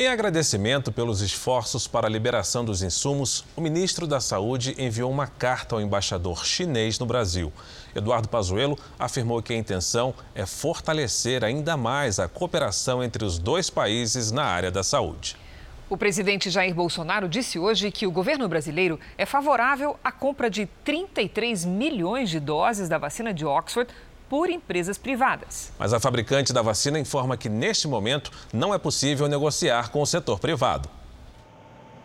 Em 0.00 0.06
agradecimento 0.06 0.92
pelos 0.92 1.22
esforços 1.22 1.88
para 1.88 2.06
a 2.06 2.08
liberação 2.08 2.64
dos 2.64 2.82
insumos, 2.82 3.44
o 3.56 3.60
ministro 3.60 4.06
da 4.06 4.20
Saúde 4.20 4.76
enviou 4.78 5.10
uma 5.10 5.26
carta 5.26 5.74
ao 5.74 5.80
embaixador 5.80 6.46
chinês 6.46 7.00
no 7.00 7.04
Brasil. 7.04 7.52
Eduardo 7.96 8.28
Pazuello 8.28 8.78
afirmou 8.96 9.42
que 9.42 9.52
a 9.52 9.56
intenção 9.56 10.14
é 10.36 10.46
fortalecer 10.46 11.44
ainda 11.44 11.76
mais 11.76 12.20
a 12.20 12.28
cooperação 12.28 13.02
entre 13.02 13.24
os 13.24 13.40
dois 13.40 13.70
países 13.70 14.30
na 14.30 14.44
área 14.44 14.70
da 14.70 14.84
saúde. 14.84 15.36
O 15.90 15.96
presidente 15.96 16.48
Jair 16.48 16.74
Bolsonaro 16.74 17.28
disse 17.28 17.58
hoje 17.58 17.90
que 17.90 18.06
o 18.06 18.10
governo 18.12 18.46
brasileiro 18.46 19.00
é 19.16 19.26
favorável 19.26 19.98
à 20.04 20.12
compra 20.12 20.48
de 20.48 20.66
33 20.84 21.64
milhões 21.64 22.30
de 22.30 22.38
doses 22.38 22.88
da 22.88 22.98
vacina 22.98 23.34
de 23.34 23.44
Oxford 23.44 23.92
por 24.28 24.50
empresas 24.50 24.98
privadas. 24.98 25.72
Mas 25.78 25.92
a 25.92 26.00
fabricante 26.00 26.52
da 26.52 26.62
vacina 26.62 26.98
informa 26.98 27.36
que, 27.36 27.48
neste 27.48 27.88
momento, 27.88 28.30
não 28.52 28.74
é 28.74 28.78
possível 28.78 29.26
negociar 29.28 29.90
com 29.90 30.02
o 30.02 30.06
setor 30.06 30.38
privado. 30.38 30.88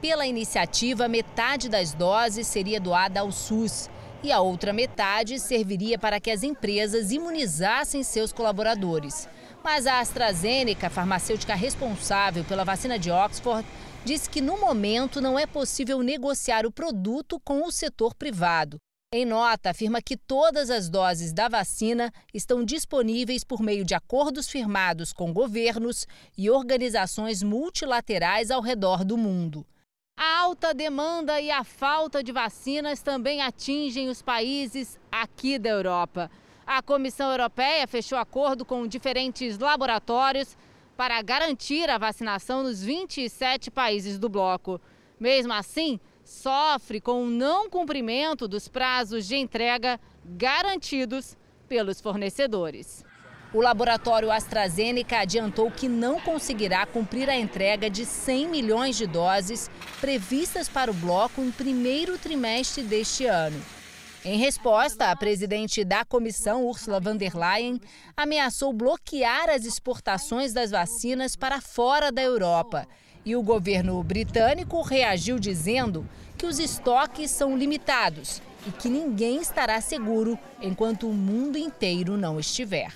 Pela 0.01 0.25
iniciativa, 0.25 1.07
metade 1.07 1.69
das 1.69 1.93
doses 1.93 2.47
seria 2.47 2.79
doada 2.79 3.21
ao 3.21 3.31
SUS 3.31 3.89
e 4.21 4.31
a 4.31 4.39
outra 4.39 4.71
metade 4.71 5.39
serviria 5.39 5.99
para 5.99 6.19
que 6.19 6.31
as 6.31 6.43
empresas 6.43 7.11
imunizassem 7.11 8.03
seus 8.03 8.31
colaboradores. 8.31 9.27
Mas 9.63 9.85
a 9.85 9.99
AstraZeneca, 9.99 10.89
farmacêutica 10.89 11.55
responsável 11.55 12.43
pela 12.43 12.65
vacina 12.65 12.99
de 12.99 13.11
Oxford, 13.11 13.65
disse 14.03 14.29
que 14.29 14.41
no 14.41 14.59
momento 14.59 15.21
não 15.21 15.39
é 15.39 15.45
possível 15.45 16.01
negociar 16.01 16.65
o 16.65 16.71
produto 16.71 17.39
com 17.39 17.65
o 17.65 17.71
setor 17.71 18.13
privado. 18.13 18.77
Em 19.15 19.25
nota, 19.25 19.69
afirma 19.69 20.01
que 20.01 20.17
todas 20.17 20.71
as 20.71 20.89
doses 20.89 21.31
da 21.31 21.47
vacina 21.47 22.11
estão 22.33 22.65
disponíveis 22.65 23.43
por 23.43 23.61
meio 23.61 23.85
de 23.85 23.93
acordos 23.93 24.49
firmados 24.49 25.13
com 25.13 25.31
governos 25.31 26.07
e 26.35 26.49
organizações 26.49 27.43
multilaterais 27.43 28.49
ao 28.49 28.59
redor 28.59 29.05
do 29.05 29.15
mundo. 29.15 29.63
A 30.17 30.39
alta 30.39 30.73
demanda 30.73 31.39
e 31.39 31.51
a 31.51 31.63
falta 31.63 32.23
de 32.23 32.31
vacinas 32.31 33.03
também 33.03 33.39
atingem 33.39 34.09
os 34.09 34.23
países 34.23 34.99
aqui 35.11 35.59
da 35.59 35.69
Europa. 35.69 36.31
A 36.65 36.81
Comissão 36.81 37.29
Europeia 37.29 37.87
fechou 37.87 38.17
acordo 38.17 38.65
com 38.65 38.87
diferentes 38.87 39.59
laboratórios 39.59 40.57
para 40.97 41.21
garantir 41.21 41.87
a 41.87 41.99
vacinação 41.99 42.63
nos 42.63 42.81
27 42.81 43.69
países 43.69 44.17
do 44.17 44.27
bloco. 44.27 44.81
Mesmo 45.19 45.53
assim, 45.53 45.99
sofre 46.23 47.01
com 47.01 47.23
o 47.23 47.29
não 47.29 47.69
cumprimento 47.69 48.47
dos 48.47 48.67
prazos 48.67 49.27
de 49.27 49.35
entrega 49.35 49.99
garantidos 50.25 51.37
pelos 51.67 51.99
fornecedores. 51.99 53.03
O 53.53 53.61
laboratório 53.61 54.31
AstraZeneca 54.31 55.19
adiantou 55.19 55.69
que 55.69 55.87
não 55.87 56.19
conseguirá 56.19 56.87
cumprir 56.87 57.29
a 57.29 57.37
entrega 57.37 57.87
de 57.87 58.03
100 58.03 58.47
milhões 58.47 58.97
de 58.97 59.05
doses 59.05 59.69
previstas 60.01 60.67
para 60.67 60.89
o 60.89 60.93
bloco 60.93 61.39
no 61.39 61.51
primeiro 61.51 62.17
trimestre 62.17 62.81
deste 62.81 63.27
ano. 63.27 63.61
Em 64.25 64.37
resposta, 64.37 65.11
a 65.11 65.15
presidente 65.15 65.83
da 65.83 66.03
comissão, 66.05 66.65
Ursula 66.65 66.99
von 66.99 67.15
der 67.15 67.35
Leyen, 67.35 67.79
ameaçou 68.15 68.73
bloquear 68.73 69.49
as 69.49 69.65
exportações 69.65 70.53
das 70.53 70.71
vacinas 70.71 71.35
para 71.35 71.61
fora 71.61 72.11
da 72.11 72.23
Europa. 72.23 72.87
E 73.25 73.35
o 73.35 73.41
governo 73.41 74.01
britânico 74.03 74.81
reagiu 74.81 75.39
dizendo 75.39 76.05
que 76.37 76.45
os 76.45 76.59
estoques 76.59 77.31
são 77.31 77.57
limitados 77.57 78.41
e 78.67 78.71
que 78.71 78.89
ninguém 78.89 79.41
estará 79.41 79.79
seguro 79.79 80.37
enquanto 80.61 81.07
o 81.07 81.13
mundo 81.13 81.57
inteiro 81.57 82.17
não 82.17 82.39
estiver. 82.39 82.91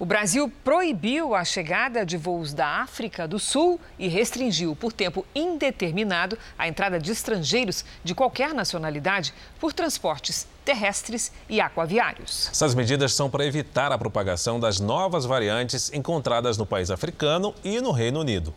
O 0.00 0.06
Brasil 0.06 0.52
proibiu 0.62 1.34
a 1.34 1.44
chegada 1.44 2.06
de 2.06 2.16
voos 2.16 2.54
da 2.54 2.82
África 2.82 3.26
do 3.26 3.36
Sul 3.36 3.80
e 3.98 4.06
restringiu 4.06 4.76
por 4.76 4.92
tempo 4.92 5.26
indeterminado 5.34 6.38
a 6.56 6.68
entrada 6.68 7.00
de 7.00 7.10
estrangeiros 7.10 7.84
de 8.04 8.14
qualquer 8.14 8.54
nacionalidade 8.54 9.34
por 9.58 9.72
transportes 9.72 10.46
terrestres 10.64 11.32
e 11.48 11.60
aquaviários. 11.60 12.48
Essas 12.52 12.76
medidas 12.76 13.12
são 13.12 13.28
para 13.28 13.44
evitar 13.44 13.90
a 13.90 13.98
propagação 13.98 14.60
das 14.60 14.78
novas 14.78 15.24
variantes 15.24 15.92
encontradas 15.92 16.56
no 16.56 16.64
país 16.64 16.92
africano 16.92 17.52
e 17.64 17.80
no 17.80 17.90
Reino 17.90 18.20
Unido. 18.20 18.54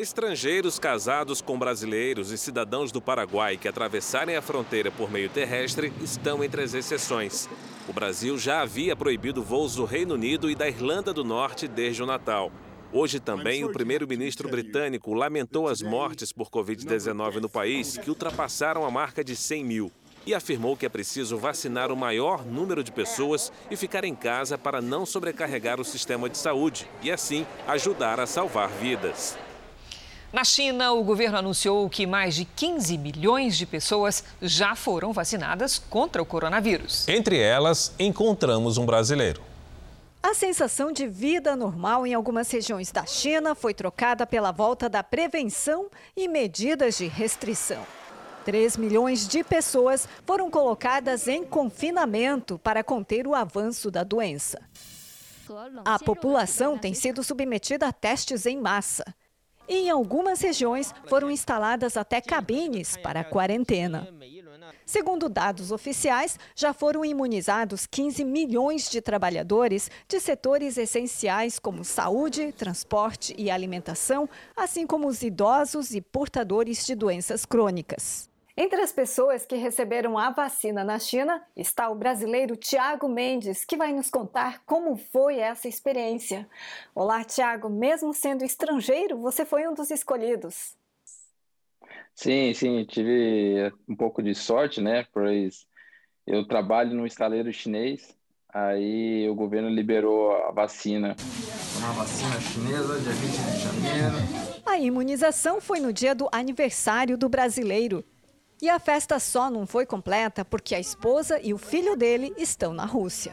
Estrangeiros 0.00 0.78
casados 0.78 1.42
com 1.42 1.58
brasileiros 1.58 2.30
e 2.30 2.38
cidadãos 2.38 2.90
do 2.90 3.02
Paraguai 3.02 3.58
que 3.58 3.68
atravessarem 3.68 4.34
a 4.34 4.40
fronteira 4.40 4.90
por 4.90 5.10
meio 5.10 5.28
terrestre 5.28 5.92
estão 6.00 6.42
entre 6.42 6.62
as 6.62 6.72
exceções. 6.72 7.50
O 7.86 7.92
Brasil 7.92 8.38
já 8.38 8.62
havia 8.62 8.96
proibido 8.96 9.42
voos 9.42 9.74
do 9.74 9.84
Reino 9.84 10.14
Unido 10.14 10.48
e 10.50 10.54
da 10.54 10.66
Irlanda 10.66 11.12
do 11.12 11.22
Norte 11.22 11.68
desde 11.68 12.02
o 12.02 12.06
Natal. 12.06 12.50
Hoje 12.90 13.20
também, 13.20 13.62
o 13.62 13.70
primeiro-ministro 13.70 14.48
britânico 14.48 15.12
lamentou 15.12 15.68
as 15.68 15.82
mortes 15.82 16.32
por 16.32 16.48
Covid-19 16.48 17.34
no 17.34 17.50
país, 17.50 17.98
que 17.98 18.08
ultrapassaram 18.08 18.86
a 18.86 18.90
marca 18.90 19.22
de 19.22 19.36
100 19.36 19.64
mil, 19.64 19.92
e 20.24 20.32
afirmou 20.32 20.78
que 20.78 20.86
é 20.86 20.88
preciso 20.88 21.36
vacinar 21.36 21.92
o 21.92 21.96
maior 21.96 22.42
número 22.42 22.82
de 22.82 22.90
pessoas 22.90 23.52
e 23.70 23.76
ficar 23.76 24.04
em 24.04 24.14
casa 24.14 24.56
para 24.56 24.80
não 24.80 25.04
sobrecarregar 25.04 25.78
o 25.78 25.84
sistema 25.84 26.26
de 26.26 26.38
saúde 26.38 26.88
e, 27.02 27.10
assim, 27.10 27.46
ajudar 27.68 28.18
a 28.18 28.24
salvar 28.24 28.70
vidas. 28.70 29.36
Na 30.32 30.44
China, 30.44 30.92
o 30.92 31.02
governo 31.02 31.38
anunciou 31.38 31.90
que 31.90 32.06
mais 32.06 32.36
de 32.36 32.44
15 32.44 32.96
milhões 32.96 33.56
de 33.56 33.66
pessoas 33.66 34.22
já 34.40 34.76
foram 34.76 35.12
vacinadas 35.12 35.78
contra 35.78 36.22
o 36.22 36.26
coronavírus. 36.26 37.08
Entre 37.08 37.38
elas, 37.38 37.92
encontramos 37.98 38.78
um 38.78 38.86
brasileiro. 38.86 39.42
A 40.22 40.32
sensação 40.32 40.92
de 40.92 41.08
vida 41.08 41.56
normal 41.56 42.06
em 42.06 42.14
algumas 42.14 42.48
regiões 42.50 42.92
da 42.92 43.04
China 43.06 43.56
foi 43.56 43.74
trocada 43.74 44.24
pela 44.24 44.52
volta 44.52 44.88
da 44.88 45.02
prevenção 45.02 45.88
e 46.16 46.28
medidas 46.28 46.98
de 46.98 47.08
restrição. 47.08 47.84
3 48.44 48.76
milhões 48.76 49.26
de 49.26 49.42
pessoas 49.42 50.08
foram 50.24 50.48
colocadas 50.48 51.26
em 51.26 51.44
confinamento 51.44 52.58
para 52.58 52.84
conter 52.84 53.26
o 53.26 53.34
avanço 53.34 53.90
da 53.90 54.04
doença. 54.04 54.60
A 55.84 55.98
população 55.98 56.78
tem 56.78 56.94
sido 56.94 57.24
submetida 57.24 57.88
a 57.88 57.92
testes 57.92 58.46
em 58.46 58.60
massa. 58.60 59.04
Em 59.72 59.88
algumas 59.88 60.40
regiões 60.40 60.92
foram 61.06 61.30
instaladas 61.30 61.96
até 61.96 62.20
cabines 62.20 62.96
para 62.96 63.20
a 63.20 63.24
quarentena. 63.24 64.08
Segundo 64.84 65.28
dados 65.28 65.70
oficiais, 65.70 66.36
já 66.56 66.72
foram 66.72 67.04
imunizados 67.04 67.86
15 67.86 68.24
milhões 68.24 68.90
de 68.90 69.00
trabalhadores 69.00 69.88
de 70.08 70.18
setores 70.18 70.76
essenciais 70.76 71.60
como 71.60 71.84
saúde, 71.84 72.50
transporte 72.50 73.32
e 73.38 73.48
alimentação, 73.48 74.28
assim 74.56 74.88
como 74.88 75.06
os 75.06 75.22
idosos 75.22 75.94
e 75.94 76.00
portadores 76.00 76.84
de 76.84 76.96
doenças 76.96 77.46
crônicas. 77.46 78.29
Entre 78.62 78.78
as 78.78 78.92
pessoas 78.92 79.46
que 79.46 79.56
receberam 79.56 80.18
a 80.18 80.28
vacina 80.28 80.84
na 80.84 80.98
China 80.98 81.42
está 81.56 81.88
o 81.88 81.94
brasileiro 81.94 82.54
Tiago 82.58 83.08
Mendes, 83.08 83.64
que 83.64 83.74
vai 83.74 83.90
nos 83.90 84.10
contar 84.10 84.62
como 84.66 84.98
foi 84.98 85.38
essa 85.38 85.66
experiência. 85.66 86.46
Olá, 86.94 87.24
Tiago, 87.24 87.70
mesmo 87.70 88.12
sendo 88.12 88.44
estrangeiro, 88.44 89.16
você 89.16 89.46
foi 89.46 89.66
um 89.66 89.72
dos 89.72 89.90
escolhidos. 89.90 90.76
Sim, 92.14 92.52
sim, 92.52 92.84
tive 92.84 93.72
um 93.88 93.96
pouco 93.96 94.22
de 94.22 94.34
sorte, 94.34 94.78
né? 94.78 95.06
Pois 95.10 95.66
eu 96.26 96.46
trabalho 96.46 96.92
no 96.92 97.06
estaleiro 97.06 97.50
chinês, 97.50 98.14
aí 98.50 99.26
o 99.26 99.34
governo 99.34 99.70
liberou 99.70 100.32
a 100.32 100.50
vacina. 100.50 101.16
Uma 101.78 101.92
vacina 101.94 102.38
chinesa, 102.38 103.00
dia 103.00 103.12
20 103.12 103.30
de 103.30 103.58
janeiro. 103.58 104.60
A 104.66 104.78
imunização 104.78 105.62
foi 105.62 105.80
no 105.80 105.94
dia 105.94 106.14
do 106.14 106.28
aniversário 106.30 107.16
do 107.16 107.26
brasileiro. 107.26 108.04
E 108.62 108.68
a 108.68 108.78
festa 108.78 109.18
só 109.18 109.48
não 109.48 109.66
foi 109.66 109.86
completa 109.86 110.44
porque 110.44 110.74
a 110.74 110.80
esposa 110.80 111.40
e 111.42 111.54
o 111.54 111.58
filho 111.58 111.96
dele 111.96 112.34
estão 112.36 112.74
na 112.74 112.84
Rússia. 112.84 113.32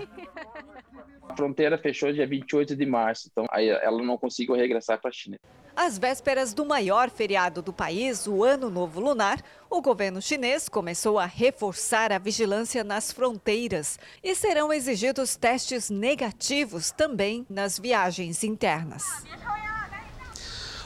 A 1.28 1.36
fronteira 1.36 1.78
fechou 1.78 2.14
dia 2.14 2.26
28 2.26 2.76
de 2.76 2.86
março, 2.86 3.28
então 3.30 3.46
aí 3.52 3.68
ela 3.68 4.02
não 4.02 4.18
conseguiu 4.18 4.56
regressar 4.56 5.00
para 5.02 5.10
a 5.10 5.14
China. 5.14 5.38
Às 5.76 5.98
vésperas 6.00 6.54
do 6.54 6.66
maior 6.66 7.10
feriado 7.10 7.62
do 7.62 7.72
país, 7.72 8.26
o 8.26 8.44
Ano 8.44 8.70
Novo 8.70 9.00
Lunar, 9.00 9.44
o 9.70 9.82
governo 9.82 10.22
chinês 10.22 10.68
começou 10.68 11.20
a 11.20 11.26
reforçar 11.26 12.12
a 12.12 12.18
vigilância 12.18 12.84
nas 12.84 13.12
fronteiras 13.12 14.00
e 14.24 14.34
serão 14.34 14.74
exigidos 14.74 15.36
testes 15.36 15.90
negativos 15.90 16.90
também 16.90 17.46
nas 17.48 17.78
viagens 17.78 18.44
internas. 18.44 19.04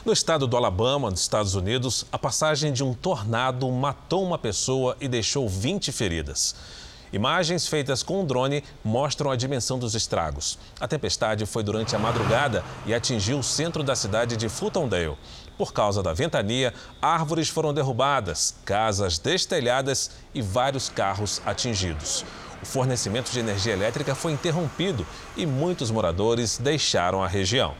No 0.04 0.12
estado 0.12 0.48
do 0.48 0.56
Alabama, 0.56 1.12
nos 1.12 1.20
Estados 1.20 1.54
Unidos, 1.54 2.04
a 2.10 2.18
passagem 2.18 2.72
de 2.72 2.82
um 2.82 2.92
tornado 2.92 3.70
matou 3.70 4.24
uma 4.24 4.36
pessoa 4.36 4.96
e 5.00 5.06
deixou 5.06 5.48
20 5.48 5.92
feridas. 5.92 6.56
Imagens 7.12 7.68
feitas 7.68 8.02
com 8.02 8.20
um 8.20 8.24
drone 8.24 8.64
mostram 8.82 9.30
a 9.30 9.36
dimensão 9.36 9.78
dos 9.78 9.94
estragos. 9.94 10.58
A 10.80 10.88
tempestade 10.88 11.46
foi 11.46 11.62
durante 11.62 11.94
a 11.94 12.00
madrugada 12.00 12.64
e 12.84 12.92
atingiu 12.92 13.38
o 13.38 13.44
centro 13.44 13.84
da 13.84 13.94
cidade 13.94 14.36
de 14.36 14.48
Fultondale. 14.48 15.16
Por 15.56 15.72
causa 15.72 16.02
da 16.02 16.12
ventania, 16.12 16.74
árvores 17.00 17.48
foram 17.48 17.72
derrubadas, 17.72 18.56
casas 18.64 19.20
destelhadas 19.20 20.10
e 20.34 20.42
vários 20.42 20.88
carros 20.88 21.40
atingidos. 21.46 22.24
O 22.60 22.66
fornecimento 22.66 23.30
de 23.30 23.38
energia 23.38 23.72
elétrica 23.72 24.16
foi 24.16 24.32
interrompido 24.32 25.06
e 25.36 25.46
muitos 25.46 25.92
moradores 25.92 26.58
deixaram 26.58 27.22
a 27.22 27.28
região. 27.28 27.76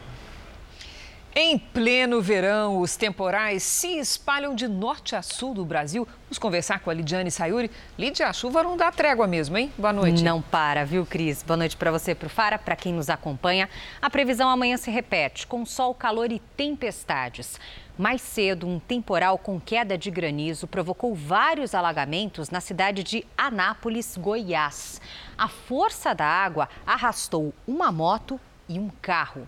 Em 1.35 1.57
pleno 1.57 2.21
verão, 2.21 2.79
os 2.79 2.95
temporais 2.95 3.63
se 3.63 3.97
espalham 3.97 4.53
de 4.53 4.67
norte 4.67 5.15
a 5.15 5.23
sul 5.23 5.55
do 5.55 5.65
Brasil. 5.65 6.07
Vamos 6.25 6.37
conversar 6.37 6.79
com 6.81 6.91
a 6.91 6.93
Lidiane 6.93 7.31
Sayuri. 7.31 7.71
Lídia, 7.97 8.27
a 8.27 8.33
chuva 8.33 8.61
não 8.61 8.77
dá 8.77 8.91
trégua 8.91 9.25
mesmo, 9.25 9.57
hein? 9.57 9.73
Boa 9.75 9.91
noite. 9.91 10.23
Não 10.23 10.43
para, 10.43 10.85
viu, 10.85 11.07
Cris? 11.07 11.41
Boa 11.41 11.57
noite 11.57 11.75
para 11.75 11.89
você, 11.89 12.13
para 12.13 12.27
o 12.27 12.29
Fara, 12.29 12.59
para 12.59 12.75
quem 12.75 12.93
nos 12.93 13.09
acompanha. 13.09 13.67
A 13.99 14.11
previsão 14.11 14.47
amanhã 14.47 14.77
se 14.77 14.91
repete, 14.91 15.47
com 15.47 15.65
sol, 15.65 15.95
calor 15.95 16.31
e 16.31 16.37
tempestades. 16.55 17.59
Mais 17.97 18.21
cedo, 18.21 18.67
um 18.67 18.77
temporal 18.79 19.39
com 19.39 19.59
queda 19.59 19.97
de 19.97 20.11
granizo 20.11 20.67
provocou 20.67 21.15
vários 21.15 21.73
alagamentos 21.73 22.51
na 22.51 22.61
cidade 22.61 23.03
de 23.03 23.25
Anápolis, 23.35 24.17
Goiás. 24.17 25.01
A 25.35 25.47
força 25.47 26.13
da 26.13 26.27
água 26.27 26.69
arrastou 26.85 27.51
uma 27.67 27.91
moto 27.91 28.39
e 28.67 28.79
um 28.79 28.89
carro. 29.01 29.47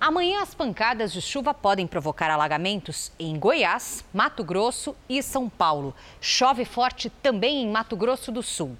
Amanhã, 0.00 0.42
as 0.42 0.54
pancadas 0.54 1.12
de 1.12 1.20
chuva 1.20 1.52
podem 1.52 1.86
provocar 1.86 2.30
alagamentos 2.30 3.12
em 3.18 3.38
Goiás, 3.38 4.04
Mato 4.12 4.42
Grosso 4.42 4.96
e 5.08 5.22
São 5.22 5.48
Paulo. 5.48 5.94
Chove 6.20 6.64
forte 6.64 7.08
também 7.08 7.62
em 7.62 7.70
Mato 7.70 7.96
Grosso 7.96 8.32
do 8.32 8.42
Sul. 8.42 8.76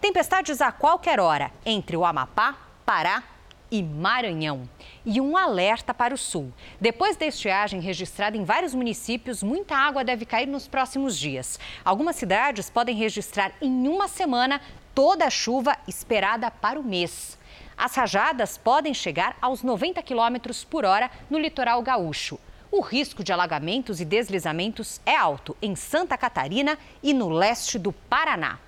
Tempestades 0.00 0.60
a 0.60 0.70
qualquer 0.70 1.20
hora 1.20 1.50
entre 1.64 1.96
o 1.96 2.04
Amapá, 2.04 2.56
Pará 2.84 3.22
e 3.70 3.82
Maranhão. 3.82 4.68
E 5.04 5.20
um 5.20 5.36
alerta 5.36 5.92
para 5.92 6.14
o 6.14 6.18
sul. 6.18 6.52
Depois 6.80 7.16
da 7.16 7.26
estiagem 7.26 7.80
registrada 7.80 8.36
em 8.36 8.44
vários 8.44 8.74
municípios, 8.74 9.42
muita 9.42 9.76
água 9.76 10.04
deve 10.04 10.24
cair 10.24 10.46
nos 10.46 10.68
próximos 10.68 11.18
dias. 11.18 11.58
Algumas 11.84 12.16
cidades 12.16 12.70
podem 12.70 12.94
registrar 12.94 13.52
em 13.60 13.88
uma 13.88 14.06
semana 14.06 14.60
toda 14.94 15.26
a 15.26 15.30
chuva 15.30 15.76
esperada 15.88 16.50
para 16.50 16.78
o 16.78 16.84
mês. 16.84 17.36
As 17.76 17.94
rajadas 17.94 18.56
podem 18.56 18.94
chegar 18.94 19.36
aos 19.40 19.62
90 19.62 20.02
km 20.02 20.36
por 20.68 20.84
hora 20.84 21.10
no 21.28 21.38
litoral 21.38 21.82
gaúcho. 21.82 22.38
O 22.70 22.80
risco 22.80 23.22
de 23.22 23.32
alagamentos 23.32 24.00
e 24.00 24.04
deslizamentos 24.04 25.00
é 25.06 25.16
alto 25.16 25.56
em 25.62 25.76
Santa 25.76 26.18
Catarina 26.18 26.78
e 27.02 27.14
no 27.14 27.28
leste 27.28 27.78
do 27.78 27.92
Paraná. 27.92 28.58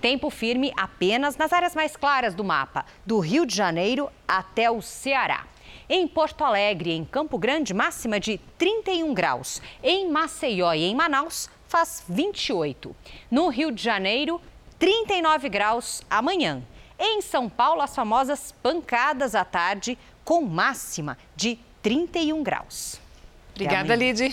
Tempo 0.00 0.30
firme 0.30 0.72
apenas 0.76 1.36
nas 1.36 1.52
áreas 1.52 1.76
mais 1.76 1.96
claras 1.96 2.34
do 2.34 2.42
mapa, 2.42 2.84
do 3.06 3.20
Rio 3.20 3.46
de 3.46 3.54
Janeiro 3.54 4.10
até 4.26 4.68
o 4.68 4.82
Ceará. 4.82 5.46
Em 5.88 6.08
Porto 6.08 6.42
Alegre 6.42 6.92
em 6.92 7.04
Campo 7.04 7.38
Grande, 7.38 7.72
máxima 7.72 8.18
de 8.18 8.38
31 8.58 9.14
graus. 9.14 9.62
Em 9.80 10.10
Maceió 10.10 10.72
e 10.72 10.84
em 10.84 10.94
Manaus, 10.94 11.48
faz 11.68 12.04
28. 12.08 12.96
No 13.30 13.48
Rio 13.48 13.70
de 13.70 13.80
Janeiro, 13.80 14.40
39 14.78 15.48
graus 15.48 16.02
amanhã. 16.10 16.62
Em 17.04 17.20
São 17.20 17.48
Paulo, 17.48 17.82
as 17.82 17.96
famosas 17.96 18.54
pancadas 18.62 19.34
à 19.34 19.44
tarde, 19.44 19.98
com 20.24 20.40
máxima 20.40 21.18
de 21.34 21.58
31 21.82 22.44
graus. 22.44 23.00
Obrigada, 23.50 23.96
Lid. 23.96 24.32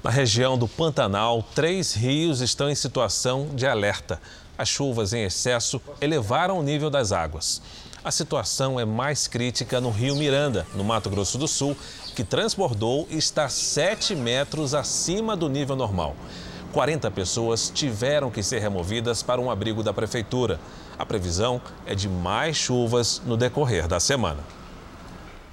Na 0.00 0.10
região 0.10 0.56
do 0.56 0.68
Pantanal, 0.68 1.42
três 1.42 1.92
rios 1.92 2.40
estão 2.40 2.70
em 2.70 2.74
situação 2.76 3.48
de 3.52 3.66
alerta. 3.66 4.22
As 4.56 4.68
chuvas 4.68 5.12
em 5.12 5.24
excesso 5.24 5.82
elevaram 6.00 6.60
o 6.60 6.62
nível 6.62 6.88
das 6.88 7.10
águas. 7.10 7.60
A 8.04 8.12
situação 8.12 8.78
é 8.78 8.84
mais 8.84 9.26
crítica 9.26 9.80
no 9.80 9.90
Rio 9.90 10.14
Miranda, 10.14 10.64
no 10.72 10.84
Mato 10.84 11.10
Grosso 11.10 11.36
do 11.36 11.48
Sul, 11.48 11.76
que 12.14 12.22
transbordou 12.22 13.08
e 13.10 13.16
está 13.16 13.48
7 13.48 14.14
metros 14.14 14.72
acima 14.72 15.36
do 15.36 15.48
nível 15.48 15.74
normal. 15.74 16.14
40 16.76 17.10
pessoas 17.10 17.70
tiveram 17.70 18.30
que 18.30 18.42
ser 18.42 18.58
removidas 18.58 19.22
para 19.22 19.40
um 19.40 19.50
abrigo 19.50 19.82
da 19.82 19.94
prefeitura. 19.94 20.60
A 20.98 21.06
previsão 21.06 21.58
é 21.86 21.94
de 21.94 22.06
mais 22.06 22.54
chuvas 22.54 23.22
no 23.24 23.34
decorrer 23.34 23.88
da 23.88 23.98
semana. 23.98 24.40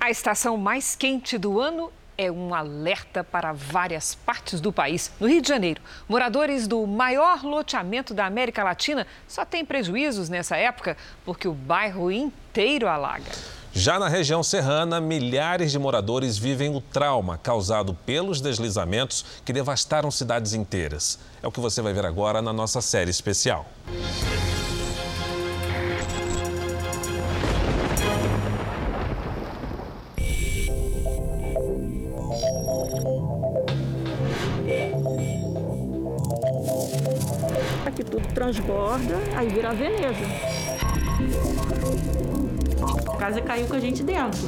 A 0.02 0.12
estação 0.12 0.58
mais 0.58 0.98
quente 0.98 1.38
do 1.38 1.62
ano 1.62 1.90
é 2.18 2.30
um 2.30 2.54
alerta 2.54 3.24
para 3.24 3.54
várias 3.54 4.14
partes 4.14 4.60
do 4.60 4.74
país. 4.74 5.14
No 5.18 5.26
Rio 5.26 5.42
de 5.42 5.48
Janeiro, 5.48 5.82
moradores 6.10 6.68
do 6.68 6.86
maior 6.86 7.42
loteamento 7.42 8.14
da 8.14 8.26
América 8.26 8.62
Latina 8.62 9.08
só 9.26 9.46
têm 9.46 9.64
prejuízos 9.64 10.28
nessa 10.28 10.58
época 10.58 10.98
porque 11.24 11.48
o 11.48 11.54
bairro 11.54 12.12
inteiro 12.12 12.86
alaga. 12.86 13.32
Já 13.76 13.98
na 13.98 14.08
região 14.08 14.44
serrana, 14.44 15.02
milhares 15.02 15.72
de 15.72 15.80
moradores 15.80 16.38
vivem 16.38 16.76
o 16.76 16.80
trauma 16.80 17.40
causado 17.40 17.96
pelos 18.06 18.40
deslizamentos 18.40 19.26
que 19.44 19.52
devastaram 19.52 20.12
cidades 20.12 20.54
inteiras. 20.54 21.18
É 21.42 21.48
o 21.48 21.52
que 21.52 21.60
você 21.60 21.82
vai 21.82 21.92
ver 21.92 22.06
agora 22.06 22.40
na 22.40 22.54
nossa 22.54 22.82
série 22.82 23.10
especial. 23.10 23.66
Aqui 37.88 38.04
tudo 38.04 38.28
transborda, 38.36 39.18
aí 39.36 39.50
vira 39.50 39.74
Veneza. 39.74 40.54
A 43.12 43.18
casa 43.18 43.42
caiu 43.42 43.68
com 43.68 43.76
a 43.76 43.80
gente 43.80 44.04
dentro. 44.04 44.40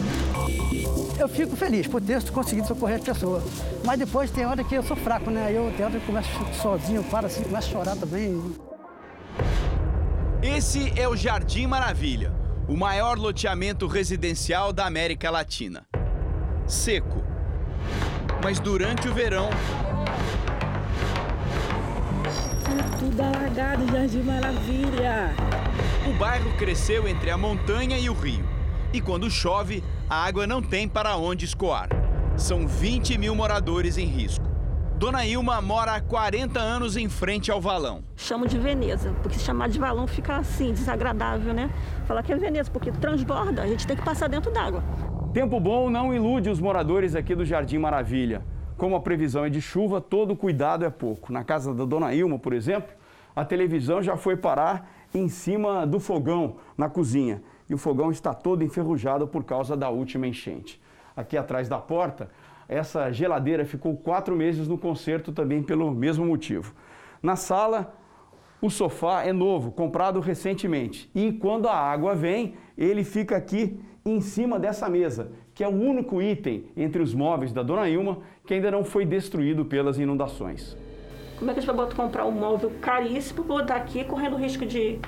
Eu 1.18 1.30
fico 1.30 1.56
feliz 1.56 1.88
por 1.88 2.02
ter 2.02 2.22
conseguido 2.30 2.68
socorrer 2.68 2.98
as 2.98 3.04
pessoas. 3.04 3.44
Mas 3.86 3.98
depois 3.98 4.30
tem 4.30 4.46
hora 4.46 4.64
que 4.64 4.76
eu 4.76 4.84
sou 4.84 4.98
fraco, 4.98 5.32
né? 5.32 5.46
Aí 5.46 5.56
eu 5.56 5.72
tem 5.76 5.86
hora 5.86 6.00
que 6.00 6.06
começo 6.06 6.30
sozinho, 6.62 7.04
para 7.04 7.28
assim, 7.28 7.44
começo 7.44 7.70
a 7.70 7.72
chorar 7.72 7.96
também. 7.96 8.42
Esse 10.42 10.94
é 11.00 11.08
o 11.08 11.16
Jardim 11.16 11.66
Maravilha, 11.68 12.34
o 12.68 12.76
maior 12.76 13.18
loteamento 13.18 13.88
residencial 13.88 14.74
da 14.74 14.86
América 14.86 15.32
Latina. 15.32 15.86
Seco. 16.68 17.24
Mas 18.44 18.60
durante 18.60 19.08
o 19.08 19.14
verão, 19.14 19.50
Tudo 23.00 23.22
alagado, 23.22 23.86
Jardim 23.92 24.22
Maravilha. 24.24 25.34
O 26.08 26.14
bairro 26.14 26.54
cresceu 26.56 27.08
entre 27.08 27.32
a 27.32 27.38
montanha 27.38 27.98
e 27.98 28.10
o 28.12 28.14
rio. 28.14 28.46
E 28.94 29.02
quando 29.02 29.30
chove, 29.30 29.84
a 30.08 30.24
água 30.24 30.46
não 30.46 30.62
tem 30.62 30.88
para 30.88 31.18
onde 31.18 31.46
escoar. 31.46 31.90
São 32.38 32.68
20 32.68 33.18
mil 33.18 33.34
moradores 33.34 33.98
em 33.98 34.06
risco. 34.06 34.46
Dona 34.98 35.26
Ilma 35.26 35.60
mora 35.62 35.96
há 35.96 36.00
40 36.00 36.60
anos 36.60 36.96
em 36.96 37.10
frente 37.10 37.50
ao 37.50 37.60
valão. 37.60 38.04
Chamo 38.16 38.48
de 38.48 38.58
Veneza, 38.60 39.14
porque 39.24 39.40
se 39.40 39.44
chamar 39.44 39.68
de 39.68 39.80
valão 39.80 40.06
fica 40.06 40.38
assim, 40.38 40.72
desagradável, 40.72 41.54
né? 41.56 41.72
Falar 42.06 42.22
que 42.22 42.32
é 42.32 42.36
Veneza, 42.36 42.70
porque 42.70 42.92
transborda, 42.92 43.64
a 43.64 43.68
gente 43.68 43.88
tem 43.88 43.96
que 43.96 44.04
passar 44.04 44.30
dentro 44.30 44.52
d'água. 44.52 44.84
Tempo 45.34 45.60
bom 45.60 45.90
não 45.90 46.14
ilude 46.14 46.52
os 46.52 46.62
moradores 46.62 47.16
aqui 47.16 47.34
do 47.34 47.44
Jardim 47.44 47.80
Maravilha. 47.80 48.46
Como 48.78 48.96
a 48.96 49.02
previsão 49.02 49.44
é 49.44 49.50
de 49.50 49.60
chuva, 49.60 50.00
todo 50.00 50.36
cuidado 50.36 50.86
é 50.86 50.90
pouco. 50.90 51.34
Na 51.34 51.44
casa 51.44 51.74
da 51.74 51.84
Dona 51.84 52.14
Ilma, 52.14 52.38
por 52.38 52.54
exemplo, 52.54 52.94
a 53.36 53.44
televisão 53.44 54.04
já 54.04 54.16
foi 54.16 54.38
parar 54.38 54.95
em 55.18 55.28
cima 55.28 55.86
do 55.86 56.00
fogão 56.00 56.58
na 56.78 56.90
cozinha. 56.90 57.42
E 57.70 57.74
o 57.74 57.78
fogão 57.78 58.12
está 58.12 58.34
todo 58.34 58.64
enferrujado 58.64 59.28
por 59.28 59.44
causa 59.44 59.76
da 59.76 59.90
última 59.90 60.28
enchente. 60.28 60.82
Aqui 61.16 61.38
atrás 61.38 61.68
da 61.68 61.80
porta, 61.80 62.30
essa 62.68 63.12
geladeira 63.12 63.66
ficou 63.66 63.96
quatro 63.96 64.36
meses 64.36 64.68
no 64.68 64.78
conserto 64.78 65.32
também 65.32 65.64
pelo 65.64 65.92
mesmo 65.92 66.26
motivo. 66.26 66.74
Na 67.22 67.36
sala, 67.36 67.96
o 68.62 68.70
sofá 68.70 69.24
é 69.24 69.34
novo, 69.34 69.72
comprado 69.72 70.20
recentemente. 70.20 71.10
E 71.14 71.32
quando 71.32 71.68
a 71.68 71.76
água 71.76 72.16
vem, 72.16 72.56
ele 72.78 73.04
fica 73.04 73.36
aqui 73.36 73.80
em 74.06 74.22
cima 74.22 74.60
dessa 74.60 74.88
mesa, 74.88 75.32
que 75.54 75.64
é 75.64 75.68
o 75.68 75.72
único 75.72 76.22
item 76.22 76.66
entre 76.78 77.02
os 77.02 77.14
móveis 77.14 77.52
da 77.52 77.64
Dona 77.64 77.90
Ilma 77.90 78.20
que 78.46 78.54
ainda 78.54 78.70
não 78.70 78.84
foi 78.84 79.06
destruído 79.06 79.66
pelas 79.66 79.98
inundações. 79.98 80.78
Como 81.38 81.52
é 81.52 81.54
que 81.54 81.60
a 81.60 81.62
gente 81.62 81.68
vai 81.68 81.76
botar, 81.76 81.96
comprar 81.96 82.26
um 82.26 82.32
móvel 82.32 82.72
caríssimo 82.82 83.44
para 83.44 83.56
botar 83.56 83.76
aqui, 83.76 84.04
correndo 84.04 84.36
o 84.36 84.40
risco 84.40 84.66
de 84.66 85.00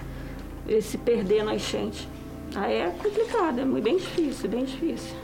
ele 0.67 0.81
se 0.81 0.97
perder 0.97 1.43
na 1.43 1.55
enchente? 1.55 2.07
Aí 2.55 2.73
é 2.75 2.89
complicado, 2.89 3.59
é 3.59 3.81
bem 3.81 3.97
difícil, 3.97 4.49
bem 4.49 4.65
difícil. 4.65 5.15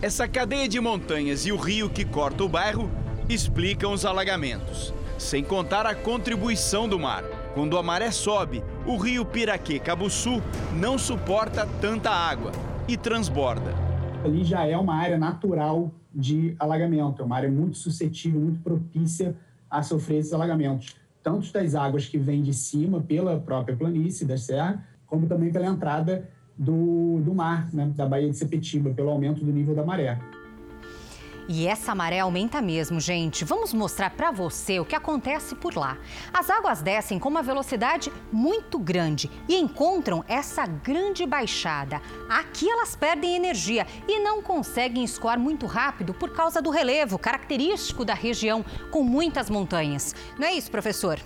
Essa 0.00 0.26
cadeia 0.26 0.68
de 0.68 0.80
montanhas 0.80 1.46
e 1.46 1.52
o 1.52 1.56
rio 1.56 1.88
que 1.88 2.04
corta 2.04 2.44
o 2.44 2.48
bairro 2.48 2.90
explicam 3.28 3.92
os 3.92 4.04
alagamentos, 4.04 4.92
sem 5.18 5.42
contar 5.44 5.86
a 5.86 5.94
contribuição 5.94 6.88
do 6.88 6.98
mar. 6.98 7.22
Quando 7.54 7.76
a 7.78 7.82
maré 7.82 8.10
sobe, 8.10 8.64
o 8.86 8.96
rio 8.96 9.24
Piraquê-Cabuçu 9.24 10.42
não 10.72 10.98
suporta 10.98 11.68
tanta 11.80 12.10
água 12.10 12.50
e 12.88 12.96
transborda. 12.96 13.91
Ali 14.24 14.44
já 14.44 14.64
é 14.64 14.76
uma 14.76 14.94
área 14.94 15.18
natural 15.18 15.90
de 16.14 16.54
alagamento, 16.58 17.22
é 17.22 17.24
uma 17.24 17.36
área 17.36 17.50
muito 17.50 17.76
suscetível, 17.76 18.40
muito 18.40 18.60
propícia 18.60 19.34
a 19.70 19.82
sofrer 19.82 20.18
esses 20.18 20.32
alagamentos, 20.32 20.96
tanto 21.22 21.52
das 21.52 21.74
águas 21.74 22.06
que 22.06 22.18
vêm 22.18 22.42
de 22.42 22.52
cima 22.52 23.00
pela 23.00 23.40
própria 23.40 23.76
planície 23.76 24.26
da 24.26 24.36
serra, 24.36 24.86
como 25.06 25.26
também 25.26 25.50
pela 25.50 25.66
entrada 25.66 26.28
do, 26.56 27.20
do 27.20 27.34
mar, 27.34 27.72
né, 27.72 27.90
da 27.96 28.06
Baía 28.06 28.30
de 28.30 28.36
Sepetiba, 28.36 28.90
pelo 28.90 29.10
aumento 29.10 29.44
do 29.44 29.52
nível 29.52 29.74
da 29.74 29.84
maré. 29.84 30.18
E 31.48 31.66
essa 31.66 31.94
maré 31.94 32.20
aumenta 32.20 32.62
mesmo, 32.62 33.00
gente. 33.00 33.44
Vamos 33.44 33.74
mostrar 33.74 34.10
para 34.10 34.30
você 34.30 34.78
o 34.78 34.84
que 34.84 34.94
acontece 34.94 35.54
por 35.54 35.76
lá. 35.76 35.98
As 36.32 36.48
águas 36.48 36.82
descem 36.82 37.18
com 37.18 37.28
uma 37.28 37.42
velocidade 37.42 38.12
muito 38.30 38.78
grande 38.78 39.30
e 39.48 39.56
encontram 39.56 40.24
essa 40.28 40.66
grande 40.66 41.26
baixada. 41.26 42.00
Aqui 42.28 42.70
elas 42.70 42.94
perdem 42.94 43.34
energia 43.34 43.86
e 44.06 44.20
não 44.20 44.40
conseguem 44.40 45.04
escoar 45.04 45.38
muito 45.38 45.66
rápido 45.66 46.14
por 46.14 46.32
causa 46.32 46.62
do 46.62 46.70
relevo 46.70 47.18
característico 47.18 48.04
da 48.04 48.14
região, 48.14 48.64
com 48.90 49.02
muitas 49.02 49.50
montanhas. 49.50 50.14
Não 50.38 50.46
é 50.46 50.52
isso, 50.52 50.70
professor? 50.70 51.18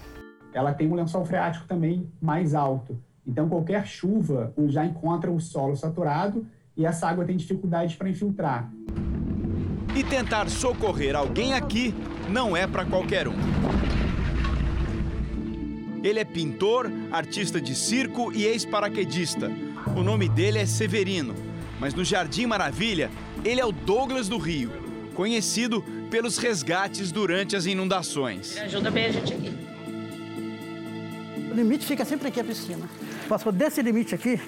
Ela 0.53 0.73
tem 0.73 0.91
um 0.91 0.95
lençol 0.95 1.25
freático 1.25 1.67
também 1.67 2.11
mais 2.21 2.55
alto. 2.55 2.99
Então, 3.27 3.49
qualquer 3.49 3.87
chuva 3.87 4.55
já 4.69 4.85
encontra 4.85 5.31
o 5.31 5.41
solo 5.41 5.77
saturado 5.77 6.47
e 6.77 6.87
essa 6.87 7.09
água 7.09 7.25
tem 7.25 7.37
dificuldade 7.37 7.97
para 7.97 8.09
infiltrar. 8.09 8.71
E 9.97 10.05
tentar 10.05 10.51
socorrer 10.51 11.17
alguém 11.17 11.55
aqui 11.55 11.95
não 12.29 12.55
é 12.55 12.67
para 12.67 12.85
qualquer 12.85 13.27
um. 13.27 13.37
Ele 16.05 16.21
é 16.21 16.25
pintor, 16.25 16.93
artista 17.11 17.59
de 17.59 17.75
circo 17.75 18.31
e 18.31 18.45
ex-paraquedista. 18.45 19.51
O 19.97 20.03
nome 20.03 20.29
dele 20.29 20.59
é 20.59 20.67
Severino, 20.67 21.35
mas 21.81 21.95
no 21.95 22.05
Jardim 22.05 22.45
Maravilha, 22.45 23.11
ele 23.43 23.59
é 23.59 23.65
o 23.65 23.73
Douglas 23.73 24.29
do 24.29 24.37
Rio, 24.37 24.71
conhecido 25.15 25.83
pelos 26.11 26.37
resgates 26.37 27.11
durante 27.11 27.57
as 27.57 27.65
inundações. 27.65 28.59
Ajuda 28.59 28.91
bem 28.91 29.07
a 29.07 29.13
gente 29.13 29.33
aqui. 29.33 29.51
O 31.51 31.55
limite 31.55 31.87
fica 31.87 32.05
sempre 32.05 32.29
aqui 32.29 32.39
a 32.39 32.45
piscina. 32.45 32.87
Passou 33.31 33.51
desse 33.51 33.81
limite 33.81 34.15
aqui, 34.15 34.39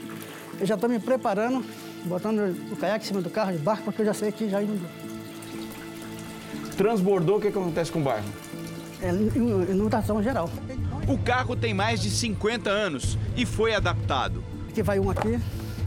eu 0.60 0.66
já 0.66 0.74
estou 0.74 0.90
me 0.90 0.98
preparando, 0.98 1.64
botando 2.04 2.54
o 2.70 2.76
caiaque 2.76 3.06
em 3.06 3.08
cima 3.08 3.22
do 3.22 3.30
carro 3.30 3.52
de 3.52 3.58
barco, 3.58 3.84
porque 3.84 4.02
eu 4.02 4.06
já 4.06 4.12
sei 4.12 4.30
que 4.30 4.46
já 4.50 4.62
inundou. 4.62 4.90
Transbordou, 6.78 7.38
o 7.38 7.40
que, 7.40 7.50
que 7.50 7.58
acontece 7.58 7.90
com 7.90 7.98
o 7.98 8.02
bairro? 8.02 8.24
É 9.02 9.10
inundação 9.10 10.22
geral. 10.22 10.48
O 11.08 11.18
carro 11.18 11.56
tem 11.56 11.74
mais 11.74 12.00
de 12.00 12.08
50 12.08 12.70
anos 12.70 13.18
e 13.36 13.44
foi 13.44 13.74
adaptado. 13.74 14.44
Aqui 14.68 14.80
vai 14.80 15.00
um 15.00 15.10
aqui, 15.10 15.40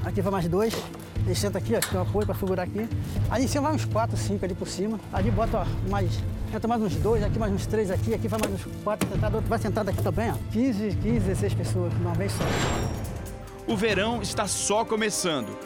aqui 0.03 0.21
vai 0.21 0.31
mais 0.33 0.49
dois, 0.49 0.75
Ele 1.25 1.33
senta 1.33 1.59
aqui, 1.59 1.75
ó, 1.75 1.79
tem 1.79 1.97
um 1.97 2.03
apoio 2.03 2.25
para 2.25 2.35
segurar 2.35 2.63
aqui. 2.63 2.89
Aí 3.29 3.45
em 3.45 3.47
cima 3.47 3.69
vai 3.69 3.75
uns 3.75 3.85
4, 3.85 4.17
5 4.17 4.43
ali 4.43 4.53
por 4.53 4.67
cima. 4.67 4.99
Ali 5.13 5.31
bota 5.31 5.59
ó, 5.59 5.89
mais, 5.89 6.11
entra 6.53 6.67
mais 6.67 6.81
uns 6.81 6.95
dois, 6.95 7.23
aqui 7.23 7.39
mais 7.39 7.53
uns 7.53 7.65
três 7.65 7.89
aqui, 7.89 8.13
aqui 8.13 8.27
vai 8.27 8.39
mais 8.41 8.53
uns 8.53 8.67
quatro 8.83 9.07
sentados, 9.07 9.35
outro 9.35 9.49
vai 9.49 9.59
sentado 9.59 9.89
aqui 9.89 10.03
também, 10.03 10.29
ó. 10.29 10.35
15, 10.51 10.97
15, 11.01 11.19
16 11.19 11.53
pessoas, 11.53 11.93
uma 12.01 12.13
vez 12.15 12.33
só. 12.33 12.43
O 13.65 13.77
verão 13.77 14.21
está 14.21 14.45
só 14.45 14.83
começando. 14.83 15.57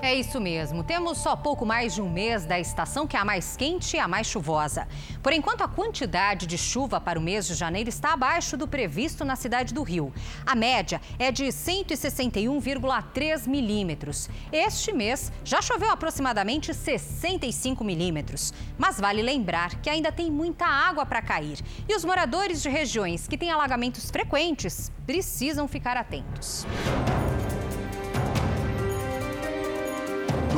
É 0.00 0.14
isso 0.14 0.40
mesmo. 0.40 0.84
Temos 0.84 1.18
só 1.18 1.34
pouco 1.34 1.66
mais 1.66 1.92
de 1.92 2.00
um 2.00 2.08
mês 2.08 2.46
da 2.46 2.60
estação 2.60 3.04
que 3.04 3.16
é 3.16 3.20
a 3.20 3.24
mais 3.24 3.56
quente 3.56 3.96
e 3.96 3.98
a 3.98 4.06
mais 4.06 4.28
chuvosa. 4.28 4.86
Por 5.20 5.32
enquanto, 5.32 5.62
a 5.62 5.68
quantidade 5.68 6.46
de 6.46 6.56
chuva 6.56 7.00
para 7.00 7.18
o 7.18 7.22
mês 7.22 7.48
de 7.48 7.54
janeiro 7.54 7.88
está 7.88 8.12
abaixo 8.12 8.56
do 8.56 8.68
previsto 8.68 9.24
na 9.24 9.34
cidade 9.34 9.74
do 9.74 9.82
Rio. 9.82 10.14
A 10.46 10.54
média 10.54 11.00
é 11.18 11.32
de 11.32 11.46
161,3 11.46 13.48
milímetros. 13.48 14.30
Este 14.52 14.92
mês 14.92 15.32
já 15.42 15.60
choveu 15.60 15.90
aproximadamente 15.90 16.72
65 16.72 17.82
milímetros. 17.82 18.54
Mas 18.78 19.00
vale 19.00 19.20
lembrar 19.20 19.80
que 19.80 19.90
ainda 19.90 20.12
tem 20.12 20.30
muita 20.30 20.64
água 20.64 21.04
para 21.04 21.20
cair. 21.20 21.58
E 21.88 21.96
os 21.96 22.04
moradores 22.04 22.62
de 22.62 22.68
regiões 22.68 23.26
que 23.26 23.36
têm 23.36 23.50
alagamentos 23.50 24.12
frequentes 24.12 24.92
precisam 25.04 25.66
ficar 25.66 25.96
atentos. 25.96 26.64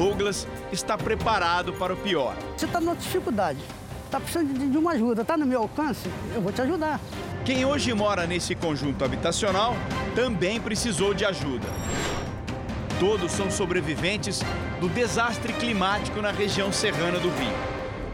Douglas 0.00 0.48
está 0.72 0.96
preparado 0.96 1.74
para 1.74 1.92
o 1.92 1.96
pior. 1.98 2.34
Você 2.56 2.64
está 2.64 2.80
numa 2.80 2.96
dificuldade, 2.96 3.58
está 4.06 4.18
precisando 4.18 4.70
de, 4.70 4.78
uma 4.78 4.92
ajuda, 4.92 5.20
está 5.20 5.36
no 5.36 5.44
meu 5.44 5.60
alcance, 5.60 6.08
eu 6.34 6.40
vou 6.40 6.50
te 6.50 6.62
ajudar. 6.62 6.98
Quem 7.44 7.66
hoje 7.66 7.92
mora 7.92 8.26
nesse 8.26 8.54
conjunto 8.54 9.04
habitacional 9.04 9.76
também 10.14 10.58
precisou 10.58 11.12
de 11.12 11.26
ajuda. 11.26 11.66
Todos 12.98 13.30
são 13.30 13.50
sobreviventes 13.50 14.40
do 14.80 14.88
desastre 14.88 15.52
climático 15.52 16.22
na 16.22 16.30
região 16.30 16.72
serrana 16.72 17.18
do 17.18 17.28
Rio. 17.28 17.52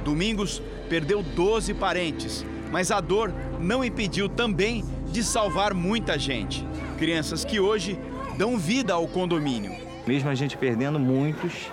Domingos 0.05 0.61
perdeu 0.89 1.22
12 1.22 1.72
parentes, 1.72 2.45
mas 2.72 2.91
a 2.91 3.01
dor 3.01 3.32
não 3.61 3.84
impediu 3.84 4.28
também 4.28 4.84
de 5.12 5.22
salvar 5.22 5.72
muita 5.72 6.18
gente. 6.18 6.66
Crianças 6.99 7.45
que 7.45 7.61
hoje 7.61 7.97
dão 8.37 8.59
vida 8.59 8.93
ao 8.93 9.07
condomínio. 9.07 9.86
Mesmo 10.07 10.31
a 10.31 10.35
gente 10.35 10.57
perdendo 10.57 11.01
muitos, 11.01 11.71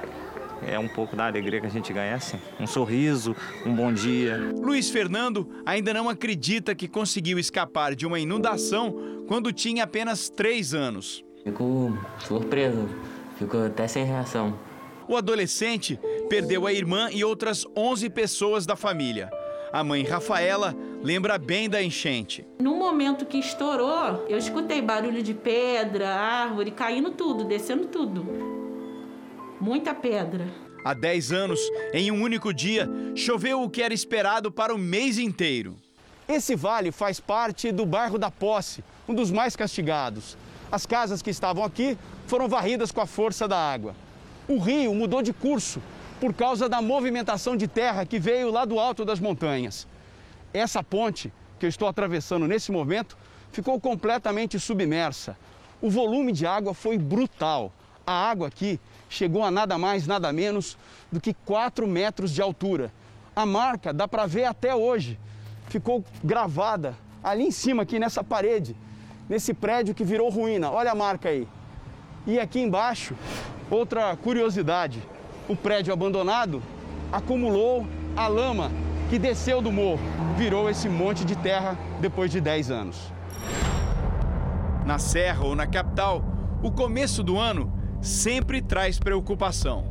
é 0.68 0.80
um 0.80 0.88
pouco 0.88 1.16
da 1.16 1.28
alegria 1.28 1.62
que 1.62 1.68
a 1.68 1.70
gente 1.70 1.94
ganha 1.94 2.16
assim. 2.16 2.40
Um 2.60 2.66
sorriso, 2.66 3.36
um 3.64 3.76
bom 3.76 3.94
dia. 3.94 4.38
Luiz 4.56 4.90
Fernando 4.90 5.48
ainda 5.64 5.94
não 5.94 6.10
acredita 6.10 6.74
que 6.74 6.88
conseguiu 6.88 7.38
escapar 7.38 7.96
de 7.96 8.08
uma 8.08 8.20
inundação 8.20 9.24
quando 9.28 9.54
tinha 9.54 9.84
apenas 9.84 10.30
três 10.30 10.74
anos. 10.74 11.24
Fico 11.44 11.96
surpreso, 12.20 12.90
fico 13.38 13.58
até 13.58 13.88
sem 13.88 14.04
reação. 14.04 14.58
O 15.08 15.16
adolescente 15.16 16.00
perdeu 16.28 16.66
a 16.66 16.74
irmã 16.74 17.10
e 17.12 17.24
outras 17.24 17.66
11 17.78 18.10
pessoas 18.10 18.66
da 18.66 18.76
família. 18.76 19.30
A 19.72 19.84
mãe 19.84 20.04
Rafaela 20.04 20.76
lembra 21.04 21.38
bem 21.38 21.70
da 21.70 21.84
enchente. 21.84 22.48
No 22.62 22.76
momento 22.76 23.26
que 23.26 23.38
estourou, 23.38 24.26
eu 24.30 24.38
escutei 24.38 24.82
barulho 24.82 25.22
de 25.22 25.34
pedra, 25.34 26.10
árvore 26.16 26.72
caindo 26.72 27.12
tudo, 27.12 27.44
descendo 27.44 27.88
tudo. 27.88 28.26
Muita 29.60 29.94
pedra. 29.94 30.48
Há 30.86 30.94
10 30.94 31.32
anos, 31.34 31.60
em 31.94 32.10
um 32.10 32.22
único 32.22 32.54
dia, 32.54 32.90
choveu 33.16 33.62
o 33.62 33.70
que 33.70 33.82
era 33.82 33.94
esperado 33.94 34.50
para 34.50 34.74
o 34.74 34.78
mês 34.78 35.18
inteiro. 35.18 35.76
Esse 36.28 36.56
vale 36.56 36.92
faz 36.92 37.20
parte 37.20 37.70
do 37.72 37.86
bairro 37.86 38.18
da 38.18 38.32
Posse, 38.32 38.82
um 39.08 39.14
dos 39.14 39.30
mais 39.30 39.58
castigados. 39.58 40.38
As 40.72 40.86
casas 40.86 41.22
que 41.22 41.30
estavam 41.30 41.66
aqui 41.66 41.98
foram 42.28 42.48
varridas 42.48 42.92
com 42.92 43.02
a 43.02 43.06
força 43.06 43.46
da 43.46 43.58
água. 43.58 43.94
O 44.48 44.58
rio 44.58 44.94
mudou 44.94 45.22
de 45.22 45.34
curso 45.34 45.82
por 46.20 46.34
causa 46.34 46.70
da 46.70 46.82
movimentação 46.82 47.58
de 47.58 47.68
terra 47.68 48.06
que 48.06 48.20
veio 48.20 48.50
lá 48.50 48.64
do 48.64 48.80
alto 48.80 49.04
das 49.04 49.20
montanhas. 49.20 49.86
Essa 50.54 50.84
ponte 50.84 51.34
que 51.60 51.66
eu 51.66 51.70
estou 51.70 51.88
atravessando 51.88 52.48
nesse 52.48 52.72
momento 52.72 53.18
ficou 53.52 53.80
completamente 53.80 54.60
submersa. 54.60 55.36
O 55.82 55.90
volume 55.90 56.32
de 56.32 56.46
água 56.46 56.74
foi 56.74 56.98
brutal. 56.98 57.74
A 58.06 58.12
água 58.12 58.48
aqui 58.48 58.80
chegou 59.10 59.44
a 59.44 59.50
nada 59.50 59.78
mais, 59.78 60.06
nada 60.06 60.32
menos 60.32 60.78
do 61.12 61.20
que 61.20 61.34
4 61.34 61.88
metros 61.88 62.32
de 62.32 62.42
altura. 62.42 62.92
A 63.36 63.46
marca 63.46 63.92
dá 63.92 64.08
para 64.08 64.26
ver 64.26 64.46
até 64.46 64.76
hoje. 64.76 65.20
Ficou 65.70 66.04
gravada 66.24 66.96
ali 67.24 67.44
em 67.44 67.52
cima, 67.52 67.84
aqui 67.84 67.98
nessa 67.98 68.24
parede, 68.24 68.76
nesse 69.28 69.54
prédio 69.54 69.96
que 69.96 70.04
virou 70.04 70.30
ruína. 70.30 70.70
Olha 70.70 70.92
a 70.92 70.96
marca 70.96 71.30
aí. 71.30 71.48
E 72.28 72.40
aqui 72.40 72.60
embaixo, 72.60 73.16
outra 73.72 74.16
curiosidade: 74.16 75.02
o 75.48 75.56
prédio 75.56 75.94
abandonado 75.94 76.62
acumulou 77.12 77.88
a 78.16 78.28
lama 78.28 78.72
que 79.10 79.20
desceu 79.20 79.62
do 79.62 79.72
morro, 79.72 80.00
virou 80.38 80.70
esse 80.70 80.90
monte 80.90 81.24
de 81.24 81.36
terra 81.36 81.78
depois 82.00 82.32
de 82.32 82.42
10 82.42 82.72
anos. 82.72 83.14
Na 84.86 85.00
Serra 85.00 85.46
ou 85.46 85.56
na 85.56 85.66
capital, 85.66 86.24
o 86.62 86.72
começo 86.72 87.24
do 87.24 87.38
ano 87.38 87.72
sempre 88.02 88.62
traz 88.62 89.00
preocupação. 89.00 89.86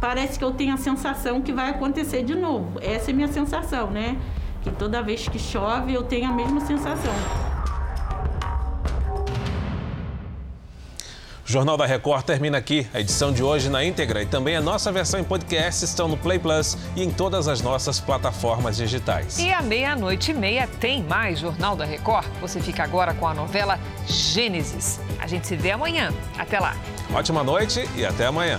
Parece 0.00 0.38
que 0.38 0.44
eu 0.44 0.52
tenho 0.52 0.72
a 0.72 0.76
sensação 0.76 1.42
que 1.42 1.52
vai 1.52 1.70
acontecer 1.70 2.22
de 2.22 2.34
novo. 2.34 2.78
Essa 2.80 3.10
é 3.10 3.12
a 3.12 3.16
minha 3.16 3.28
sensação, 3.28 3.90
né? 3.90 4.16
Que 4.62 4.70
toda 4.70 5.02
vez 5.02 5.28
que 5.28 5.38
chove 5.38 5.92
eu 5.92 6.02
tenho 6.04 6.30
a 6.30 6.32
mesma 6.32 6.60
sensação. 6.60 7.12
O 11.48 11.50
Jornal 11.50 11.78
da 11.78 11.86
Record 11.86 12.24
termina 12.24 12.58
aqui. 12.58 12.86
A 12.92 13.00
edição 13.00 13.32
de 13.32 13.42
hoje 13.42 13.70
na 13.70 13.82
íntegra 13.82 14.22
e 14.22 14.26
também 14.26 14.54
a 14.54 14.60
nossa 14.60 14.92
versão 14.92 15.18
em 15.18 15.24
podcast 15.24 15.82
estão 15.82 16.06
no 16.06 16.14
Play 16.14 16.38
Plus 16.38 16.76
e 16.94 17.02
em 17.02 17.10
todas 17.10 17.48
as 17.48 17.62
nossas 17.62 17.98
plataformas 17.98 18.76
digitais. 18.76 19.38
E 19.38 19.50
à 19.50 19.62
meia-noite 19.62 20.30
e 20.30 20.34
meia 20.34 20.68
tem 20.78 21.02
mais 21.02 21.38
Jornal 21.38 21.74
da 21.74 21.86
Record. 21.86 22.26
Você 22.42 22.60
fica 22.60 22.84
agora 22.84 23.14
com 23.14 23.26
a 23.26 23.32
novela 23.32 23.80
Gênesis. 24.06 25.00
A 25.18 25.26
gente 25.26 25.46
se 25.46 25.56
vê 25.56 25.70
amanhã. 25.70 26.12
Até 26.36 26.60
lá. 26.60 26.76
Ótima 27.14 27.42
noite 27.42 27.88
e 27.96 28.04
até 28.04 28.26
amanhã. 28.26 28.58